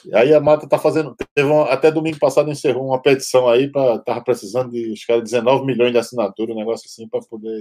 [0.03, 1.15] E aí a Mata está fazendo.
[1.35, 5.23] Teve um, até domingo passado encerrou uma petição aí para tava precisando de os caras
[5.23, 7.59] 19 milhões de assinatura, um negócio assim, para poder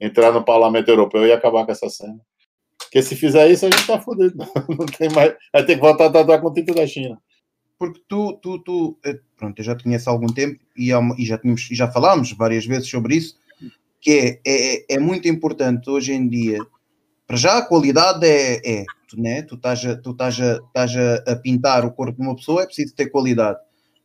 [0.00, 2.20] entrar no Parlamento Europeu e acabar com essa cena.
[2.78, 4.36] Porque se fizer isso, a gente tá fodido.
[4.78, 5.34] Não tem mais.
[5.52, 7.20] Vai ter que voltar a tatuar com tinta da China.
[7.80, 11.26] Porque tu, tu, tu, eh, pronto, eu já te conheço há algum tempo e, e
[11.26, 13.40] já, tínhamos, já falámos várias vezes sobre isso
[14.00, 16.58] que é, é, é muito importante hoje em dia.
[17.26, 19.42] Para já a qualidade é, é tu, né?
[19.42, 22.62] tu estás, a, tu estás, a, estás a, a, pintar o corpo de uma pessoa,
[22.62, 23.58] é preciso ter qualidade,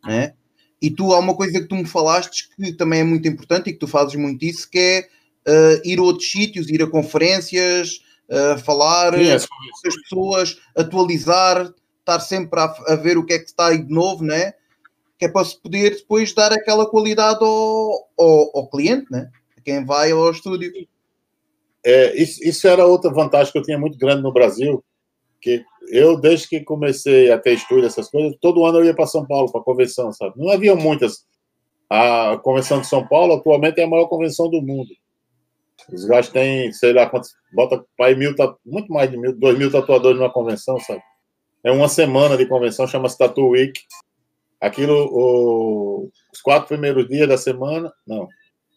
[0.04, 0.34] né?
[0.82, 3.74] E tu há uma coisa que tu me falaste que também é muito importante e
[3.74, 5.08] que tu fazes muito isso, que é
[5.50, 10.58] uh, ir a outros sítios, ir a conferências, uh, falar Sim, é com as pessoas,
[10.78, 11.74] atualizar,
[12.06, 14.54] estar sempre a, a, ver o que é que está aí de novo, né?
[15.18, 19.32] Que é para se poder depois dar aquela qualidade ao, ao, ao cliente, né?
[19.66, 20.72] quem vai ao estúdio.
[21.84, 24.84] É, isso, isso, era outra vantagem que eu tinha muito grande no Brasil,
[25.42, 29.08] que eu, desde que comecei a ter estúdio, essas coisas, todo ano eu ia para
[29.08, 30.34] São Paulo, para convenção, sabe?
[30.38, 31.26] Não havia muitas.
[31.90, 34.90] A convenção de São Paulo atualmente é a maior convenção do mundo.
[35.92, 38.34] Os gajos têm, sei lá quantos, bota para mil,
[38.66, 41.02] muito mais de mil, dois mil tatuadores numa convenção, sabe?
[41.66, 43.82] É uma semana de convenção, chama-se Tattoo Week.
[44.62, 48.28] Aquilo, o, os quatro primeiros dias da semana, não,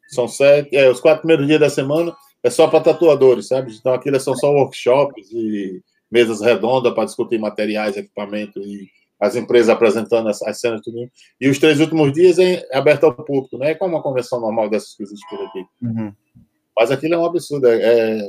[0.09, 3.75] são sete, é, os quatro primeiros dias da semana é só para tatuadores, sabe?
[3.75, 8.89] Então aquilo são só workshops e mesas redondas para discutir materiais, equipamento e
[9.21, 11.11] as empresas apresentando as, as cenas tudo.
[11.39, 13.73] E os três últimos dias é aberto ao público, né?
[13.73, 15.65] É como uma convenção normal dessas coisas por aqui.
[15.83, 16.13] Uhum.
[16.75, 17.67] Mas aquilo é um absurdo.
[17.67, 18.29] É, é,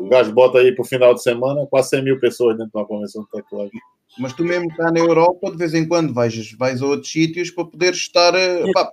[0.00, 2.78] o gás bota aí para o final de semana quase 100 mil pessoas dentro de
[2.78, 3.80] uma convenção de tatuagem.
[4.18, 7.50] Mas tu mesmo está na Europa, de vez em quando vais, vais a outros sítios
[7.50, 8.34] para poder estar.
[8.34, 8.90] Eh, pá,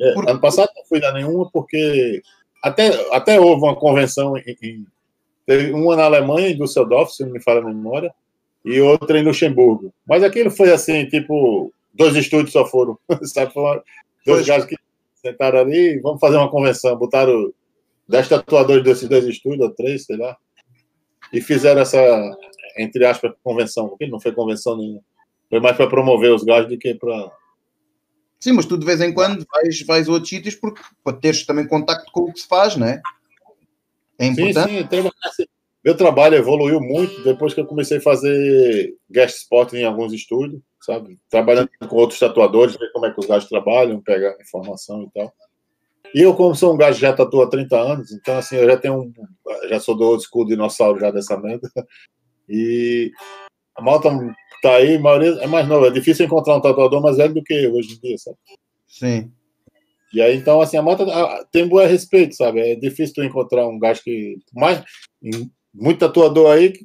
[0.00, 0.30] é.
[0.30, 2.22] Ano passado não fui a nenhuma porque
[2.62, 4.86] até, até houve uma convenção em, em,
[5.46, 8.12] teve uma na Alemanha, em Düsseldorf, se não me falha a memória,
[8.64, 9.92] e outra em Luxemburgo.
[10.06, 13.52] Mas aquilo foi assim, tipo, dois estúdios só foram, sabe?
[14.26, 14.76] Dois caras que
[15.14, 17.52] sentaram ali, vamos fazer uma convenção, botaram
[18.10, 20.36] dez tatuadores desses dois estúdios, ou três, sei lá,
[21.32, 21.98] e fizeram essa,
[22.76, 25.00] entre aspas, convenção, porque não foi convenção nenhuma.
[25.48, 27.32] Foi mais para promover os gajos do que para
[28.38, 31.44] Sim, mas tu de vez em quando vais, vais a outros sítios porque, para teres
[31.44, 33.00] também contacto com o que se faz, não é?
[34.18, 34.70] É importante.
[34.70, 34.88] Sim,
[35.36, 35.44] sim.
[35.84, 40.62] Meu trabalho evoluiu muito depois que eu comecei a fazer guest spot em alguns estúdios,
[40.80, 41.18] sabe?
[41.30, 45.32] Trabalhando com outros tatuadores, ver como é que os gajos trabalham, pegar informação e tal.
[46.14, 48.66] E eu, como sou um gajo que já tatua há 30 anos, então assim, eu
[48.66, 49.12] já tenho um.
[49.68, 51.70] Já sou do old school dinossauro já dessa merda.
[52.48, 53.12] E
[53.76, 54.10] a malta
[54.60, 55.86] tá aí, a maioria é mais nova.
[55.86, 58.36] É difícil encontrar um tatuador mais velho do que eu hoje em dia, sabe?
[58.88, 59.32] Sim.
[60.12, 61.06] E aí, então, assim, a moto
[61.52, 62.58] tem bom respeito, sabe?
[62.58, 64.36] É difícil tu encontrar um gajo que.
[64.52, 64.82] Mais,
[65.72, 66.84] muito tatuador aí que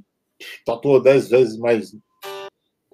[0.64, 1.92] tatua dez vezes mais.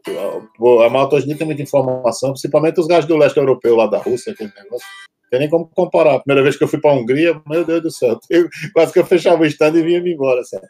[0.07, 3.87] A moto hoje em dia tem muita informação, principalmente os gajos do leste europeu lá
[3.87, 4.87] da Rússia, aquele negócio.
[5.31, 6.15] Tem nem como comparar.
[6.15, 8.91] A primeira vez que eu fui para a Hungria, meu Deus do céu, eu, quase
[8.91, 10.67] que eu fechava o stand e vinha me embora, sabe?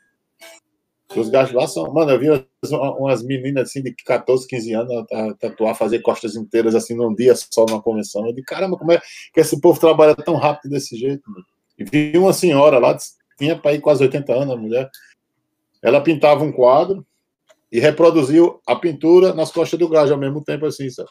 [1.15, 1.91] Os gajos lá são.
[1.91, 5.05] Mano, eu vi umas, umas meninas assim de 14, 15 anos
[5.39, 8.25] tatuar, fazer costas inteiras assim num dia só numa convenção.
[8.25, 9.01] Eu de caramba, como é
[9.33, 11.29] que esse povo trabalha tão rápido desse jeito?
[11.29, 11.43] Mano?
[11.77, 12.95] E vi uma senhora lá,
[13.38, 14.89] tinha para ir quase 80 anos, a mulher.
[15.81, 17.05] Ela pintava um quadro
[17.71, 21.09] e reproduziu a pintura nas costas do gajo ao mesmo tempo, assim, sabe?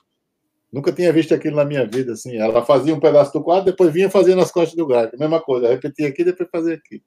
[0.72, 2.36] Nunca tinha visto aquilo na minha vida, assim.
[2.36, 5.10] Ela fazia um pedaço do quadro, depois vinha fazer nas costas do gajo.
[5.18, 7.02] Mesma coisa, repetia aqui, depois fazia aqui.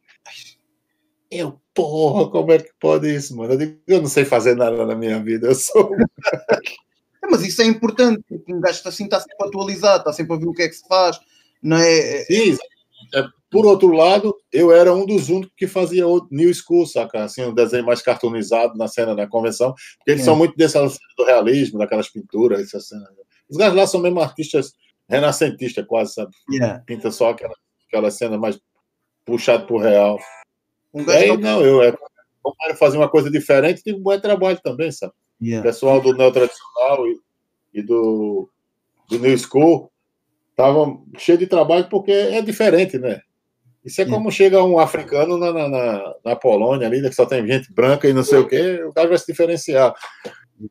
[1.32, 3.54] Eu, porra, como é que pode isso, mano?
[3.54, 5.96] Eu digo, eu não sei fazer nada na minha vida, eu sou.
[7.24, 10.40] é, mas isso é importante, porque um gajo assim está sempre atualizado, está sempre a
[10.40, 11.20] ver o que é que se faz,
[11.62, 12.24] não é?
[12.26, 12.58] Sim,
[13.16, 17.24] é, por outro lado, eu era um dos únicos que fazia o New School, saca?
[17.24, 20.26] Assim, um desenho mais cartoonizado na cena da convenção, porque eles é.
[20.26, 20.86] são muito dessa
[21.18, 23.08] do realismo, daquelas pinturas, essa cena.
[23.54, 24.74] Os gajos lá são mesmo artistas
[25.08, 26.32] renascentistas, quase, sabe?
[26.50, 26.84] Yeah.
[26.88, 27.54] Pinta só aquela,
[27.88, 28.60] aquela cena mais
[29.24, 30.18] puxada pro real.
[30.92, 34.92] Um aí, não, eu, é, eu fazer uma coisa diferente, tive um bom trabalho também,
[34.92, 35.14] sabe?
[35.40, 35.62] Yeah.
[35.62, 37.20] O pessoal do Neo Tradicional e,
[37.76, 38.50] e do,
[39.08, 39.92] do New School
[40.50, 43.22] estavam cheio de trabalho porque é diferente, né?
[43.86, 47.46] Isso é como chega um africano na, na, na, Polônia ali, né, que só tem
[47.46, 49.94] gente branca e não sei o quê, o cara vai se diferenciar.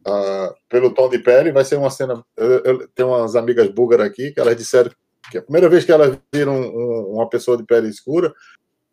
[0.07, 2.25] Ah, pelo tom de pele, vai ser uma cena.
[2.37, 4.91] Eu, eu tenho umas amigas búlgaras aqui que elas disseram
[5.31, 8.33] que a primeira vez que elas viram um, uma pessoa de pele escura,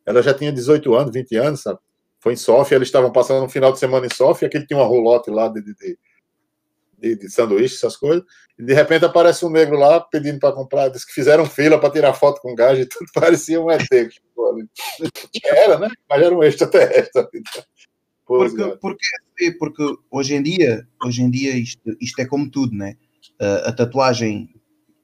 [0.05, 1.79] ela já tinha 18 anos, 20 anos, sabe?
[2.19, 4.85] Foi em Sofia, eles estavam passando um final de semana em Sofia, aquele tinha uma
[4.85, 5.97] roulotte lá de, de,
[6.97, 8.23] de, de sanduíche, essas coisas,
[8.57, 11.91] e de repente aparece um negro lá pedindo para comprar, disse que fizeram fila para
[11.91, 13.87] tirar foto com gás e tudo parecia um ET.
[15.45, 15.89] era, né?
[16.09, 17.27] Mas era um extraterrestre.
[18.29, 22.95] Porque, porque, porque hoje em dia, hoje em dia isto, isto é como tudo, né?
[23.65, 24.53] a tatuagem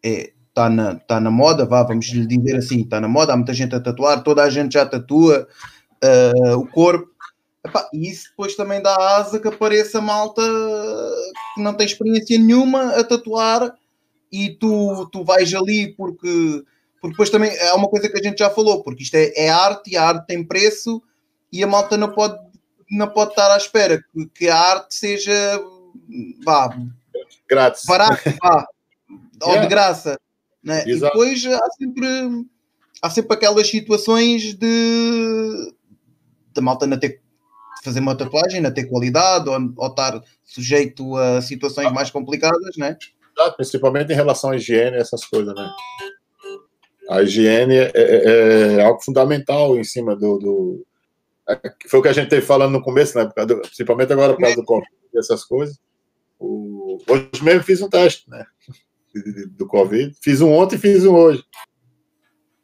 [0.03, 3.35] é, está na, tá na moda, vá, vamos lhe dizer assim, está na moda, há
[3.35, 5.47] muita gente a tatuar, toda a gente já tatua
[6.03, 7.09] uh, o corpo.
[7.65, 10.43] Epá, e isso depois também dá asa que apareça malta
[11.55, 13.73] que não tem experiência nenhuma a tatuar
[14.31, 16.63] e tu, tu vais ali porque,
[17.01, 19.49] porque depois também é uma coisa que a gente já falou, porque isto é, é
[19.49, 21.01] arte e a arte tem preço
[21.51, 22.37] e a malta não pode,
[22.89, 25.61] não pode estar à espera que, que a arte seja
[26.43, 26.75] vá,
[27.49, 28.67] grátis, barato, vá,
[29.41, 29.61] ou yeah.
[29.61, 30.19] de graça.
[30.63, 30.83] Né?
[30.87, 32.07] E depois há sempre,
[33.01, 35.73] há sempre aquelas situações de
[36.53, 37.21] da malta não ter
[37.83, 42.97] fazer uma tatuagem, não ter qualidade ou, ou estar sujeito a situações mais complicadas, né?
[43.55, 45.69] Principalmente em relação à higiene, essas coisas, né?
[47.09, 50.85] A higiene é, é, é algo fundamental em cima do, do,
[51.89, 53.29] Foi o que a gente teve falando no começo, né?
[53.63, 55.79] Principalmente agora por causa do Covid e essas coisas.
[56.39, 56.97] O...
[57.07, 58.45] Hoje mesmo fiz um teste, né?
[59.51, 60.15] do Covid.
[60.21, 61.43] Fiz um ontem e fiz um hoje.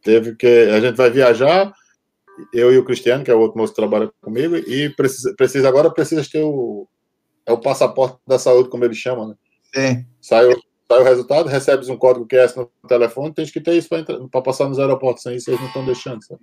[0.03, 0.47] Teve que.
[0.47, 1.71] A gente vai viajar,
[2.53, 5.67] eu e o Cristiano, que é o outro moço que trabalha comigo, e precisa, precisa
[5.67, 6.87] agora precisa ter o.
[7.45, 9.35] É o passaporte da saúde, como eles chamam, né?
[9.73, 10.05] Sim.
[10.21, 10.45] Sai,
[10.87, 13.89] sai o resultado, recebes um código QR no telefone, tens que ter isso
[14.29, 16.41] para passar nos aeroportos, sem isso eles não estão deixando, sabe?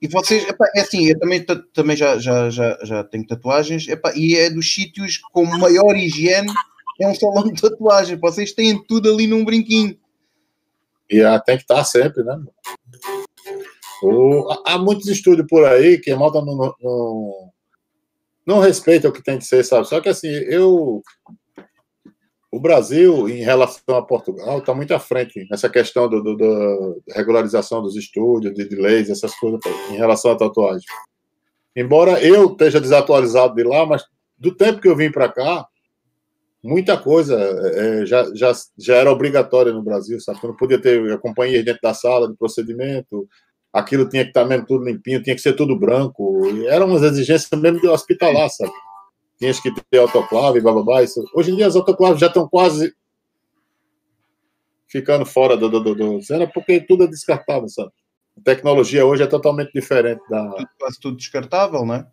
[0.00, 0.46] E vocês,
[0.76, 1.44] é assim, eu também,
[1.74, 6.52] também já, já, já, já tenho tatuagens, e é dos sítios com maior higiene
[7.00, 8.18] é um salão de tatuagem.
[8.18, 9.96] Vocês têm tudo ali num brinquinho.
[11.08, 12.38] E tem que estar sempre, né?
[14.66, 17.50] Há muitos estúdios por aí que a malta não, não,
[18.44, 19.88] não respeita o que tem que ser, sabe?
[19.88, 21.02] Só que assim, eu.
[22.50, 27.02] O Brasil, em relação a Portugal, está muito à frente nessa questão do, do, do
[27.10, 29.60] regularização dos estúdios, de, de leis, essas coisas,
[29.90, 30.86] em relação à tatuagem.
[31.76, 34.02] Embora eu esteja desatualizado de lá, mas
[34.38, 35.66] do tempo que eu vim para cá,
[36.62, 40.40] muita coisa é, já, já, já era obrigatória no Brasil, sabe?
[40.40, 43.28] Tu não podia ter a companhia dentro da sala de procedimento,
[43.72, 47.60] aquilo tinha que estar mesmo tudo limpinho, tinha que ser tudo branco, eram umas exigências
[47.60, 48.72] mesmo de hospitalar, sabe?
[49.38, 51.24] Tinha que ter autoclave, blá, blá, blá isso.
[51.34, 52.92] Hoje em dia as autoclaves já estão quase
[54.88, 57.92] ficando fora do, do, do, do cena, porque tudo é descartável, sabe?
[58.36, 60.66] A tecnologia hoje é totalmente diferente da...
[60.78, 62.06] Quase tudo descartável, né?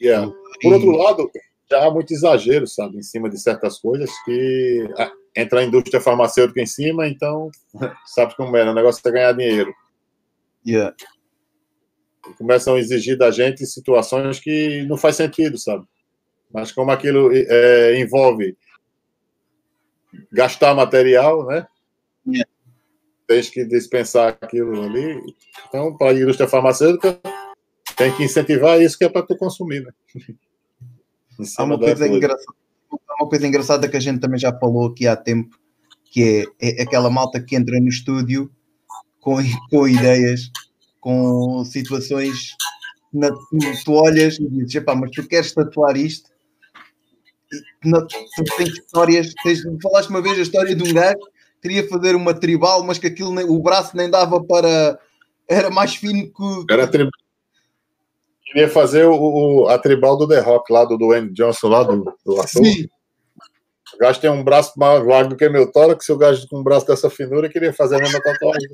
[0.00, 0.30] Yeah.
[0.60, 1.30] Por outro lado,
[1.70, 6.00] já há muito exagero, sabe, em cima de certas coisas que ah, entra a indústria
[6.00, 7.50] farmacêutica em cima, então
[8.06, 8.70] sabe como é, né?
[8.70, 9.72] o negócio é ganhar dinheiro.
[10.66, 10.94] Yeah.
[12.36, 15.86] começam a exigir da gente situações que não faz sentido, sabe?
[16.52, 18.56] Mas como aquilo é, envolve
[20.32, 21.66] gastar material, né?
[22.26, 22.50] Yeah.
[23.26, 25.20] Tens que dispensar aquilo ali.
[25.68, 27.20] Então, para a indústria farmacêutica,
[27.96, 29.92] tem que incentivar isso que é para tu consumir, né?
[31.56, 32.56] Há uma coisa, engraçada,
[33.20, 35.56] uma coisa engraçada que a gente também já falou aqui há tempo,
[36.10, 38.50] que é, é aquela malta que entra no estúdio
[39.20, 39.36] com,
[39.70, 40.50] com ideias,
[41.00, 42.56] com situações.
[43.12, 43.30] Na,
[43.84, 46.28] tu olhas e dizes, mas tu queres tatuar isto?
[47.82, 52.14] Tu tens histórias, tens, falaste uma vez a história de um gajo que queria fazer
[52.14, 54.98] uma tribal, mas que aquilo nem, o braço nem dava para.
[55.48, 56.72] Era mais fino que.
[56.72, 57.10] Era tribal.
[58.44, 62.04] Queria fazer o, o, a tribal do The Rock lá, do Dwayne Johnson, lá do,
[62.24, 62.64] do ator.
[62.64, 62.88] Sim.
[63.94, 66.62] O gajo tem um braço mais largo que meu tórax, se o gajo com um
[66.62, 68.68] braço dessa finura queria fazer a mesma tatuagem.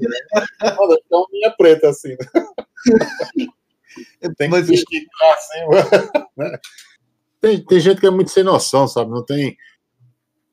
[0.78, 2.14] Olha, então minha preta assim.
[4.36, 5.60] tem que esticar assim.
[6.36, 6.58] Né?
[7.44, 9.10] Tem, tem gente que é muito sem noção, sabe?
[9.10, 9.54] Não tem.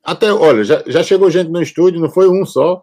[0.04, 2.82] Até, olha, já, já chegou gente no estúdio, não foi um só.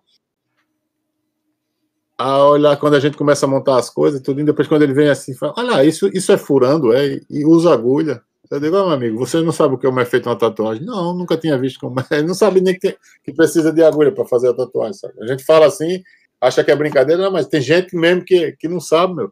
[2.17, 4.95] A olhar quando a gente começa a montar as coisas, tudo, e depois quando ele
[4.95, 8.19] vem assim, fala: Olha, isso, isso é furando, é, e usa agulha.
[8.49, 10.83] Eu digo, oh, meu amigo, você não sabe o que é uma efeito uma tatuagem?
[10.83, 12.23] Não, nunca tinha visto como é.
[12.23, 14.93] Não sabe nem que, que precisa de agulha para fazer a tatuagem.
[14.95, 15.13] Sabe?
[15.21, 16.01] A gente fala assim,
[16.41, 19.31] acha que é brincadeira, não, mas tem gente mesmo que, que não sabe, meu.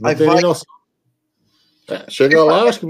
[0.00, 0.40] Não Aí tem vai...
[0.40, 0.66] noção.
[1.88, 2.86] É, chega lá, acho que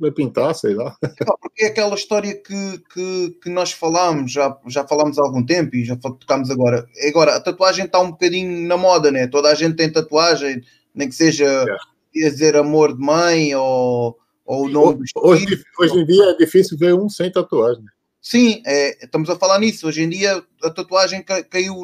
[0.00, 0.96] vai pintar, sei lá.
[1.40, 5.76] Porque é aquela história que, que, que nós falámos, já, já falámos há algum tempo
[5.76, 6.86] e já tocámos agora.
[7.06, 9.28] Agora, a tatuagem está um bocadinho na moda, né?
[9.28, 10.60] Toda a gente tem tatuagem,
[10.94, 11.78] nem que seja yeah.
[12.12, 16.94] dizer amor de mãe ou ou o nome hoje, hoje em dia é difícil ver
[16.94, 17.84] um sem tatuagem.
[18.20, 19.86] Sim, é, estamos a falar nisso.
[19.86, 21.74] Hoje em dia a tatuagem caiu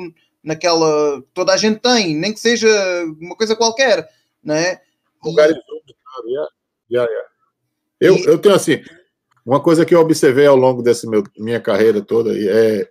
[0.43, 1.23] naquela.
[1.35, 2.69] Toda a gente tem, nem que seja
[3.21, 4.09] uma coisa qualquer,
[4.43, 4.81] não é?
[5.25, 5.95] E...
[6.27, 6.51] yeah,
[6.91, 7.29] yeah, yeah.
[8.01, 8.25] Eu, e...
[8.27, 8.83] eu tenho assim,
[9.45, 11.07] uma coisa que eu observei ao longo dessa
[11.39, 12.89] minha carreira toda é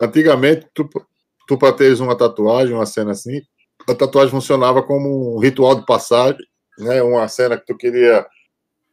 [0.00, 0.88] antigamente tu,
[1.46, 3.40] tu para teres uma tatuagem, uma cena assim,
[3.88, 6.44] a tatuagem funcionava como um ritual de passagem,
[6.78, 7.02] né?
[7.02, 8.26] Uma cena que tu queria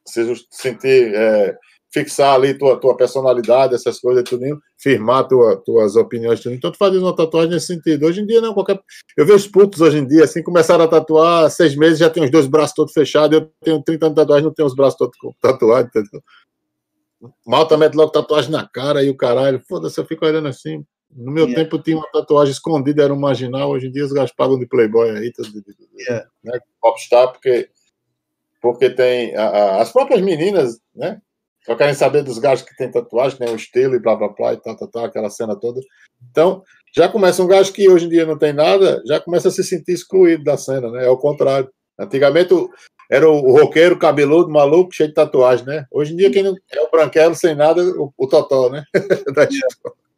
[0.06, 1.58] se sentir, é,
[1.92, 4.44] fixar ali tua, tua personalidade, essas coisas, tudo,
[4.80, 6.56] firmar tua, tuas opiniões, tudo.
[6.56, 8.06] Então, tu faz uma tatuagem nesse sentido.
[8.06, 8.80] Hoje em dia, não, qualquer.
[9.18, 12.32] Eu vejo putos hoje em dia, assim, começaram a tatuar, seis meses já tem os
[12.32, 13.38] dois braços todos fechados.
[13.38, 16.24] Eu tenho 30 anos de tatuagem, não tenho os braços todos tatuados, entendeu?
[17.46, 19.62] Malta mete logo tatuagem na cara e o caralho.
[19.68, 20.84] Foda-se, eu fico olhando assim.
[21.14, 21.62] No meu yeah.
[21.62, 23.70] tempo tinha uma tatuagem escondida, era um marginal.
[23.70, 25.50] Hoje em dia os gajos pagam de playboy aí, tudo,
[26.00, 26.26] yeah.
[26.44, 26.58] né?
[26.80, 27.70] Popstar, porque
[28.62, 31.20] porque tem a, a, as próprias meninas, né?
[31.66, 33.52] Só querem saber dos gajos que tem tatuagem, né?
[33.52, 35.80] O estilo e blá blá blá e tal, tal, tal, aquela cena toda.
[36.30, 36.64] Então,
[36.94, 39.64] já começa um gajo que hoje em dia não tem nada, já começa a se
[39.64, 41.06] sentir excluído da cena, né?
[41.06, 41.70] É o contrário.
[42.00, 42.54] Antigamente
[43.10, 45.86] era o, roqueiro cabeludo, maluco, cheio de tatuagem, né?
[45.92, 48.84] Hoje em dia quem não é o branquelo sem nada, o, o totó, né?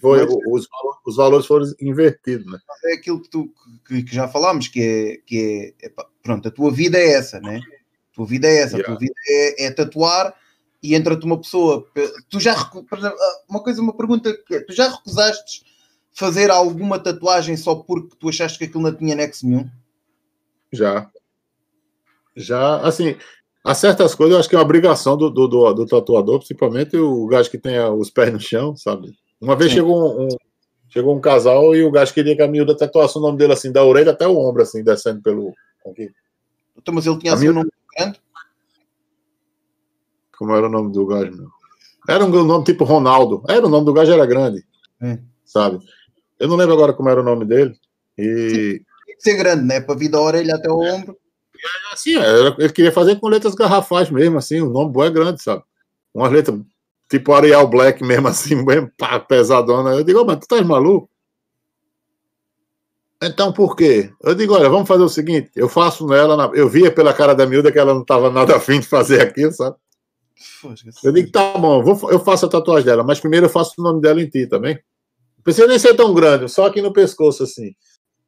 [0.00, 0.68] Foi, os,
[1.06, 2.58] os, valores foram invertidos, né?
[2.84, 3.50] É aquilo que, tu,
[3.86, 5.92] que, que já falámos, que é, que é, é,
[6.22, 7.62] pronto, a tua vida é essa, né?
[8.12, 8.82] tua vida é essa, yeah.
[8.82, 10.34] a tua vida é, é tatuar
[10.82, 11.86] e entra-te uma pessoa.
[12.28, 15.64] Tu já, ah, uma coisa, uma pergunta que é: tu já recusaste
[16.12, 19.68] fazer alguma tatuagem só porque tu achaste que aquilo não tinha nexo nenhum?
[20.72, 21.10] Já.
[22.34, 23.16] Já, assim,
[23.64, 26.96] há certas coisas eu acho que é uma obrigação do, do, do, do tatuador, principalmente
[26.96, 29.16] o gajo que tem os pés no chão, sabe?
[29.40, 30.28] Uma vez chegou um, um,
[30.88, 33.72] chegou um casal e o gajo queria que a miúda tatuasse o nome dele assim,
[33.72, 35.52] da orelha até o ombro, assim, descendo pelo.
[35.86, 36.10] Aqui.
[36.76, 37.60] Então, mas ele tinha assim, miúda...
[37.60, 38.20] um nome grande?
[40.38, 41.48] Como era o nome do gajo, meu?
[42.08, 43.42] Era um nome tipo Ronaldo.
[43.48, 44.64] Era o nome do gajo, era grande.
[45.00, 45.18] É.
[45.44, 45.80] Sabe?
[46.38, 47.74] Eu não lembro agora como era o nome dele.
[48.16, 48.82] E.
[49.06, 49.80] Tem que ser grande, né?
[49.80, 51.16] Para vir da orelha até o ombro.
[51.92, 52.14] Assim,
[52.58, 55.62] ele queria fazer com letras garrafais mesmo, assim, o nome é grande, sabe?
[56.14, 56.58] Uma letra
[57.08, 59.90] tipo Arial Black mesmo, assim, bem pá, pesadona.
[59.90, 61.08] Eu digo, oh, mas tu tá maluco?
[63.22, 64.10] Então, por quê?
[64.22, 66.50] Eu digo, olha, vamos fazer o seguinte, eu faço nela, na...
[66.54, 69.52] eu via pela cara da miúda que ela não estava nada afim de fazer aquilo,
[69.52, 69.76] sabe?
[71.02, 73.82] Eu digo, tá bom, vou, eu faço a tatuagem dela, mas primeiro eu faço o
[73.82, 74.74] nome dela em ti também.
[74.74, 77.74] Não precisa nem ser tão grande, só aqui no pescoço, assim.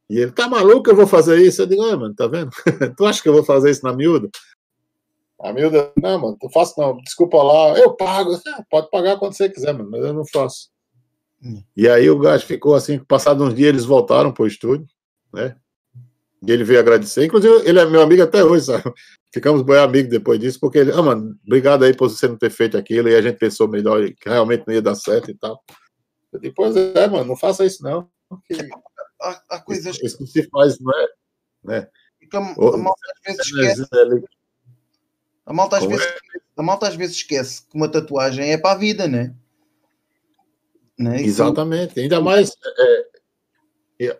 [0.09, 1.61] E ele, tá maluco, eu vou fazer isso?
[1.61, 2.49] Eu digo, olha, mano, tá vendo?
[2.97, 4.27] tu acha que eu vou fazer isso na miúda?
[5.39, 8.35] A miúda, não, mano, não faço não, desculpa lá, eu pago.
[8.47, 10.69] Ah, pode pagar quando você quiser, mano, mas eu não faço.
[11.41, 11.63] Hum.
[11.77, 14.87] E aí o gajo ficou assim, passado uns dias eles voltaram pro estúdio,
[15.31, 15.55] né?
[16.45, 17.25] E ele veio agradecer.
[17.25, 18.91] Inclusive, ele é meu amigo até hoje, sabe?
[19.31, 22.49] Ficamos bem amigos depois disso, porque ele, ah, mano, obrigado aí por você não ter
[22.49, 25.63] feito aquilo, e a gente pensou melhor que realmente não ia dar certo e tal.
[26.41, 28.09] Depois, é, mano, não faça isso não.
[29.21, 31.07] A, a coisa isso, isso se faz, não é?
[31.63, 31.87] Né?
[32.33, 33.87] a, a malta às vezes esquece.
[35.45, 36.07] A malta às, vezes,
[36.55, 39.35] a malta às vezes esquece que uma tatuagem é para a vida, né?
[40.97, 41.21] né?
[41.21, 41.99] Exatamente.
[41.99, 42.51] Ainda mais.
[42.77, 43.08] É,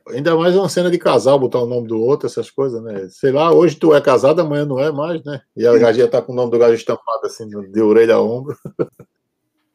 [0.09, 3.07] Ainda mais uma cena de casal, botar o nome do outro, essas coisas, né?
[3.09, 5.41] Sei lá, hoje tu é casado, amanhã não é mais, né?
[5.55, 8.57] E a gajinha tá com o nome do gajo estampado assim, de orelha a ombro.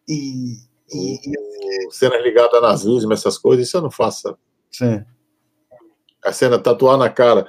[0.06, 0.58] E,
[0.92, 1.90] E, e...
[1.90, 4.36] Cenas ligadas a nazismo, essas coisas, isso eu não faço.
[4.70, 5.02] Sim.
[6.22, 7.46] A cena tatuar na cara.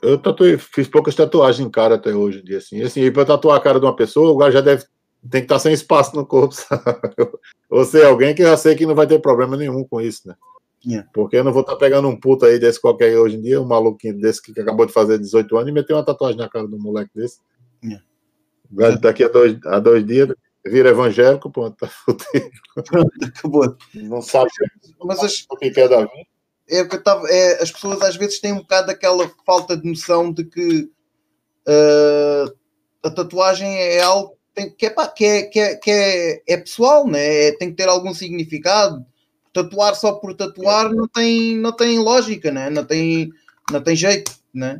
[0.00, 2.78] Eu tatuei, fiz poucas tatuagens em cara até hoje em dia, assim.
[2.78, 4.86] E, assim, pra tatuar a cara de uma pessoa, o cara já deve
[5.30, 6.82] tem que estar sem espaço no corpo, sabe?
[7.68, 10.26] Ou ser alguém que eu já sei que não vai ter problema nenhum com isso,
[10.26, 10.34] né?
[10.86, 11.08] Yeah.
[11.12, 13.66] Porque eu não vou estar pegando um puto aí desse qualquer hoje em dia, um
[13.66, 16.78] maluquinho desse que acabou de fazer 18 anos e meter uma tatuagem na cara do
[16.78, 17.38] moleque desse.
[17.82, 18.04] Yeah.
[19.00, 20.34] Daqui a dois, a dois dias
[20.66, 22.50] vira evangélico, pronto, tá fudido.
[23.24, 23.76] Acabou.
[23.94, 24.50] Não sabe
[25.02, 26.10] Mas as, o que é da vida.
[26.70, 29.88] É que eu tava, é, as pessoas às vezes têm um bocado daquela falta de
[29.88, 30.90] noção de que
[31.66, 32.54] uh,
[33.02, 37.06] a tatuagem é algo tem, que, é, que, é, que, é, que é, é pessoal,
[37.06, 37.48] né?
[37.48, 39.04] É, tem que ter algum significado.
[39.62, 42.70] Tatuar só por tatuar não tem, não tem lógica, né?
[42.70, 43.30] Não tem,
[43.72, 44.78] não tem jeito, né?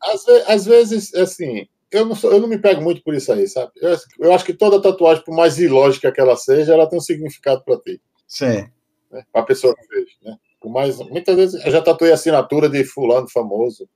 [0.00, 3.48] Às, às vezes, assim, eu não, sou, eu não me pego muito por isso aí,
[3.48, 3.72] sabe?
[3.76, 7.02] Eu, eu, acho que toda tatuagem, por mais ilógica que ela seja, ela tem um
[7.02, 8.00] significado para ti.
[8.26, 8.68] Sim.
[9.10, 9.24] Né?
[9.32, 10.36] Para a pessoa que fez, né?
[10.60, 13.88] Por mais, muitas vezes eu já tatuei assinatura de fulano famoso,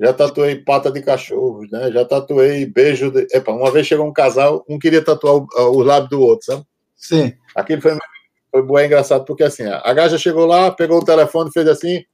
[0.00, 1.90] já tatuei pata de cachorro, né?
[1.92, 3.26] Já tatuei beijo de.
[3.32, 6.64] Epa, uma vez chegou um casal, um queria tatuar o, o lábio do outro, sabe?
[6.96, 7.32] Sim.
[7.54, 7.96] Aquilo foi,
[8.54, 12.04] foi bom, é engraçado, porque assim, a gaja chegou lá, pegou o telefone, fez assim,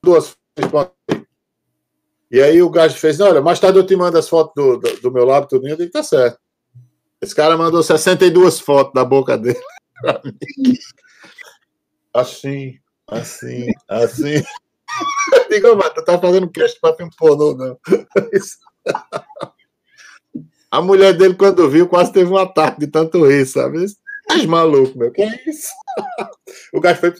[0.00, 0.36] duas
[2.30, 5.00] e aí o gajo fez, olha, mais tarde eu te mando as fotos do, do,
[5.00, 6.38] do meu lábio, tudo, eu disse, tá certo.
[7.20, 9.58] Esse cara mandou 62 fotos da boca dele.
[12.14, 14.40] Assim, assim, assim.
[15.50, 17.76] Digo, mas tu tá fazendo cast pra filme pornô, não.
[20.70, 23.84] A mulher dele, quando viu, quase teve um ataque de tanto rir, sabe?
[24.28, 25.68] Mas maluco, meu, que é isso?
[26.72, 27.14] O gajo foi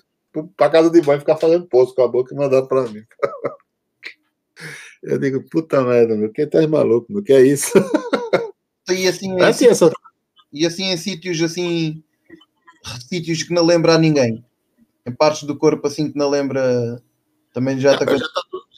[0.57, 3.05] pra casa de banho ficar fazendo poço com a boca e mandando pra mim.
[5.03, 7.73] Eu digo, puta merda, meu, que tá maluco, meu, que é isso?
[8.87, 9.91] E assim, é assim, essa...
[10.53, 12.05] e assim em sítios assim,
[13.09, 14.45] sítios que não lembra a ninguém.
[15.07, 17.03] Em partes do corpo assim que não lembra
[17.55, 18.05] também já está.
[18.05, 18.27] Já,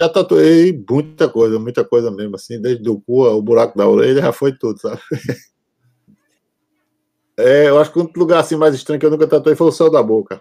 [0.01, 4.23] já tatuei muita coisa, muita coisa mesmo, assim, desde o cu ao buraco da orelha,
[4.23, 5.01] já foi tudo, sabe?
[7.39, 9.67] É, eu acho que o único lugar assim mais estranho que eu nunca tatuei foi
[9.67, 10.41] o céu da boca.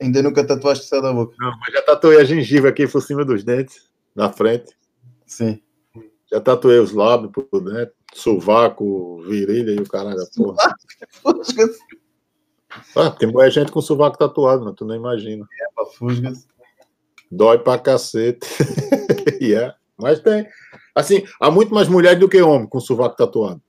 [0.00, 1.34] Ainda nunca tatuaste o céu da boca?
[1.38, 4.76] Não, mas já tatuei a gengiva aqui por cima dos dentes, na frente.
[5.26, 5.60] Sim.
[6.30, 10.74] Já tatuei os lábios por dentro, sovaco, virilha e o caralho, porra.
[12.96, 15.46] Ah, tem muita gente com sovaco tatuado, mas tu nem imagina.
[15.60, 16.48] É, pra fusgas.
[17.30, 18.46] Dói pra cacete.
[19.40, 19.76] yeah.
[19.98, 20.46] Mas tem.
[20.94, 23.62] Assim, há muito mais mulheres do que homem com sovaco tatuado.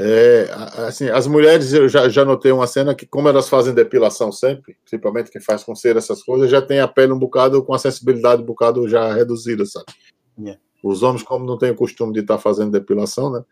[0.00, 0.48] É,
[0.86, 4.76] assim, as mulheres, eu já, já notei uma cena que, como elas fazem depilação sempre,
[4.84, 7.78] principalmente quem faz com cera essas coisas, já tem a pele um bocado com a
[7.80, 9.86] sensibilidade um bocado já reduzida, sabe?
[10.38, 10.60] Yeah.
[10.84, 13.44] Os homens, como não têm o costume de estar tá fazendo depilação, né?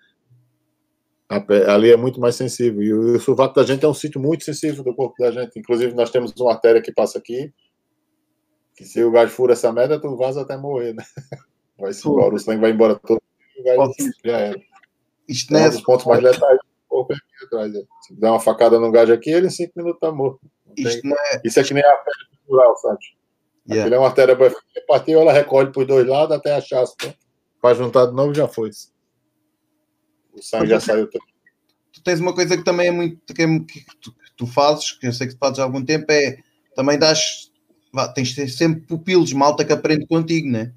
[1.41, 2.81] Pele, ali é muito mais sensível.
[2.81, 5.59] E o, o sovaco da gente é um sítio muito sensível do corpo da gente.
[5.59, 7.53] Inclusive, nós temos uma artéria que passa aqui,
[8.77, 11.03] que se o gajo fura essa merda, tu vaza até morrer, né?
[11.77, 13.21] Vai-se embora, o sangue vai embora todo.
[13.59, 13.93] O gajo
[14.25, 14.76] já era.
[15.29, 16.59] Isto não é um dos pontos mais letais
[16.91, 17.73] do aqui atrás.
[17.73, 17.83] Né?
[18.03, 20.41] Se der uma facada no gajo aqui, ele em 5 minutos tá morto.
[20.77, 21.41] Isto é...
[21.45, 22.99] Isso é que nem a artéria cultural, sabe?
[23.69, 23.83] Yeah.
[23.83, 24.37] Aquilo é uma artéria
[24.87, 26.85] partiu, ela recolhe por dois lados até achar.
[27.05, 27.15] Né?
[27.61, 28.71] Para juntar de novo, já foi.
[30.33, 31.25] O sangue já saiu todo.
[31.93, 33.35] Tu tens uma coisa que também é muito.
[33.35, 36.13] que, é, que tu, tu, fazes, que eu sei que tu fazes há algum tempo,
[36.13, 36.39] é
[36.75, 37.51] também das
[38.15, 40.73] tens de ter sempre pupilos, malta que aprende contigo, né?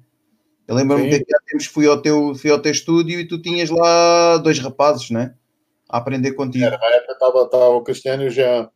[0.70, 3.68] Eu lembro-me que há tempos fui ao, teu, fui ao teu estúdio e tu tinhas
[3.70, 5.34] lá dois rapazes, né?
[5.88, 6.64] A aprender contigo.
[6.64, 8.70] Era, na época estava o Cristiano e o Jean.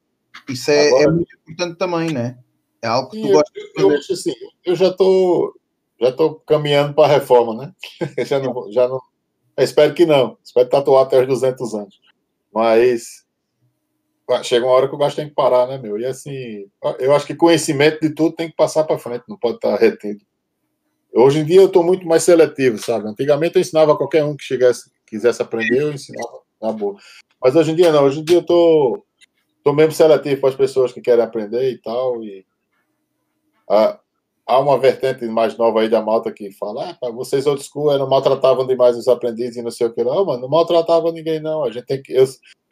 [0.49, 1.05] Isso é, é Agora...
[1.05, 2.37] é, muito importante também, né?
[2.83, 3.87] É algo que tu eu, gostas de fazer.
[3.87, 4.33] Eu, assim,
[4.67, 5.55] eu já estou
[6.01, 7.73] já tô caminhando para a reforma, né?
[8.27, 9.01] já não, já não,
[9.57, 10.37] espero que não.
[10.43, 12.01] Espero tatuar até os 200 anos.
[12.53, 13.25] Mas
[14.43, 15.97] chega uma hora que o gasto tem que parar, né, meu?
[15.97, 16.69] E assim,
[16.99, 20.25] eu acho que conhecimento de tudo tem que passar para frente, não pode estar retido.
[21.15, 23.09] Hoje em dia eu estou muito mais seletivo, sabe?
[23.09, 26.97] Antigamente eu ensinava qualquer um que chegasse, quisesse aprender, eu ensinava na boa.
[27.41, 29.05] Mas hoje em dia não, hoje em dia eu tô,
[29.63, 32.21] tô mesmo seletivo para as pessoas que querem aprender e tal.
[32.25, 32.45] E
[33.71, 34.01] há,
[34.45, 38.09] há uma vertente mais nova aí da malta que fala: ah, vocês outros school não
[38.09, 40.03] maltratavam demais os aprendizes e não sei o que.
[40.03, 41.63] Não, mano, não maltratava ninguém, não.
[41.63, 42.13] A gente tem que.
[42.13, 42.27] Eu,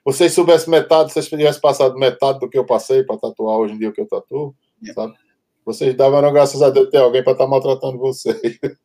[0.05, 3.79] vocês soubessem metade, vocês tivessem passado metade do que eu passei para tatuar hoje em
[3.79, 4.53] dia o que eu tatuo,
[4.83, 5.01] yeah.
[5.01, 5.17] sabe?
[5.65, 8.59] Vocês davam graças a Deus ter alguém para estar tá maltratando vocês.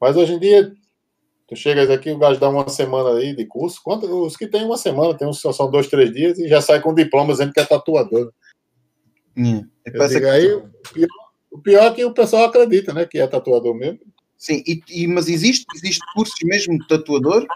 [0.00, 0.72] Mas hoje em dia,
[1.46, 3.80] tu chegas aqui, o gajo dá uma semana aí de curso.
[3.82, 6.80] Quanto, os que tem uma semana, tem uns são dois, três dias e já sai
[6.80, 8.32] com diploma dizendo que é tatuador.
[9.36, 11.08] Hum, digo, aí, o pior,
[11.50, 13.06] o pior é que o pessoal acredita, né?
[13.06, 14.00] Que é tatuador mesmo.
[14.36, 17.46] Sim, e, e, mas existe, existe curso mesmo de tatuador?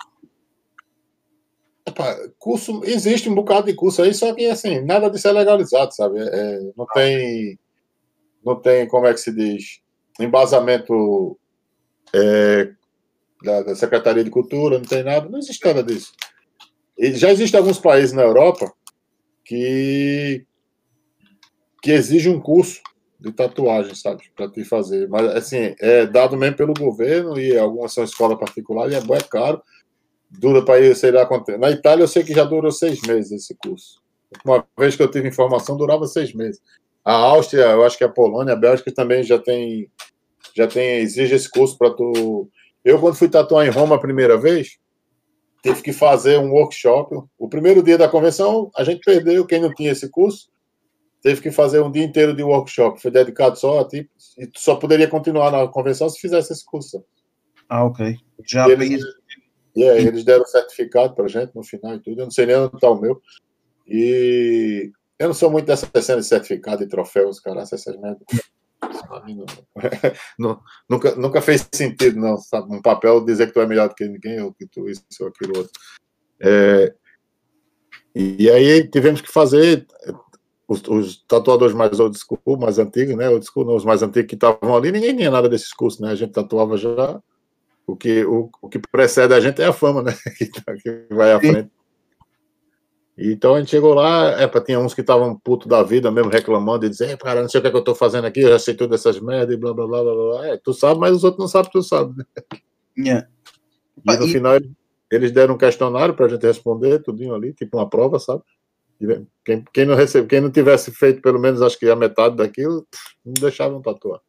[1.87, 5.95] Epá, curso, existe um bocado de curso aí, só que assim, nada disso é legalizado,
[5.95, 6.19] sabe?
[6.21, 7.59] É, não tem,
[8.45, 9.81] não tem, como é que se diz,
[10.19, 11.39] embasamento
[12.15, 12.73] é,
[13.43, 16.13] da, da, Secretaria de Cultura, não tem nada, não existe nada disso.
[16.99, 18.73] E já existem alguns países na Europa
[19.45, 20.45] que,
[21.83, 22.81] que exigem um curso
[23.19, 25.09] de tatuagem, sabe, para te fazer.
[25.09, 29.23] Mas, assim, é dado mesmo pelo governo e algumas são escola particular e é, é
[29.23, 29.63] caro.
[30.31, 33.33] Dura para ir, sei lá quanto Na Itália, eu sei que já durou seis meses
[33.33, 34.01] esse curso.
[34.45, 36.63] Uma vez que eu tive informação, durava seis meses.
[37.05, 39.91] A Áustria, eu acho que a Polônia, a Bélgica também já tem,
[40.55, 42.49] já tem, exige esse curso para tu.
[42.85, 44.79] Eu, quando fui tatuar em Roma a primeira vez,
[45.63, 47.17] tive que fazer um workshop.
[47.39, 50.51] O primeiro dia da convenção, a gente perdeu, quem não tinha esse curso,
[51.23, 53.01] teve que fazer um dia inteiro de workshop.
[53.01, 54.09] Foi dedicado só a ti,
[54.39, 57.05] e tu só poderia continuar na convenção se fizesse esse curso.
[57.69, 58.17] Ah, ok.
[58.47, 59.05] Já e eles,
[59.77, 62.21] aí, eles deram certificado pra gente no final e tudo.
[62.21, 63.21] Eu não sei nem onde está o meu.
[63.87, 64.91] E
[65.21, 68.27] eu não sou muito dessa cena de certificado e troféus, cara, essas merdas.
[70.39, 72.75] Não, nunca, nunca fez sentido, não, sabe?
[72.75, 75.29] Um papel dizer que tu é melhor do que ninguém, ou que tu isso ou
[75.29, 75.73] aquilo outro.
[76.41, 76.95] É,
[78.15, 79.87] e aí tivemos que fazer
[80.67, 83.29] os, os, tatuadores mais old school, mais antigos, né?
[83.29, 86.11] Old school, não, os mais antigos que estavam ali, ninguém tinha nada desses cursos, né?
[86.11, 87.21] A gente tatuava já.
[87.87, 90.13] O que, o, o que precede a gente é a fama, né?
[90.65, 91.71] tá, que vai à frente.
[93.23, 96.87] Então a gente chegou lá, é, tinha uns que estavam puto da vida mesmo, reclamando,
[96.87, 98.59] e dizendo, cara, não sei o que, é que eu tô fazendo aqui, eu já
[98.59, 100.47] sei todas essas merdas, e blá blá blá blá blá.
[100.47, 102.17] É, tu sabe, mas os outros não sabem, tu sabe.
[102.17, 102.25] Né?
[102.97, 103.29] Yeah.
[104.09, 104.33] E no e...
[104.33, 104.59] final
[105.11, 108.43] eles deram um questionário pra gente responder, tudinho ali, tipo uma prova, sabe?
[109.45, 112.87] Quem, quem, não recebe, quem não tivesse feito pelo menos acho que a metade daquilo,
[113.25, 114.21] não deixavam tatuar.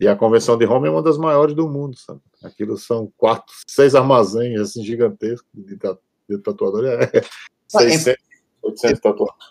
[0.00, 2.20] E a convenção de Roma é uma das maiores do mundo, sabe?
[2.42, 5.76] Aquilo são quatro, seis armazéns assim gigantescos de,
[6.36, 6.90] de tatuadores.
[7.12, 7.20] É,
[7.74, 8.16] ah, 600, em,
[8.62, 9.46] 800 tatuadores.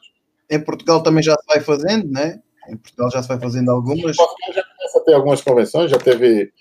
[0.50, 2.42] Em Portugal também já se vai fazendo, né?
[2.68, 4.16] Em Portugal já se vai fazendo algumas.
[4.16, 6.52] Portugal já começa a ter algumas convenções, já teve,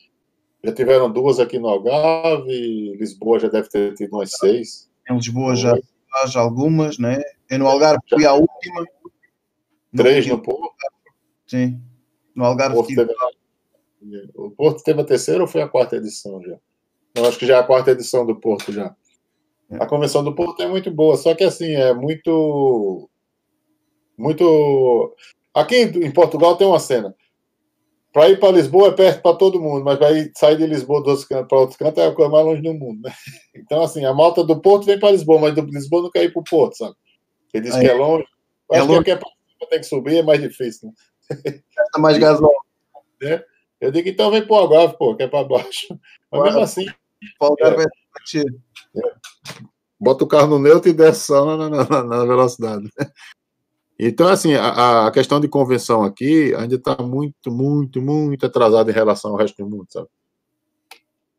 [0.62, 4.90] já tiveram duas aqui no Algarve, Lisboa já deve ter tido umas seis.
[5.08, 5.74] Em Lisboa já
[6.10, 7.20] faz algumas, né?
[7.50, 8.84] Eu no Algarve fui à última.
[9.96, 10.74] Três no, no Porto?
[11.46, 11.80] Sim.
[12.34, 12.74] No Algarve.
[12.76, 13.12] Porto teve,
[14.34, 16.56] o Porto teve a terceira ou foi a quarta edição já?
[17.14, 18.94] Eu acho que já é a quarta edição do Porto já.
[19.72, 23.08] A convenção do Porto é muito boa, só que assim, é muito.
[24.16, 25.14] Muito.
[25.54, 27.14] Aqui em Portugal tem uma cena.
[28.12, 31.02] Para ir para Lisboa é perto para todo mundo, mas para sair de Lisboa
[31.46, 33.12] para outro canto é a coisa mais longe do mundo, né?
[33.54, 36.32] Então, assim, a malta do Porto vem para Lisboa, mas do Lisboa não quer ir
[36.32, 36.94] para o Porto, sabe?
[37.52, 38.24] Ele diz Aí, que é longe.
[38.72, 39.04] É longe.
[39.04, 39.20] que é
[39.68, 40.94] tem que subir, é mais difícil, né?
[41.76, 42.52] Gasta mais gasóleo.
[43.20, 43.44] É.
[43.80, 45.88] Eu digo, então vem para o Algarve, pô, que é para baixo.
[46.30, 46.86] Mas mesmo assim.
[46.86, 47.84] É, é,
[49.98, 52.88] bota o carro no neutro e desce só na, na, na velocidade.
[53.98, 58.94] Então, assim, a, a, questão de convenção aqui ainda está muito, muito, muito atrasada em
[58.94, 60.06] relação ao resto do mundo, sabe?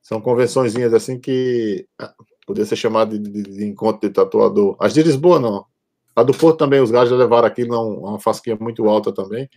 [0.02, 2.14] São convençõezinhas assim que ah,
[2.46, 4.76] poderia ser chamada de, de, de, encontro de tatuador.
[4.80, 5.66] As de Lisboa, não.
[6.16, 9.48] A do Porto também, os gajos levaram aquilo a uma fasquinha muito alta também.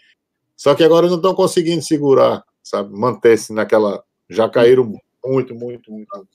[0.57, 2.97] Só que agora não estão conseguindo segurar, sabe?
[2.97, 4.05] Manter-se naquela.
[4.31, 4.85] Já caíram
[5.25, 6.29] muito, muito, muito.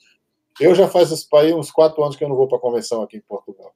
[0.60, 3.74] Eu já faz uns quatro anos que eu não vou para convenção aqui em Portugal.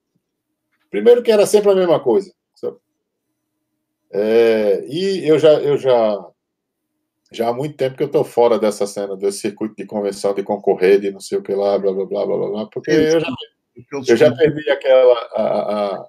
[0.90, 2.34] Primeiro que era sempre a mesma coisa.
[4.14, 6.32] É, e eu já, eu já,
[7.32, 10.44] já há muito tempo que eu estou fora dessa cena, desse circuito de convenção, de
[10.44, 13.28] concorrer, de não sei o que lá, blá, blá, blá, blá, blá, porque eu já,
[14.10, 15.44] eu já perdi aquela, a,
[15.86, 16.08] a,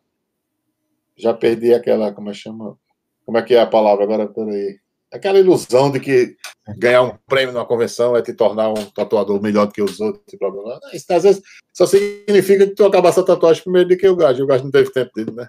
[1.16, 2.77] já perdi aquela, como é que chama,
[3.24, 4.81] como é que é a palavra agora, peraí,
[5.12, 6.36] aquela ilusão de que
[6.78, 10.24] ganhar um prêmio numa convenção é te tornar um tatuador melhor do que os outros,
[10.40, 10.80] blá, blá, blá.
[10.93, 14.43] Isso, às vezes só significa que tu acabasse a tatuagem primeiro do que o gajo,
[14.43, 15.47] o gajo não teve tempo dele, né,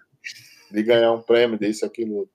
[0.71, 2.27] de ganhar um prêmio, disso, aquilo,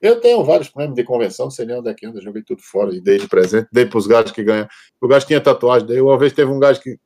[0.00, 2.60] eu tenho vários prêmios de convenção, não sei nem onde é que anda, joguei tudo
[2.62, 4.68] fora e dei de presente, dei para os gajos que ganham.
[5.00, 6.98] O gajo tinha tatuagem, daí uma vez teve um gajo que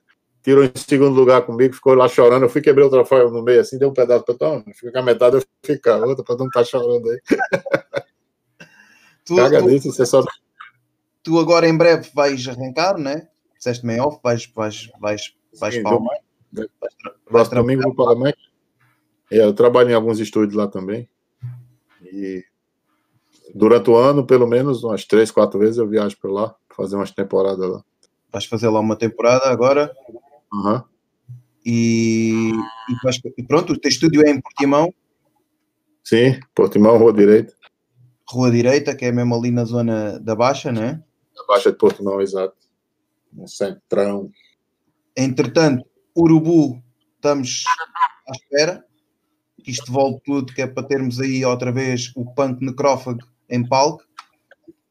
[0.43, 3.61] tirou em segundo lugar comigo, ficou lá chorando, eu fui quebrei o troféu no meio
[3.61, 6.37] assim, deu um pedaço para tom, fica com a metade, eu fico a outra, para
[6.37, 7.21] não estar tá chorando aí.
[9.29, 10.23] tu, Caga tu, disso, você.
[11.23, 13.29] Tu agora em breve vais arrancar, né?
[13.57, 16.09] Disseste meio off, vais, vais, vais, vais Sim, para o
[17.27, 18.37] Próximo domingo vou para o Alemanha.
[19.31, 21.09] É, eu trabalho em alguns estúdios lá também.
[22.03, 22.43] E
[23.55, 27.11] durante o ano, pelo menos umas três, quatro vezes eu viajo para lá, fazer umas
[27.11, 27.85] temporadas lá.
[28.33, 29.95] Vais fazer lá uma temporada agora?
[30.53, 30.83] Uhum.
[31.67, 32.51] E,
[33.37, 34.95] e pronto, o teu estúdio é em Portimão?
[36.03, 37.53] Sim, Portimão, Rua Direita.
[38.31, 41.03] Rua Direita, que é mesmo ali na zona da Baixa, né?
[41.35, 42.57] Da Baixa de Portimão, exato.
[43.33, 44.31] No centrão.
[45.17, 45.85] Entretanto,
[46.17, 46.83] Urubu
[47.17, 47.65] estamos
[48.29, 48.85] à espera
[49.63, 53.67] que isto volte tudo, que é para termos aí outra vez o punk necrófago em
[53.67, 54.05] palco.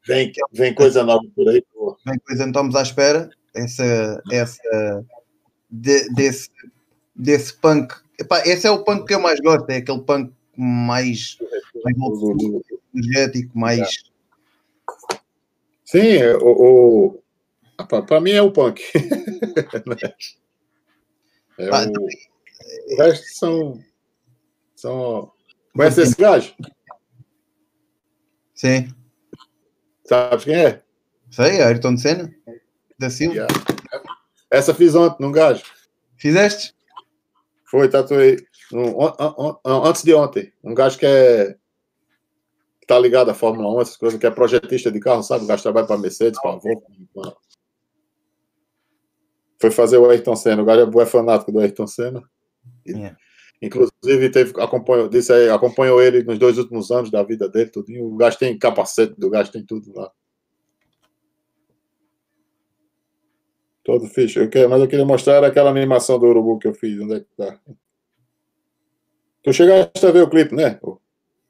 [0.05, 1.63] Vem, vem coisa nova por aí.
[1.73, 1.97] Pô.
[2.05, 3.29] Vem coisa, não estamos à espera.
[3.55, 5.05] Essa, essa,
[5.69, 6.49] de, desse,
[7.15, 7.93] desse punk.
[8.19, 11.37] Epá, esse é o punk que eu mais gosto, é aquele punk mais,
[11.83, 11.97] mais
[12.97, 14.03] energético, mais.
[15.85, 17.23] Sim, o, o
[17.85, 18.81] para mim é o punk.
[21.59, 23.83] é ah, o, o resto são.
[24.75, 25.31] são
[25.73, 26.55] Conhece esse gajo?
[28.55, 28.89] Sim.
[30.05, 30.81] Sabes quem é?
[31.29, 32.33] Sei, Ayrton Senna,
[32.97, 33.35] da Silva.
[33.35, 33.53] Yeah.
[34.49, 35.63] Essa fiz ontem num gajo.
[36.15, 36.73] Fizeste?
[37.65, 38.37] Foi, tatuei.
[39.63, 40.51] antes de ontem.
[40.63, 41.55] Um gajo que é.
[42.87, 45.43] Tá ligado à Fórmula 1, essas coisas, que é projetista de carro, sabe?
[45.43, 46.85] O gajo trabalha para Mercedes, para Volvo.
[49.59, 50.61] Foi fazer o Ayrton Senna.
[50.61, 52.23] O gajo é fanático do Ayrton Senna.
[52.87, 53.17] Yeah.
[53.61, 57.91] Inclusive, teve, acompanhou, disse aí, acompanhou ele nos dois últimos anos da vida dele, tudo.
[58.01, 60.09] O gajo tem capacete, do gajo tem tudo lá.
[63.83, 64.39] Todo fixe.
[64.39, 66.97] Eu quero, mas eu queria mostrar aquela animação do urubu que eu fiz.
[67.01, 67.59] Onde é que tá?
[69.43, 70.79] Tu chegaste a ver o clipe, né?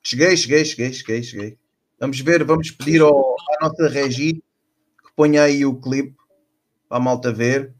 [0.08, 1.58] Cheguei, cheguei, cheguei, cheguei, cheguei.
[2.00, 6.16] Vamos ver, vamos pedir ao, à nossa regi que ponha aí o clipe
[6.88, 7.74] para a malta ver.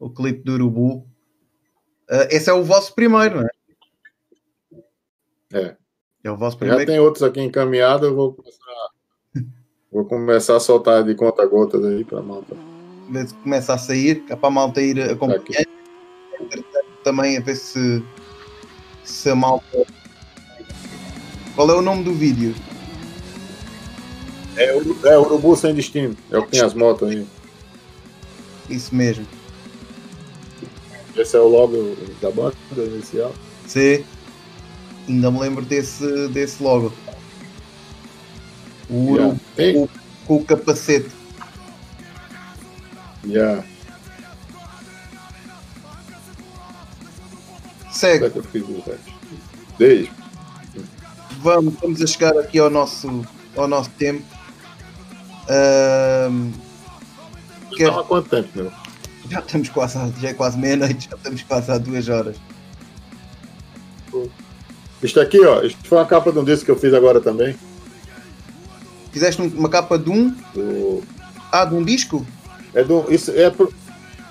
[0.00, 1.06] O clipe do urubu.
[2.10, 3.50] Uh, esse é o vosso primeiro, não é?
[5.52, 5.76] É.
[6.24, 6.80] É o vosso primeiro.
[6.80, 8.88] Já tem outros aqui encaminhados, eu vou começar,
[9.92, 12.56] vou começar a soltar de conta gotas aí para a malta
[13.08, 15.68] ver se começa a sair, é para a malta ir acompanhando.
[17.04, 18.02] Também a ver se,
[19.04, 19.86] se a malta.
[21.54, 22.54] Qual é o nome do vídeo?
[24.56, 26.16] É o é, Urubu Sem Destino.
[26.30, 27.26] É o que tem as motos aí.
[28.68, 29.26] Isso mesmo.
[31.16, 33.32] Esse é o logo da banda inicial.
[33.66, 34.04] Sim.
[35.08, 36.92] Ainda me lembro desse, desse logo.
[38.90, 39.92] O Urubu yeah.
[40.26, 41.10] com o capacete.
[43.24, 43.64] Yeah.
[47.92, 48.32] Segue.
[49.78, 50.23] Desde.
[51.44, 53.22] Vamos, vamos a chegar aqui ao nosso,
[53.54, 54.24] ao nosso tempo.
[56.30, 56.50] Um,
[57.76, 57.90] quer...
[57.90, 58.72] há quanto tempo, meu?
[59.28, 62.36] Já estamos quase, já é quase meia-noite, já estamos quase há duas horas.
[65.02, 67.54] Isto aqui, ó, isto foi uma capa de um disco que eu fiz agora também.
[69.12, 70.30] Fizeste uma capa de um?
[70.54, 71.02] Do...
[71.52, 72.26] Ah, de um disco?
[72.72, 73.52] É, do, isso é,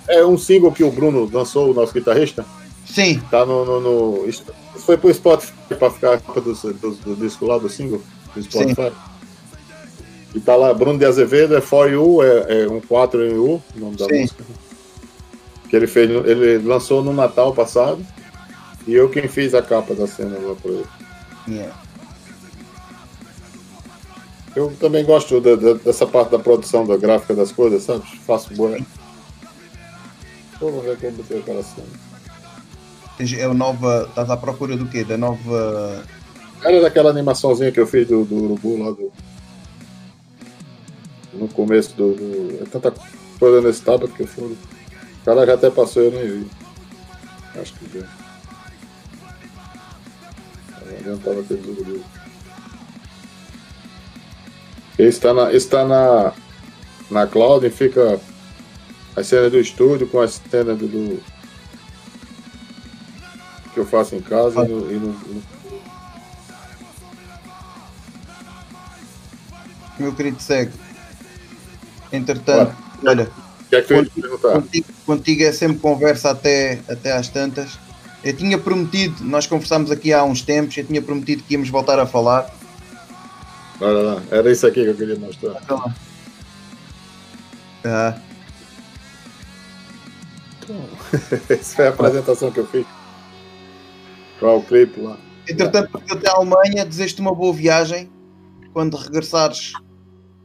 [0.07, 2.43] é um single que o Bruno lançou, o nosso guitarrista.
[2.85, 3.21] Sim.
[3.31, 3.65] Tá no.
[3.65, 4.33] no, no
[4.79, 8.01] foi pro Spotify pra ficar a capa do, do, do, disco lá, do single,
[8.35, 8.89] do Spotify.
[8.89, 9.13] Sim.
[10.35, 13.61] E tá lá, Bruno de Azevedo, é For You, é, é um 4 em U,
[13.75, 14.21] o nome da Sim.
[14.21, 14.43] música.
[15.69, 18.03] Que ele fez, ele lançou no Natal passado.
[18.85, 20.85] E eu quem fiz a capa da cena lá pra ele.
[21.47, 21.75] Yeah.
[24.55, 28.03] Eu também gosto de, de, dessa parte da produção da gráfica das coisas, sabe?
[28.25, 28.77] Faço boa.
[30.59, 31.87] Vamos ver como botei aquela cena.
[33.19, 34.05] É o nova.
[34.09, 35.03] Estás à procura do quê?
[35.03, 36.03] Da nova.
[36.63, 39.11] Era daquela animaçãozinha que eu fiz do, do Urubu lá do.
[41.33, 42.13] No começo do.
[42.15, 42.63] do...
[42.63, 42.93] É tanta
[43.39, 44.57] coisa nesse tablet que eu fui.
[45.21, 46.47] O cara já até passou, eu nem vi.
[47.59, 48.07] Acho que já.
[50.85, 52.03] Não adiantava Urubu.
[54.97, 56.33] Está na, está na,
[57.09, 58.19] na cloud e fica
[59.15, 61.32] a cena do estúdio com a cena do, do
[63.73, 64.65] que eu faço em casa ah.
[64.65, 65.43] e, no, e no, no...
[69.99, 70.73] Meu querido segue.
[72.11, 73.09] Entretanto, Ué.
[73.09, 73.29] olha,
[73.69, 77.79] que é que contigo, contigo, contigo, é sempre conversa até, até às tantas.
[78.23, 81.99] Eu tinha prometido, nós conversámos aqui há uns tempos, eu tinha prometido que íamos voltar
[81.99, 82.49] a falar
[83.83, 85.61] Olha lá, era isso aqui que eu queria mostrar.
[87.83, 88.17] Ah.
[91.49, 92.85] Essa foi a apresentação que eu fiz.
[94.41, 95.17] O clipe lá?
[95.49, 98.09] Entretanto, porque até a Alemanha, desejo-te uma boa viagem.
[98.73, 99.73] Quando regressares,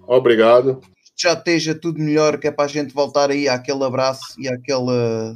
[0.06, 0.80] obrigado.
[1.16, 5.34] Já esteja tudo melhor, que é para a gente voltar aí àquele abraço e àquele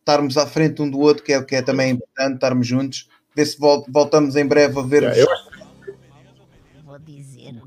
[0.00, 3.08] estarmos à frente um do outro, que é o que é também importante, estarmos juntos.
[3.36, 5.04] Ver se voltamos em breve a ver.
[5.04, 5.26] É, eu,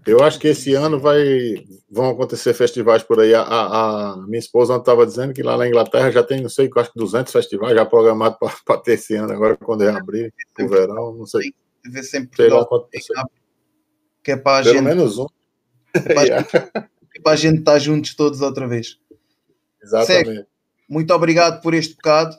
[0.05, 3.33] eu acho que esse ano vai vão acontecer festivais por aí.
[3.33, 6.69] A, a, a minha esposa estava dizendo que lá na Inglaterra já tem, não sei,
[6.75, 11.13] acho que 200 festivais já programados para ter esse ano, agora quando abrir o verão,
[11.13, 11.53] não sei.
[11.85, 12.65] Ver sempre sei lá
[14.23, 15.27] que é para a Pelo gente, menos um.
[15.93, 16.87] É para,
[17.33, 18.97] a gente estar juntos todos outra vez.
[19.83, 20.25] Exatamente.
[20.25, 20.45] Segue.
[20.89, 22.35] Muito obrigado por este bocado.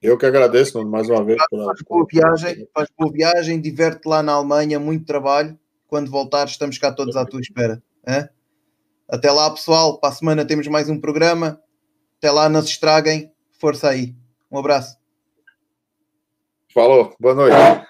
[0.00, 1.38] Eu que agradeço mais uma vez.
[1.50, 1.66] Pela...
[1.66, 5.58] Faz boa viagem, faz boa viagem, diverte lá na Alemanha, muito trabalho.
[5.88, 7.82] Quando voltares, estamos cá todos à tua espera.
[9.08, 9.98] Até lá, pessoal.
[9.98, 11.60] Para a semana temos mais um programa.
[12.18, 13.32] Até lá, não se estraguem.
[13.58, 14.14] Força aí.
[14.52, 14.96] Um abraço.
[16.72, 17.16] Falou.
[17.18, 17.88] Boa noite.